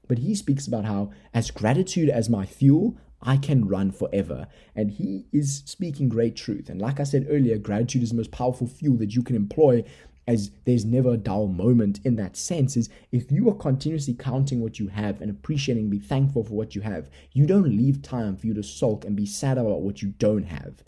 But 0.07 0.19
he 0.19 0.35
speaks 0.35 0.67
about 0.67 0.85
how, 0.85 1.11
as 1.33 1.51
gratitude 1.51 2.09
as 2.09 2.29
my 2.29 2.45
fuel, 2.45 2.97
I 3.21 3.37
can 3.37 3.67
run 3.67 3.91
forever. 3.91 4.47
And 4.75 4.91
he 4.91 5.25
is 5.33 5.63
speaking 5.65 6.07
great 6.07 6.35
truth. 6.35 6.69
And 6.69 6.81
like 6.81 6.99
I 6.99 7.03
said 7.03 7.27
earlier, 7.29 7.57
gratitude 7.57 8.03
is 8.03 8.11
the 8.11 8.15
most 8.15 8.31
powerful 8.31 8.67
fuel 8.67 8.97
that 8.97 9.15
you 9.15 9.23
can 9.23 9.35
employ 9.35 9.83
as 10.27 10.51
there's 10.65 10.83
never 10.83 11.11
a 11.11 11.17
dull 11.17 11.47
moment 11.47 12.01
in 12.03 12.17
that 12.17 12.35
sense 12.35 12.75
is 12.75 12.89
if 13.11 13.31
you 13.31 13.49
are 13.49 13.55
continuously 13.55 14.13
counting 14.13 14.59
what 14.59 14.77
you 14.77 14.87
have 14.89 15.21
and 15.21 15.31
appreciating 15.31 15.89
be 15.89 15.99
thankful 15.99 16.43
for 16.43 16.53
what 16.53 16.75
you 16.75 16.81
have 16.81 17.09
you 17.31 17.45
don't 17.45 17.69
leave 17.69 18.01
time 18.01 18.35
for 18.35 18.45
you 18.45 18.53
to 18.53 18.61
sulk 18.61 19.05
and 19.05 19.15
be 19.15 19.25
sad 19.25 19.57
about 19.57 19.81
what 19.81 20.01
you 20.01 20.09
don't 20.19 20.43
have 20.43 20.83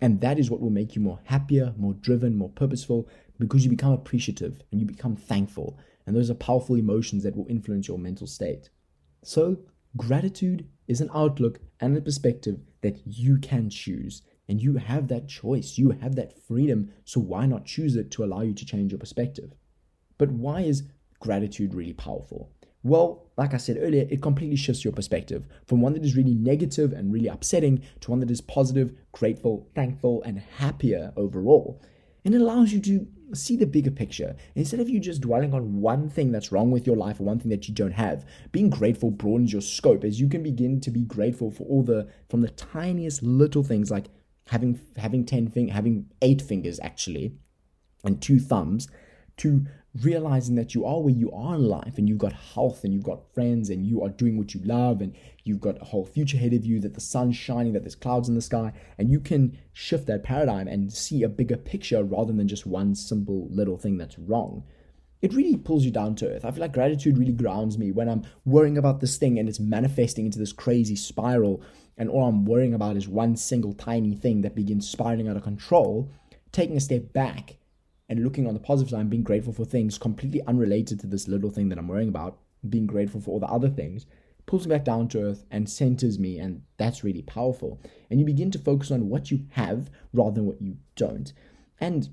and 0.00 0.20
that 0.20 0.38
is 0.38 0.50
what 0.50 0.60
will 0.60 0.70
make 0.70 0.96
you 0.96 1.02
more 1.02 1.20
happier 1.24 1.74
more 1.76 1.92
driven 1.94 2.36
more 2.36 2.48
purposeful 2.48 3.06
because 3.38 3.62
you 3.62 3.70
become 3.70 3.92
appreciative 3.92 4.62
and 4.72 4.80
you 4.80 4.86
become 4.86 5.14
thankful 5.14 5.78
and 6.08 6.16
those 6.16 6.30
are 6.30 6.34
powerful 6.34 6.74
emotions 6.74 7.22
that 7.22 7.36
will 7.36 7.46
influence 7.50 7.86
your 7.86 7.98
mental 7.98 8.26
state. 8.26 8.70
So, 9.22 9.58
gratitude 9.94 10.66
is 10.86 11.02
an 11.02 11.10
outlook 11.14 11.60
and 11.80 11.94
a 11.94 12.00
perspective 12.00 12.60
that 12.80 12.98
you 13.04 13.36
can 13.36 13.68
choose. 13.68 14.22
And 14.48 14.58
you 14.58 14.76
have 14.76 15.08
that 15.08 15.28
choice, 15.28 15.76
you 15.76 15.90
have 15.90 16.14
that 16.14 16.42
freedom. 16.42 16.90
So, 17.04 17.20
why 17.20 17.44
not 17.44 17.66
choose 17.66 17.94
it 17.94 18.10
to 18.12 18.24
allow 18.24 18.40
you 18.40 18.54
to 18.54 18.64
change 18.64 18.90
your 18.90 18.98
perspective? 18.98 19.52
But 20.16 20.30
why 20.30 20.62
is 20.62 20.84
gratitude 21.20 21.74
really 21.74 21.92
powerful? 21.92 22.54
Well, 22.82 23.30
like 23.36 23.52
I 23.52 23.58
said 23.58 23.76
earlier, 23.78 24.06
it 24.08 24.22
completely 24.22 24.56
shifts 24.56 24.84
your 24.84 24.94
perspective 24.94 25.44
from 25.66 25.82
one 25.82 25.92
that 25.92 26.06
is 26.06 26.16
really 26.16 26.34
negative 26.34 26.94
and 26.94 27.12
really 27.12 27.28
upsetting 27.28 27.82
to 28.00 28.10
one 28.12 28.20
that 28.20 28.30
is 28.30 28.40
positive, 28.40 28.94
grateful, 29.12 29.68
thankful, 29.74 30.22
and 30.22 30.38
happier 30.38 31.12
overall. 31.18 31.82
And 32.24 32.34
it 32.34 32.40
allows 32.40 32.72
you 32.72 32.80
to 32.80 33.06
see 33.34 33.56
the 33.56 33.66
bigger 33.66 33.90
picture. 33.90 34.36
Instead 34.54 34.80
of 34.80 34.88
you 34.88 35.00
just 35.00 35.20
dwelling 35.20 35.54
on 35.54 35.80
one 35.80 36.08
thing 36.08 36.32
that's 36.32 36.52
wrong 36.52 36.70
with 36.70 36.86
your 36.86 36.96
life 36.96 37.20
or 37.20 37.24
one 37.24 37.38
thing 37.38 37.50
that 37.50 37.68
you 37.68 37.74
don't 37.74 37.92
have, 37.92 38.24
being 38.52 38.70
grateful 38.70 39.10
broadens 39.10 39.52
your 39.52 39.62
scope 39.62 40.04
as 40.04 40.20
you 40.20 40.28
can 40.28 40.42
begin 40.42 40.80
to 40.80 40.90
be 40.90 41.02
grateful 41.02 41.50
for 41.50 41.64
all 41.64 41.82
the 41.82 42.08
from 42.28 42.40
the 42.40 42.50
tiniest 42.50 43.22
little 43.22 43.62
things 43.62 43.90
like 43.90 44.06
having 44.48 44.80
having 44.96 45.24
10 45.24 45.48
fing- 45.48 45.68
having 45.68 46.06
8 46.22 46.40
fingers 46.42 46.80
actually 46.82 47.34
and 48.04 48.20
two 48.22 48.38
thumbs 48.38 48.88
to 49.38 49.66
realizing 50.02 50.54
that 50.54 50.74
you 50.74 50.84
are 50.84 51.00
where 51.00 51.14
you 51.14 51.30
are 51.32 51.54
in 51.54 51.64
life 51.64 51.98
and 51.98 52.08
you've 52.08 52.18
got 52.18 52.32
health 52.32 52.84
and 52.84 52.92
you've 52.92 53.02
got 53.02 53.32
friends 53.34 53.70
and 53.70 53.86
you 53.86 54.02
are 54.02 54.10
doing 54.10 54.36
what 54.36 54.54
you 54.54 54.60
love 54.62 55.00
and 55.00 55.14
you've 55.44 55.60
got 55.60 55.80
a 55.80 55.84
whole 55.86 56.04
future 56.04 56.36
ahead 56.36 56.52
of 56.52 56.64
you 56.64 56.78
that 56.78 56.94
the 56.94 57.00
sun's 57.00 57.36
shining 57.36 57.72
that 57.72 57.82
there's 57.82 57.94
clouds 57.94 58.28
in 58.28 58.34
the 58.34 58.42
sky 58.42 58.72
and 58.98 59.10
you 59.10 59.18
can 59.18 59.56
shift 59.72 60.06
that 60.06 60.22
paradigm 60.22 60.68
and 60.68 60.92
see 60.92 61.22
a 61.22 61.28
bigger 61.28 61.56
picture 61.56 62.04
rather 62.04 62.32
than 62.32 62.46
just 62.46 62.66
one 62.66 62.94
simple 62.94 63.48
little 63.50 63.78
thing 63.78 63.96
that's 63.96 64.18
wrong 64.18 64.62
it 65.20 65.32
really 65.32 65.56
pulls 65.56 65.84
you 65.84 65.90
down 65.90 66.14
to 66.14 66.28
earth. 66.30 66.44
I 66.44 66.50
feel 66.52 66.60
like 66.60 66.72
gratitude 66.72 67.18
really 67.18 67.32
grounds 67.32 67.76
me 67.76 67.90
when 67.90 68.08
I'm 68.08 68.22
worrying 68.44 68.78
about 68.78 69.00
this 69.00 69.16
thing 69.16 69.36
and 69.36 69.48
it's 69.48 69.58
manifesting 69.58 70.26
into 70.26 70.38
this 70.38 70.52
crazy 70.52 70.94
spiral, 70.94 71.60
and 71.96 72.08
all 72.08 72.28
I'm 72.28 72.44
worrying 72.44 72.72
about 72.72 72.96
is 72.96 73.08
one 73.08 73.36
single 73.36 73.72
tiny 73.72 74.14
thing 74.14 74.42
that 74.42 74.54
begins 74.54 74.88
spiraling 74.88 75.26
out 75.28 75.36
of 75.36 75.42
control 75.42 76.08
taking 76.52 76.76
a 76.76 76.80
step 76.80 77.12
back 77.12 77.56
and 78.08 78.24
looking 78.24 78.46
on 78.46 78.54
the 78.54 78.60
positive 78.60 78.90
side, 78.90 79.10
being 79.10 79.22
grateful 79.22 79.52
for 79.52 79.64
things 79.64 79.98
completely 79.98 80.42
unrelated 80.46 81.00
to 81.00 81.06
this 81.06 81.28
little 81.28 81.50
thing 81.50 81.68
that 81.68 81.78
I'm 81.78 81.88
worrying 81.88 82.08
about, 82.08 82.38
being 82.68 82.86
grateful 82.86 83.20
for 83.20 83.32
all 83.32 83.40
the 83.40 83.46
other 83.46 83.68
things, 83.68 84.06
pulls 84.46 84.66
me 84.66 84.74
back 84.74 84.84
down 84.84 85.08
to 85.08 85.22
earth 85.22 85.44
and 85.50 85.68
centers 85.68 86.18
me, 86.18 86.38
and 86.38 86.62
that's 86.78 87.04
really 87.04 87.22
powerful. 87.22 87.80
And 88.10 88.18
you 88.18 88.24
begin 88.24 88.50
to 88.52 88.58
focus 88.58 88.90
on 88.90 89.08
what 89.08 89.30
you 89.30 89.44
have 89.50 89.90
rather 90.12 90.36
than 90.36 90.46
what 90.46 90.62
you 90.62 90.78
don't. 90.96 91.32
And 91.80 92.08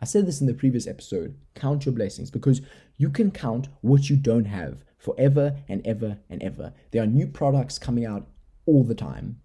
I 0.00 0.04
said 0.04 0.26
this 0.26 0.40
in 0.40 0.46
the 0.46 0.54
previous 0.54 0.86
episode 0.86 1.36
count 1.54 1.86
your 1.86 1.94
blessings 1.94 2.30
because 2.30 2.60
you 2.96 3.10
can 3.10 3.30
count 3.30 3.68
what 3.82 4.10
you 4.10 4.16
don't 4.16 4.46
have 4.46 4.84
forever 4.98 5.56
and 5.68 5.86
ever 5.86 6.18
and 6.28 6.42
ever. 6.42 6.72
There 6.90 7.02
are 7.02 7.06
new 7.06 7.26
products 7.26 7.78
coming 7.78 8.04
out 8.04 8.26
all 8.66 8.82
the 8.82 8.94
time. 8.94 9.40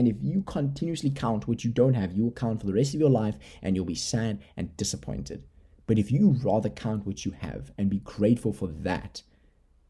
And 0.00 0.08
if 0.08 0.16
you 0.22 0.40
continuously 0.44 1.10
count 1.10 1.46
what 1.46 1.62
you 1.62 1.70
don't 1.70 1.92
have, 1.92 2.14
you 2.14 2.24
will 2.24 2.30
count 2.30 2.58
for 2.58 2.66
the 2.66 2.72
rest 2.72 2.94
of 2.94 3.00
your 3.00 3.10
life 3.10 3.36
and 3.60 3.76
you'll 3.76 3.84
be 3.84 3.94
sad 3.94 4.40
and 4.56 4.74
disappointed. 4.78 5.44
But 5.86 5.98
if 5.98 6.10
you 6.10 6.38
rather 6.42 6.70
count 6.70 7.04
what 7.04 7.26
you 7.26 7.32
have 7.32 7.70
and 7.76 7.90
be 7.90 7.98
grateful 7.98 8.54
for 8.54 8.68
that, 8.68 9.20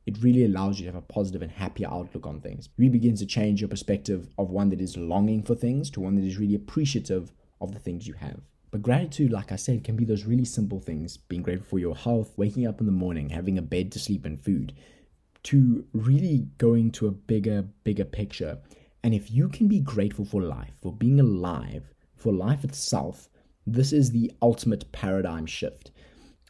it 0.06 0.20
really 0.20 0.44
allows 0.44 0.80
you 0.80 0.86
to 0.86 0.92
have 0.92 1.00
a 1.00 1.06
positive 1.06 1.42
and 1.42 1.52
happier 1.52 1.86
outlook 1.86 2.26
on 2.26 2.40
things. 2.40 2.66
It 2.66 2.72
really 2.76 2.90
begins 2.90 3.20
to 3.20 3.26
change 3.26 3.60
your 3.60 3.68
perspective 3.68 4.26
of 4.36 4.50
one 4.50 4.70
that 4.70 4.80
is 4.80 4.96
longing 4.96 5.44
for 5.44 5.54
things 5.54 5.90
to 5.90 6.00
one 6.00 6.16
that 6.16 6.26
is 6.26 6.38
really 6.38 6.56
appreciative 6.56 7.30
of 7.60 7.72
the 7.72 7.78
things 7.78 8.08
you 8.08 8.14
have. 8.14 8.40
But 8.72 8.82
gratitude, 8.82 9.30
like 9.30 9.52
I 9.52 9.56
said, 9.56 9.84
can 9.84 9.94
be 9.94 10.04
those 10.04 10.24
really 10.24 10.44
simple 10.44 10.80
things 10.80 11.18
being 11.18 11.42
grateful 11.42 11.68
for 11.68 11.78
your 11.78 11.94
health, 11.94 12.36
waking 12.36 12.66
up 12.66 12.80
in 12.80 12.86
the 12.86 12.90
morning, 12.90 13.28
having 13.28 13.58
a 13.58 13.62
bed 13.62 13.92
to 13.92 14.00
sleep 14.00 14.26
and 14.26 14.42
food, 14.42 14.72
to 15.44 15.84
really 15.92 16.48
going 16.58 16.90
to 16.90 17.06
a 17.06 17.12
bigger, 17.12 17.68
bigger 17.84 18.04
picture. 18.04 18.58
And 19.02 19.14
if 19.14 19.30
you 19.30 19.48
can 19.48 19.68
be 19.68 19.80
grateful 19.80 20.24
for 20.24 20.42
life, 20.42 20.74
for 20.82 20.92
being 20.92 21.20
alive, 21.20 21.92
for 22.16 22.32
life 22.32 22.64
itself, 22.64 23.28
this 23.66 23.92
is 23.92 24.10
the 24.10 24.32
ultimate 24.42 24.90
paradigm 24.92 25.46
shift. 25.46 25.90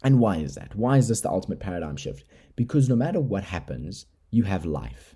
And 0.02 0.18
why 0.18 0.36
is 0.38 0.54
that? 0.54 0.74
Why 0.74 0.96
is 0.96 1.08
this 1.08 1.20
the 1.20 1.30
ultimate 1.30 1.60
paradigm 1.60 1.96
shift? 1.96 2.24
Because 2.56 2.88
no 2.88 2.96
matter 2.96 3.20
what 3.20 3.44
happens, 3.44 4.06
you 4.30 4.44
have 4.44 4.64
life. 4.64 5.14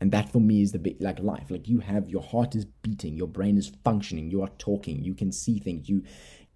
And 0.00 0.10
that 0.12 0.32
for 0.32 0.40
me 0.40 0.62
is 0.62 0.72
the 0.72 0.78
big, 0.78 1.00
like 1.00 1.20
life. 1.20 1.50
Like 1.50 1.68
you 1.68 1.78
have 1.80 2.08
your 2.08 2.22
heart 2.22 2.54
is 2.54 2.64
beating, 2.64 3.16
your 3.16 3.28
brain 3.28 3.56
is 3.56 3.72
functioning, 3.84 4.30
you 4.30 4.42
are 4.42 4.50
talking, 4.58 5.02
you 5.04 5.14
can 5.14 5.30
see 5.30 5.58
things, 5.58 5.88
you 5.88 6.02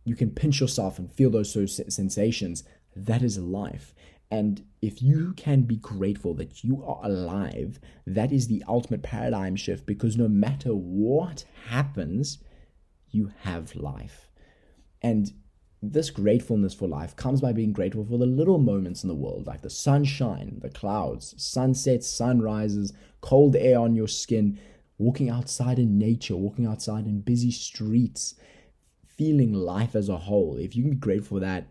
you 0.05 0.17
can 0.17 0.31
pinch 0.31 0.61
yourself 0.61 0.99
and 0.99 1.13
feel 1.13 1.31
those 1.31 1.55
of 1.57 1.71
sensations. 1.71 2.65
That 2.95 3.23
is 3.23 3.39
life. 3.39 3.95
And 4.31 4.65
if 4.83 5.03
you 5.03 5.35
can 5.35 5.63
be 5.63 5.77
grateful 5.77 6.35
that 6.35 6.65
you 6.65 6.85
are 6.85 7.01
alive, 7.05 7.79
that 8.07 8.33
is 8.33 8.49
the 8.49 8.65
ultimate 8.67 9.03
paradigm 9.03 9.55
shift 9.57 9.87
because 9.87 10.17
no 10.17 10.29
matter 10.29 10.71
what 10.75 11.45
happens, 11.69 12.39
you 13.11 13.31
have 13.43 13.77
life. 13.77 14.29
And 15.01 15.33
this 15.81 16.11
gratefulness 16.11 16.75
for 16.75 16.89
life 16.89 17.15
comes 17.15 17.41
by 17.41 17.53
being 17.53 17.73
grateful 17.73 18.05
for 18.05 18.19
the 18.19 18.27
little 18.27 18.59
moments 18.59 19.05
in 19.05 19.09
the 19.09 19.15
world, 19.15 19.47
like 19.47 19.63
the 19.63 19.71
sunshine, 19.71 20.59
the 20.61 20.71
clouds, 20.71 21.35
sunsets, 21.37 22.09
sunrises, 22.09 22.93
cold 23.21 23.55
air 23.55 23.79
on 23.79 23.95
your 23.95 24.09
skin, 24.09 24.59
walking 24.99 25.31
outside 25.31 25.79
in 25.79 25.99
nature, 25.99 26.37
walking 26.37 26.67
outside 26.67 27.07
in 27.07 27.21
busy 27.21 27.51
streets, 27.51 28.35
feeling 29.07 29.53
life 29.53 29.95
as 29.95 30.09
a 30.09 30.17
whole. 30.17 30.57
If 30.57 30.75
you 30.75 30.83
can 30.83 30.91
be 30.93 30.97
grateful 30.97 31.37
for 31.37 31.41
that, 31.41 31.69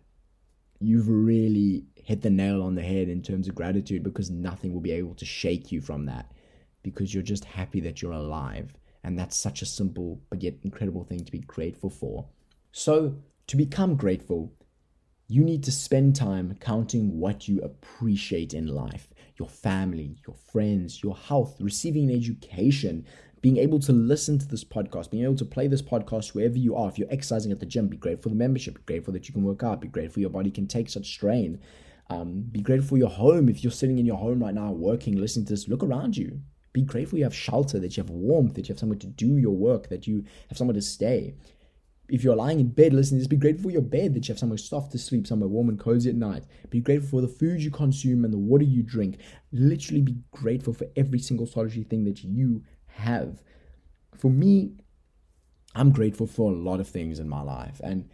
you've 0.79 1.09
really 1.09 1.85
hit 2.05 2.21
the 2.21 2.29
nail 2.29 2.61
on 2.61 2.75
the 2.75 2.83
head 2.83 3.09
in 3.09 3.23
terms 3.23 3.47
of 3.47 3.55
gratitude 3.55 4.03
because 4.03 4.29
nothing 4.29 4.71
will 4.71 4.79
be 4.79 4.91
able 4.91 5.15
to 5.15 5.25
shake 5.25 5.71
you 5.71 5.81
from 5.81 6.05
that 6.05 6.31
because 6.83 7.11
you're 7.11 7.23
just 7.23 7.43
happy 7.43 7.79
that 7.79 7.99
you're 7.99 8.11
alive. 8.11 8.71
And 9.03 9.17
that's 9.17 9.35
such 9.35 9.63
a 9.63 9.65
simple 9.65 10.21
but 10.29 10.43
yet 10.43 10.53
incredible 10.63 11.03
thing 11.03 11.25
to 11.25 11.31
be 11.31 11.39
grateful 11.39 11.89
for. 11.89 12.27
So, 12.71 13.15
to 13.47 13.57
become 13.57 13.95
grateful, 13.95 14.53
you 15.27 15.43
need 15.43 15.63
to 15.63 15.71
spend 15.71 16.15
time 16.15 16.55
counting 16.59 17.19
what 17.19 17.47
you 17.47 17.59
appreciate 17.61 18.53
in 18.53 18.67
life 18.67 19.07
your 19.37 19.49
family, 19.49 20.15
your 20.25 20.35
friends, 20.51 21.03
your 21.03 21.17
health, 21.17 21.57
receiving 21.59 22.09
an 22.09 22.15
education, 22.15 23.05
being 23.41 23.57
able 23.57 23.79
to 23.79 23.91
listen 23.91 24.39
to 24.39 24.47
this 24.47 24.63
podcast, 24.63 25.11
being 25.11 25.23
able 25.23 25.35
to 25.35 25.43
play 25.43 25.67
this 25.67 25.81
podcast 25.81 26.35
wherever 26.35 26.57
you 26.57 26.75
are. 26.75 26.87
If 26.87 26.97
you're 26.97 27.11
exercising 27.11 27.51
at 27.51 27.59
the 27.59 27.65
gym, 27.65 27.87
be 27.87 27.97
grateful 27.97 28.23
for 28.23 28.29
the 28.29 28.35
membership, 28.35 28.75
be 28.75 28.93
grateful 28.93 29.13
that 29.13 29.27
you 29.27 29.33
can 29.33 29.43
work 29.43 29.63
out, 29.63 29.81
be 29.81 29.87
grateful 29.87 30.21
your 30.21 30.29
body 30.29 30.51
can 30.51 30.67
take 30.67 30.89
such 30.89 31.07
strain. 31.07 31.59
Um, 32.09 32.41
be 32.51 32.61
grateful 32.61 32.89
for 32.89 32.97
your 32.97 33.09
home. 33.09 33.49
If 33.49 33.63
you're 33.63 33.71
sitting 33.71 33.97
in 33.97 34.05
your 34.05 34.17
home 34.17 34.43
right 34.43 34.53
now, 34.53 34.71
working, 34.71 35.15
listening 35.15 35.45
to 35.47 35.53
this, 35.53 35.67
look 35.67 35.83
around 35.83 36.15
you. 36.15 36.41
Be 36.73 36.81
grateful 36.81 37.17
you 37.17 37.23
have 37.23 37.33
shelter, 37.33 37.79
that 37.79 37.95
you 37.95 38.03
have 38.03 38.09
warmth, 38.09 38.55
that 38.55 38.67
you 38.67 38.73
have 38.73 38.79
somewhere 38.79 38.99
to 38.99 39.07
do 39.07 39.37
your 39.37 39.55
work, 39.55 39.89
that 39.89 40.05
you 40.05 40.25
have 40.49 40.57
somewhere 40.57 40.75
to 40.75 40.81
stay. 40.81 41.35
If 42.07 42.23
you're 42.23 42.35
lying 42.35 42.59
in 42.59 42.67
bed 42.67 42.93
listening, 42.93 43.21
just 43.21 43.29
be 43.31 43.37
grateful 43.37 43.63
for 43.63 43.71
your 43.71 43.81
bed, 43.81 44.13
that 44.13 44.27
you 44.27 44.33
have 44.33 44.39
somewhere 44.39 44.57
soft 44.57 44.91
to 44.91 44.99
sleep, 44.99 45.25
somewhere 45.25 45.47
warm 45.47 45.69
and 45.69 45.79
cozy 45.79 46.09
at 46.09 46.15
night. 46.15 46.43
Be 46.69 46.79
grateful 46.79 47.09
for 47.09 47.21
the 47.21 47.27
food 47.27 47.63
you 47.63 47.71
consume 47.71 48.23
and 48.23 48.33
the 48.33 48.37
water 48.37 48.65
you 48.65 48.83
drink. 48.83 49.17
Literally 49.51 50.01
be 50.01 50.17
grateful 50.31 50.73
for 50.73 50.85
every 50.95 51.17
single 51.17 51.47
solitary 51.47 51.83
thing 51.83 52.03
that 52.03 52.23
you 52.23 52.63
have. 52.87 53.41
For 54.15 54.29
me, 54.29 54.73
I'm 55.73 55.91
grateful 55.91 56.27
for 56.27 56.51
a 56.51 56.55
lot 56.55 56.79
of 56.79 56.87
things 56.87 57.19
in 57.19 57.27
my 57.27 57.41
life. 57.41 57.81
And 57.83 58.09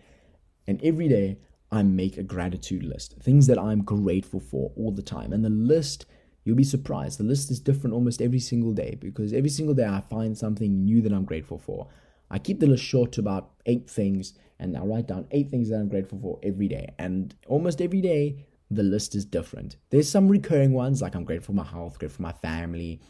and 0.68 0.82
every 0.84 1.08
day 1.08 1.40
I 1.72 1.84
make 1.84 2.18
a 2.18 2.24
gratitude 2.24 2.84
list, 2.84 3.16
things 3.22 3.48
that 3.48 3.58
I'm 3.58 3.84
grateful 3.84 4.42
for 4.42 4.72
all 4.76 4.92
the 4.92 5.02
time. 5.02 5.32
And 5.32 5.44
the 5.44 5.50
list, 5.50 6.06
you'll 6.44 6.58
be 6.58 6.64
surprised, 6.66 7.18
the 7.18 7.24
list 7.24 7.50
is 7.50 7.60
different 7.62 7.94
almost 7.94 8.22
every 8.22 8.40
single 8.40 8.74
day 8.74 8.98
because 9.00 9.32
every 9.32 9.50
single 9.50 9.74
day 9.74 9.86
I 9.86 10.02
find 10.10 10.38
something 10.38 10.84
new 10.84 11.02
that 11.02 11.14
I'm 11.14 11.24
grateful 11.24 11.58
for. 11.58 11.88
I 12.30 12.40
keep 12.40 12.60
the 12.60 12.68
list 12.68 12.84
short 12.84 13.14
to 13.14 13.22
about 13.22 13.52
eight 13.66 13.90
things 13.90 14.34
and 14.60 14.78
I 14.78 14.82
write 14.82 15.08
down 15.08 15.28
eight 15.32 15.50
things 15.50 15.70
that 15.70 15.78
I'm 15.78 15.88
grateful 15.88 16.20
for 16.20 16.40
every 16.44 16.68
day. 16.68 16.94
And 17.00 17.34
almost 17.48 17.82
every 17.82 18.02
day, 18.02 18.46
the 18.70 18.84
list 18.84 19.16
is 19.16 19.26
different. 19.26 19.78
There's 19.90 20.10
some 20.10 20.28
recurring 20.28 20.74
ones 20.74 21.02
like 21.02 21.16
I'm 21.16 21.26
grateful 21.26 21.54
for 21.54 21.58
my 21.58 21.66
health, 21.66 22.00
grateful 22.00 22.18
for 22.18 22.22
my 22.24 22.34
family. 22.34 23.02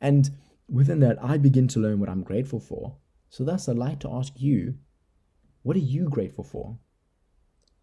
And 0.00 0.30
within 0.70 1.00
that, 1.00 1.22
I 1.22 1.38
begin 1.38 1.68
to 1.68 1.80
learn 1.80 2.00
what 2.00 2.08
I'm 2.08 2.22
grateful 2.22 2.60
for. 2.60 2.96
So, 3.30 3.44
thus, 3.44 3.68
I'd 3.68 3.76
like 3.76 4.00
to 4.00 4.10
ask 4.12 4.32
you, 4.36 4.74
what 5.62 5.76
are 5.76 5.80
you 5.80 6.08
grateful 6.08 6.44
for? 6.44 6.78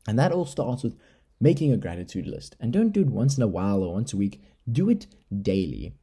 And 0.08 0.18
that 0.20 0.32
all 0.32 0.46
starts 0.46 0.84
with 0.84 0.96
making 1.40 1.72
a 1.72 1.78
gratitude 1.78 2.28
list. 2.28 2.56
And 2.60 2.72
don't 2.72 2.92
do 2.92 3.02
it 3.02 3.08
once 3.08 3.38
in 3.38 3.44
a 3.44 3.48
while 3.48 3.84
or 3.84 3.94
once 3.94 4.14
a 4.14 4.18
week, 4.18 4.42
do 4.72 4.90
it 4.90 5.08
daily. 5.42 5.94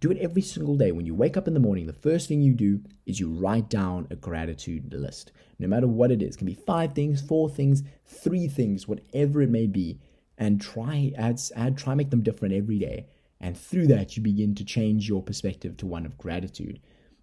Do 0.00 0.10
it 0.12 0.18
every 0.18 0.42
single 0.42 0.76
day. 0.76 0.92
When 0.92 1.06
you 1.06 1.14
wake 1.14 1.36
up 1.36 1.48
in 1.48 1.54
the 1.54 1.60
morning, 1.60 1.86
the 1.86 1.92
first 1.92 2.28
thing 2.28 2.40
you 2.40 2.54
do 2.54 2.80
is 3.04 3.18
you 3.18 3.30
write 3.30 3.68
down 3.68 4.06
a 4.10 4.16
gratitude 4.16 4.94
list. 4.94 5.32
No 5.58 5.66
matter 5.66 5.88
what 5.88 6.12
it 6.12 6.22
is, 6.22 6.36
it 6.36 6.38
can 6.38 6.46
be 6.46 6.54
five 6.54 6.92
things, 6.92 7.20
four 7.20 7.48
things, 7.48 7.82
three 8.06 8.46
things, 8.46 8.86
whatever 8.86 9.42
it 9.42 9.50
may 9.50 9.66
be, 9.66 9.98
and 10.36 10.60
try 10.60 11.12
add, 11.16 11.40
add 11.56 11.76
try 11.76 11.96
make 11.96 12.10
them 12.10 12.22
different 12.22 12.54
every 12.54 12.78
day. 12.78 13.08
And 13.40 13.58
through 13.58 13.88
that, 13.88 14.16
you 14.16 14.22
begin 14.22 14.54
to 14.56 14.64
change 14.64 15.08
your 15.08 15.22
perspective 15.22 15.76
to 15.78 15.86
one 15.86 16.06
of 16.06 16.18
gratitude. 16.18 16.80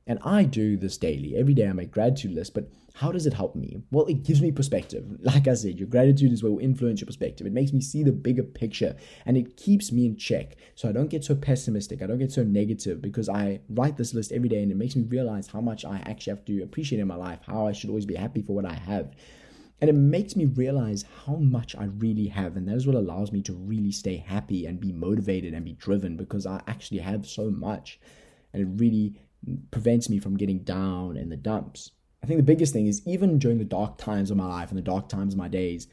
And 0.08 0.20
I 0.24 0.44
do 0.44 0.78
this 0.78 0.98
daily. 0.98 1.36
Every 1.36 1.56
day 1.56 1.68
I 1.68 1.74
make 1.74 1.92
gratitude 1.92 2.34
list, 2.34 2.54
but 2.54 2.70
how 2.94 3.12
does 3.12 3.26
it 3.26 3.34
help 3.34 3.56
me? 3.56 3.82
Well, 3.92 4.06
it 4.06 4.24
gives 4.24 4.42
me 4.42 4.52
perspective. 4.52 5.06
Like 5.20 5.48
I 5.48 5.56
said, 5.56 5.80
your 5.80 5.88
gratitude 5.88 6.32
is 6.32 6.44
what 6.44 6.52
will 6.54 6.60
influence 6.60 7.02
your 7.02 7.08
perspective. 7.08 7.48
It 7.48 7.54
makes 7.54 7.74
me 7.74 7.82
see 7.82 8.04
the 8.04 8.12
bigger 8.12 8.44
picture 8.44 8.96
and 9.26 9.36
it 9.36 9.58
keeps 9.58 9.92
me 9.92 10.06
in 10.06 10.16
check. 10.16 10.58
So 10.76 10.88
I 10.88 10.92
don't 10.92 11.10
get 11.10 11.24
so 11.24 11.36
pessimistic. 11.36 12.02
I 12.02 12.08
don't 12.08 12.20
get 12.20 12.32
so 12.32 12.44
negative 12.44 13.02
because 13.02 13.28
I 13.28 13.60
write 13.70 13.98
this 13.98 14.14
list 14.14 14.32
every 14.32 14.48
day 14.48 14.62
and 14.62 14.72
it 14.72 14.78
makes 14.78 14.96
me 14.96 15.04
realize 15.04 15.48
how 15.48 15.60
much 15.60 15.84
I 15.84 15.98
actually 16.06 16.32
have 16.32 16.46
to 16.46 16.62
appreciate 16.62 17.00
in 17.02 17.08
my 17.08 17.16
life, 17.16 17.40
how 17.46 17.68
I 17.68 17.72
should 17.72 17.90
always 17.90 18.06
be 18.06 18.16
happy 18.16 18.44
for 18.44 18.54
what 18.54 18.66
I 18.66 18.76
have. 18.76 19.12
And 19.82 19.90
it 19.90 19.94
makes 19.94 20.36
me 20.36 20.46
realize 20.46 21.04
how 21.26 21.36
much 21.36 21.76
I 21.76 21.86
really 21.86 22.28
have. 22.28 22.56
And 22.56 22.68
that 22.68 22.76
is 22.76 22.88
what 22.88 22.96
allows 22.96 23.32
me 23.32 23.42
to 23.42 23.54
really 23.54 23.92
stay 23.92 24.18
happy 24.18 24.68
and 24.68 24.80
be 24.80 24.94
motivated 24.94 25.54
and 25.54 25.66
be 25.66 25.74
driven 25.74 26.16
because 26.16 26.46
I 26.46 26.62
actually 26.68 27.00
have 27.00 27.26
so 27.26 27.50
much. 27.50 28.00
And 28.54 28.62
it 28.62 28.82
really 28.82 29.20
prevents 29.72 30.10
me 30.10 30.20
from 30.20 30.38
getting 30.38 30.60
down 30.60 31.18
in 31.18 31.30
the 31.30 31.38
dumps. 31.38 31.92
I 32.24 32.28
think 32.28 32.38
the 32.38 32.44
biggest 32.44 32.74
thing 32.74 32.88
is 32.88 33.02
even 33.06 33.38
during 33.38 33.60
the 33.60 33.66
dark 33.66 33.98
times 33.98 34.32
of 34.32 34.38
my 34.38 34.48
life 34.48 34.70
and 34.70 34.78
the 34.78 34.82
dark 34.84 35.10
times 35.10 35.34
of 35.34 35.38
my 35.38 35.48
days, 35.48 35.88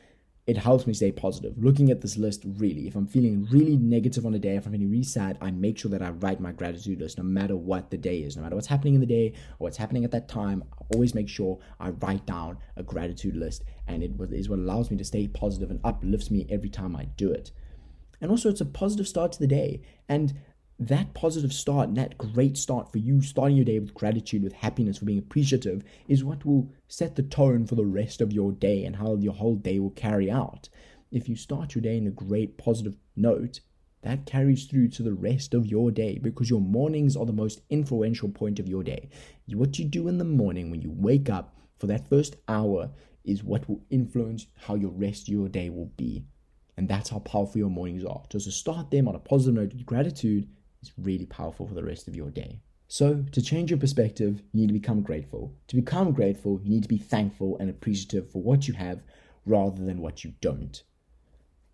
it 0.46 0.56
helps 0.56 0.86
me 0.86 0.94
stay 0.94 1.12
positive. 1.12 1.54
Looking 1.56 1.90
at 1.90 2.00
this 2.00 2.16
list, 2.16 2.42
really, 2.44 2.88
if 2.88 2.96
I'm 2.96 3.06
feeling 3.06 3.46
really 3.52 3.76
negative 3.76 4.26
on 4.26 4.34
a 4.34 4.40
day, 4.40 4.56
if 4.56 4.66
I'm 4.66 4.72
feeling 4.72 4.90
really 4.90 5.04
sad, 5.04 5.38
I 5.40 5.52
make 5.52 5.78
sure 5.78 5.90
that 5.90 6.02
I 6.02 6.10
write 6.10 6.40
my 6.40 6.50
gratitude 6.50 7.00
list 7.00 7.18
no 7.18 7.24
matter 7.24 7.54
what 7.54 7.90
the 7.90 7.96
day 7.96 8.22
is, 8.22 8.36
no 8.36 8.42
matter 8.42 8.56
what's 8.56 8.66
happening 8.66 8.94
in 8.94 9.00
the 9.00 9.06
day 9.06 9.34
or 9.58 9.66
what's 9.66 9.76
happening 9.76 10.04
at 10.04 10.10
that 10.10 10.28
time. 10.28 10.64
I 10.72 10.84
always 10.94 11.14
make 11.14 11.28
sure 11.28 11.60
I 11.78 11.90
write 11.90 12.26
down 12.26 12.58
a 12.76 12.82
gratitude 12.82 13.36
list, 13.36 13.62
and 13.86 14.02
it 14.02 14.12
is 14.32 14.48
what 14.48 14.58
allows 14.58 14.90
me 14.90 14.96
to 14.96 15.04
stay 15.04 15.28
positive 15.28 15.70
and 15.70 15.78
uplifts 15.84 16.30
me 16.30 16.46
every 16.50 16.70
time 16.70 16.96
I 16.96 17.04
do 17.04 17.30
it. 17.30 17.52
And 18.20 18.30
also, 18.30 18.48
it's 18.48 18.60
a 18.60 18.66
positive 18.66 19.06
start 19.06 19.32
to 19.32 19.38
the 19.38 19.46
day. 19.46 19.82
And 20.08 20.40
that 20.88 21.14
positive 21.14 21.52
start 21.52 21.88
and 21.88 21.96
that 21.96 22.18
great 22.18 22.56
start 22.56 22.90
for 22.90 22.98
you 22.98 23.20
starting 23.20 23.56
your 23.56 23.64
day 23.64 23.78
with 23.78 23.94
gratitude, 23.94 24.42
with 24.42 24.52
happiness, 24.52 24.98
for 24.98 25.04
being 25.04 25.18
appreciative, 25.18 25.82
is 26.08 26.24
what 26.24 26.44
will 26.44 26.70
set 26.88 27.16
the 27.16 27.22
tone 27.22 27.66
for 27.66 27.74
the 27.74 27.84
rest 27.84 28.20
of 28.20 28.32
your 28.32 28.52
day 28.52 28.84
and 28.84 28.96
how 28.96 29.16
your 29.16 29.34
whole 29.34 29.56
day 29.56 29.78
will 29.78 29.90
carry 29.90 30.30
out. 30.30 30.68
If 31.10 31.28
you 31.28 31.36
start 31.36 31.74
your 31.74 31.82
day 31.82 31.96
in 31.96 32.06
a 32.06 32.10
great 32.10 32.56
positive 32.56 32.96
note, 33.16 33.60
that 34.02 34.26
carries 34.26 34.66
through 34.66 34.88
to 34.88 35.02
the 35.02 35.12
rest 35.12 35.54
of 35.54 35.66
your 35.66 35.90
day 35.90 36.18
because 36.18 36.50
your 36.50 36.60
mornings 36.60 37.16
are 37.16 37.26
the 37.26 37.32
most 37.32 37.60
influential 37.70 38.28
point 38.28 38.58
of 38.58 38.68
your 38.68 38.82
day. 38.82 39.08
What 39.48 39.78
you 39.78 39.84
do 39.84 40.08
in 40.08 40.18
the 40.18 40.24
morning 40.24 40.70
when 40.70 40.82
you 40.82 40.90
wake 40.90 41.30
up 41.30 41.56
for 41.78 41.86
that 41.86 42.08
first 42.08 42.36
hour 42.48 42.90
is 43.24 43.44
what 43.44 43.68
will 43.68 43.84
influence 43.90 44.46
how 44.56 44.74
your 44.74 44.90
rest 44.90 45.28
of 45.28 45.34
your 45.34 45.48
day 45.48 45.70
will 45.70 45.92
be. 45.96 46.24
And 46.76 46.88
that's 46.88 47.10
how 47.10 47.20
powerful 47.20 47.58
your 47.58 47.70
mornings 47.70 48.04
are. 48.04 48.22
Just 48.30 48.46
to 48.46 48.52
start 48.52 48.90
them 48.90 49.06
on 49.06 49.14
a 49.14 49.20
positive 49.20 49.54
note, 49.54 49.72
with 49.72 49.86
gratitude 49.86 50.48
is 50.82 50.92
really 50.98 51.26
powerful 51.26 51.66
for 51.66 51.74
the 51.74 51.84
rest 51.84 52.08
of 52.08 52.16
your 52.16 52.30
day. 52.30 52.60
So, 52.88 53.24
to 53.32 53.40
change 53.40 53.70
your 53.70 53.78
perspective, 53.78 54.42
you 54.52 54.60
need 54.60 54.66
to 54.66 54.72
become 54.74 55.00
grateful. 55.00 55.54
To 55.68 55.76
become 55.76 56.12
grateful, 56.12 56.60
you 56.62 56.70
need 56.70 56.82
to 56.82 56.88
be 56.88 56.98
thankful 56.98 57.56
and 57.58 57.70
appreciative 57.70 58.30
for 58.30 58.42
what 58.42 58.68
you 58.68 58.74
have 58.74 59.00
rather 59.46 59.82
than 59.82 60.02
what 60.02 60.24
you 60.24 60.34
don't. 60.40 60.82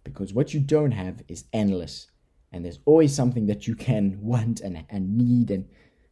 Because 0.04 0.32
what 0.32 0.54
you 0.54 0.60
don't 0.60 0.92
have 0.92 1.22
is 1.26 1.46
endless, 1.52 2.06
and 2.52 2.64
there's 2.64 2.78
always 2.84 3.14
something 3.14 3.46
that 3.46 3.66
you 3.66 3.74
can 3.74 4.18
want 4.22 4.60
and, 4.60 4.84
and 4.88 5.18
need, 5.18 5.50
and, 5.50 5.68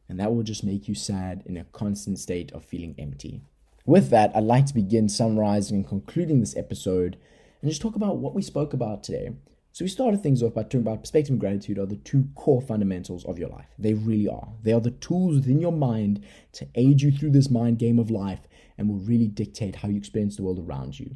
and 0.09 0.19
that 0.19 0.35
will 0.35 0.43
just 0.43 0.65
make 0.65 0.89
you 0.89 0.95
sad 0.95 1.43
in 1.47 1.57
a 1.57 1.65
constant 1.65 2.19
state 2.19 2.51
of 2.53 2.65
feeling 2.65 2.95
empty. 2.99 3.43
With 3.85 4.11
that, 4.11 4.35
I'd 4.35 4.43
like 4.43 4.67
to 4.67 4.75
begin 4.75 5.09
summarizing 5.09 5.77
and 5.77 5.89
concluding 5.89 6.41
this 6.41 6.57
episode 6.57 7.17
and 7.63 7.71
just 7.71 7.81
talk 7.81 7.95
about 7.95 8.17
what 8.17 8.35
we 8.35 8.43
spoke 8.43 8.73
about 8.73 9.05
today. 9.05 9.31
So 9.77 9.85
we 9.85 9.91
started 9.91 10.23
things 10.23 10.43
off 10.43 10.55
by 10.55 10.63
talking 10.63 10.81
about 10.81 11.03
perspective 11.03 11.33
and 11.33 11.39
gratitude 11.39 11.79
are 11.79 11.85
the 11.85 11.97
two 11.97 12.31
core 12.35 12.63
fundamentals 12.63 13.27
of 13.27 13.39
your 13.39 13.51
life. 13.51 13.67
They 13.79 13.93
really 13.93 14.27
are. 14.27 14.49
They 14.63 14.73
are 14.73 14.81
the 14.81 14.93
tools 14.93 15.35
within 15.35 15.61
your 15.61 15.71
mind 15.71 16.25
to 16.53 16.67
aid 16.77 17.03
you 17.03 17.13
through 17.13 17.33
this 17.33 17.51
mind 17.51 17.79
game 17.79 17.99
of 17.99 18.11
life 18.11 18.41
and 18.79 18.89
will 18.89 19.01
really 19.01 19.29
dictate 19.29 19.77
how 19.77 19.89
you 19.89 19.99
experience 19.99 20.37
the 20.37 20.45
world 20.45 20.65
around 20.67 20.99
you. 20.99 21.15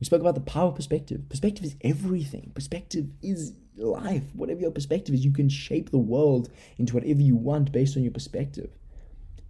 We 0.00 0.06
spoke 0.06 0.22
about 0.22 0.34
the 0.34 0.40
power 0.40 0.68
of 0.68 0.76
perspective. 0.76 1.28
Perspective 1.28 1.62
is 1.62 1.76
everything. 1.82 2.52
Perspective 2.54 3.04
is 3.20 3.52
life. 3.76 4.24
Whatever 4.32 4.62
your 4.62 4.70
perspective 4.70 5.14
is, 5.14 5.22
you 5.22 5.34
can 5.34 5.50
shape 5.50 5.90
the 5.90 5.98
world 5.98 6.48
into 6.78 6.94
whatever 6.94 7.20
you 7.20 7.36
want 7.36 7.70
based 7.70 7.98
on 7.98 8.02
your 8.02 8.12
perspective. 8.12 8.70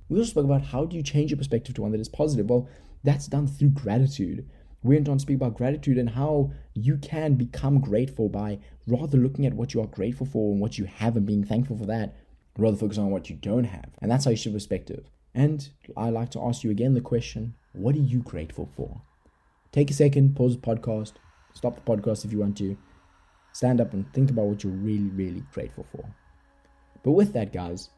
We 0.08 0.18
also 0.18 0.30
spoke 0.30 0.46
about 0.46 0.62
how 0.62 0.86
do 0.86 0.96
you 0.96 1.04
change 1.04 1.30
your 1.30 1.38
perspective 1.38 1.76
to 1.76 1.82
one 1.82 1.92
that 1.92 2.00
is 2.00 2.08
positive? 2.08 2.50
Well, 2.50 2.68
that's 3.04 3.28
done 3.28 3.46
through 3.46 3.70
gratitude 3.70 4.50
we 4.84 4.94
went 4.94 5.08
on 5.08 5.16
to 5.16 5.22
speak 5.22 5.36
about 5.36 5.56
gratitude 5.56 5.96
and 5.96 6.10
how 6.10 6.52
you 6.74 6.98
can 6.98 7.34
become 7.34 7.80
grateful 7.80 8.28
by 8.28 8.58
rather 8.86 9.16
looking 9.16 9.46
at 9.46 9.54
what 9.54 9.72
you 9.72 9.80
are 9.80 9.86
grateful 9.86 10.26
for 10.26 10.52
and 10.52 10.60
what 10.60 10.76
you 10.76 10.84
have 10.84 11.16
and 11.16 11.26
being 11.26 11.42
thankful 11.42 11.76
for 11.78 11.86
that, 11.86 12.14
rather 12.58 12.76
focus 12.76 12.98
on 12.98 13.10
what 13.10 13.30
you 13.30 13.36
don't 13.36 13.64
have. 13.64 13.88
And 14.02 14.10
that's 14.10 14.26
how 14.26 14.30
you 14.30 14.36
shift 14.36 14.54
perspective. 14.54 15.08
And 15.34 15.66
I 15.96 16.10
like 16.10 16.30
to 16.32 16.40
ask 16.42 16.62
you 16.62 16.70
again 16.70 16.92
the 16.92 17.00
question 17.00 17.54
what 17.72 17.96
are 17.96 17.98
you 17.98 18.20
grateful 18.20 18.68
for? 18.76 19.00
Take 19.72 19.90
a 19.90 19.94
second, 19.94 20.36
pause 20.36 20.54
the 20.54 20.60
podcast, 20.60 21.14
stop 21.54 21.74
the 21.76 21.80
podcast 21.80 22.26
if 22.26 22.30
you 22.30 22.40
want 22.40 22.58
to, 22.58 22.76
stand 23.52 23.80
up 23.80 23.94
and 23.94 24.12
think 24.12 24.30
about 24.30 24.44
what 24.44 24.62
you're 24.62 24.72
really, 24.72 25.08
really 25.08 25.42
grateful 25.52 25.86
for. 25.90 26.04
But 27.02 27.12
with 27.12 27.32
that, 27.32 27.54
guys, 27.54 27.88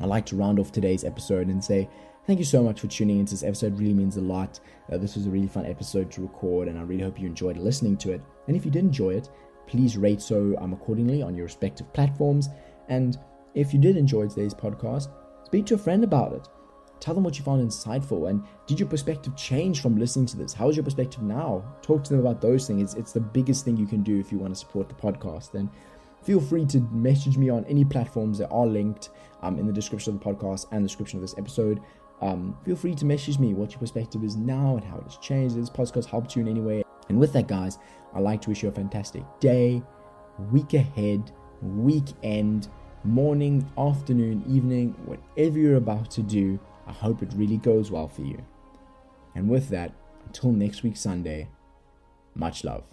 I'd 0.00 0.06
like 0.06 0.24
to 0.26 0.36
round 0.36 0.58
off 0.58 0.72
today's 0.72 1.04
episode 1.04 1.48
and 1.48 1.62
say 1.62 1.88
Thank 2.24 2.38
you 2.38 2.44
so 2.44 2.62
much 2.62 2.80
for 2.80 2.86
tuning 2.86 3.18
into 3.18 3.32
this 3.32 3.42
episode. 3.42 3.74
It 3.74 3.80
really 3.80 3.94
means 3.94 4.16
a 4.16 4.20
lot. 4.20 4.60
Uh, 4.90 4.96
this 4.96 5.16
was 5.16 5.26
a 5.26 5.30
really 5.30 5.48
fun 5.48 5.66
episode 5.66 6.08
to 6.12 6.22
record, 6.22 6.68
and 6.68 6.78
I 6.78 6.82
really 6.82 7.02
hope 7.02 7.18
you 7.18 7.26
enjoyed 7.26 7.56
listening 7.56 7.96
to 7.98 8.12
it. 8.12 8.22
And 8.46 8.56
if 8.56 8.64
you 8.64 8.70
did 8.70 8.84
enjoy 8.84 9.14
it, 9.14 9.28
please 9.66 9.96
rate 9.96 10.22
so 10.22 10.54
um, 10.60 10.72
accordingly 10.72 11.20
on 11.20 11.34
your 11.34 11.46
respective 11.46 11.92
platforms. 11.92 12.48
And 12.88 13.18
if 13.54 13.74
you 13.74 13.80
did 13.80 13.96
enjoy 13.96 14.28
today's 14.28 14.54
podcast, 14.54 15.08
speak 15.44 15.66
to 15.66 15.74
a 15.74 15.78
friend 15.78 16.04
about 16.04 16.32
it. 16.32 16.48
Tell 17.00 17.12
them 17.12 17.24
what 17.24 17.36
you 17.36 17.44
found 17.44 17.68
insightful 17.68 18.30
and 18.30 18.44
did 18.68 18.78
your 18.78 18.88
perspective 18.88 19.34
change 19.34 19.82
from 19.82 19.98
listening 19.98 20.26
to 20.26 20.36
this? 20.36 20.52
How 20.52 20.68
is 20.68 20.76
your 20.76 20.84
perspective 20.84 21.22
now? 21.22 21.64
Talk 21.82 22.04
to 22.04 22.10
them 22.10 22.20
about 22.20 22.40
those 22.40 22.68
things. 22.68 22.82
It's, 22.82 22.94
it's 22.94 23.12
the 23.12 23.20
biggest 23.20 23.64
thing 23.64 23.76
you 23.76 23.86
can 23.86 24.04
do 24.04 24.20
if 24.20 24.30
you 24.30 24.38
want 24.38 24.54
to 24.54 24.60
support 24.60 24.88
the 24.88 24.94
podcast. 24.94 25.54
And 25.54 25.68
feel 26.22 26.40
free 26.40 26.64
to 26.66 26.78
message 26.92 27.36
me 27.36 27.48
on 27.50 27.64
any 27.64 27.84
platforms 27.84 28.38
that 28.38 28.50
are 28.50 28.66
linked 28.66 29.10
um, 29.42 29.58
in 29.58 29.66
the 29.66 29.72
description 29.72 30.14
of 30.14 30.20
the 30.20 30.24
podcast 30.24 30.66
and 30.70 30.84
the 30.84 30.88
description 30.88 31.18
of 31.18 31.22
this 31.22 31.34
episode. 31.36 31.80
Um, 32.22 32.56
feel 32.64 32.76
free 32.76 32.94
to 32.94 33.04
message 33.04 33.38
me 33.40 33.52
what 33.52 33.72
your 33.72 33.80
perspective 33.80 34.22
is 34.22 34.36
now 34.36 34.76
and 34.76 34.84
how 34.84 34.98
it 34.98 35.04
has 35.04 35.16
changed. 35.16 35.56
This 35.56 35.68
podcast 35.68 36.06
helped 36.06 36.36
you 36.36 36.42
in 36.42 36.48
any 36.48 36.60
way. 36.60 36.84
And 37.08 37.18
with 37.18 37.32
that, 37.32 37.48
guys, 37.48 37.78
I'd 38.14 38.22
like 38.22 38.40
to 38.42 38.50
wish 38.50 38.62
you 38.62 38.68
a 38.68 38.72
fantastic 38.72 39.24
day, 39.40 39.82
week 40.52 40.74
ahead, 40.74 41.32
weekend, 41.60 42.68
morning, 43.02 43.68
afternoon, 43.76 44.44
evening, 44.48 44.94
whatever 45.04 45.58
you're 45.58 45.76
about 45.76 46.10
to 46.12 46.22
do. 46.22 46.60
I 46.86 46.92
hope 46.92 47.22
it 47.22 47.32
really 47.34 47.58
goes 47.58 47.90
well 47.90 48.08
for 48.08 48.22
you. 48.22 48.40
And 49.34 49.48
with 49.48 49.68
that, 49.70 49.92
until 50.26 50.52
next 50.52 50.84
week, 50.84 50.96
Sunday, 50.96 51.48
much 52.34 52.62
love. 52.62 52.84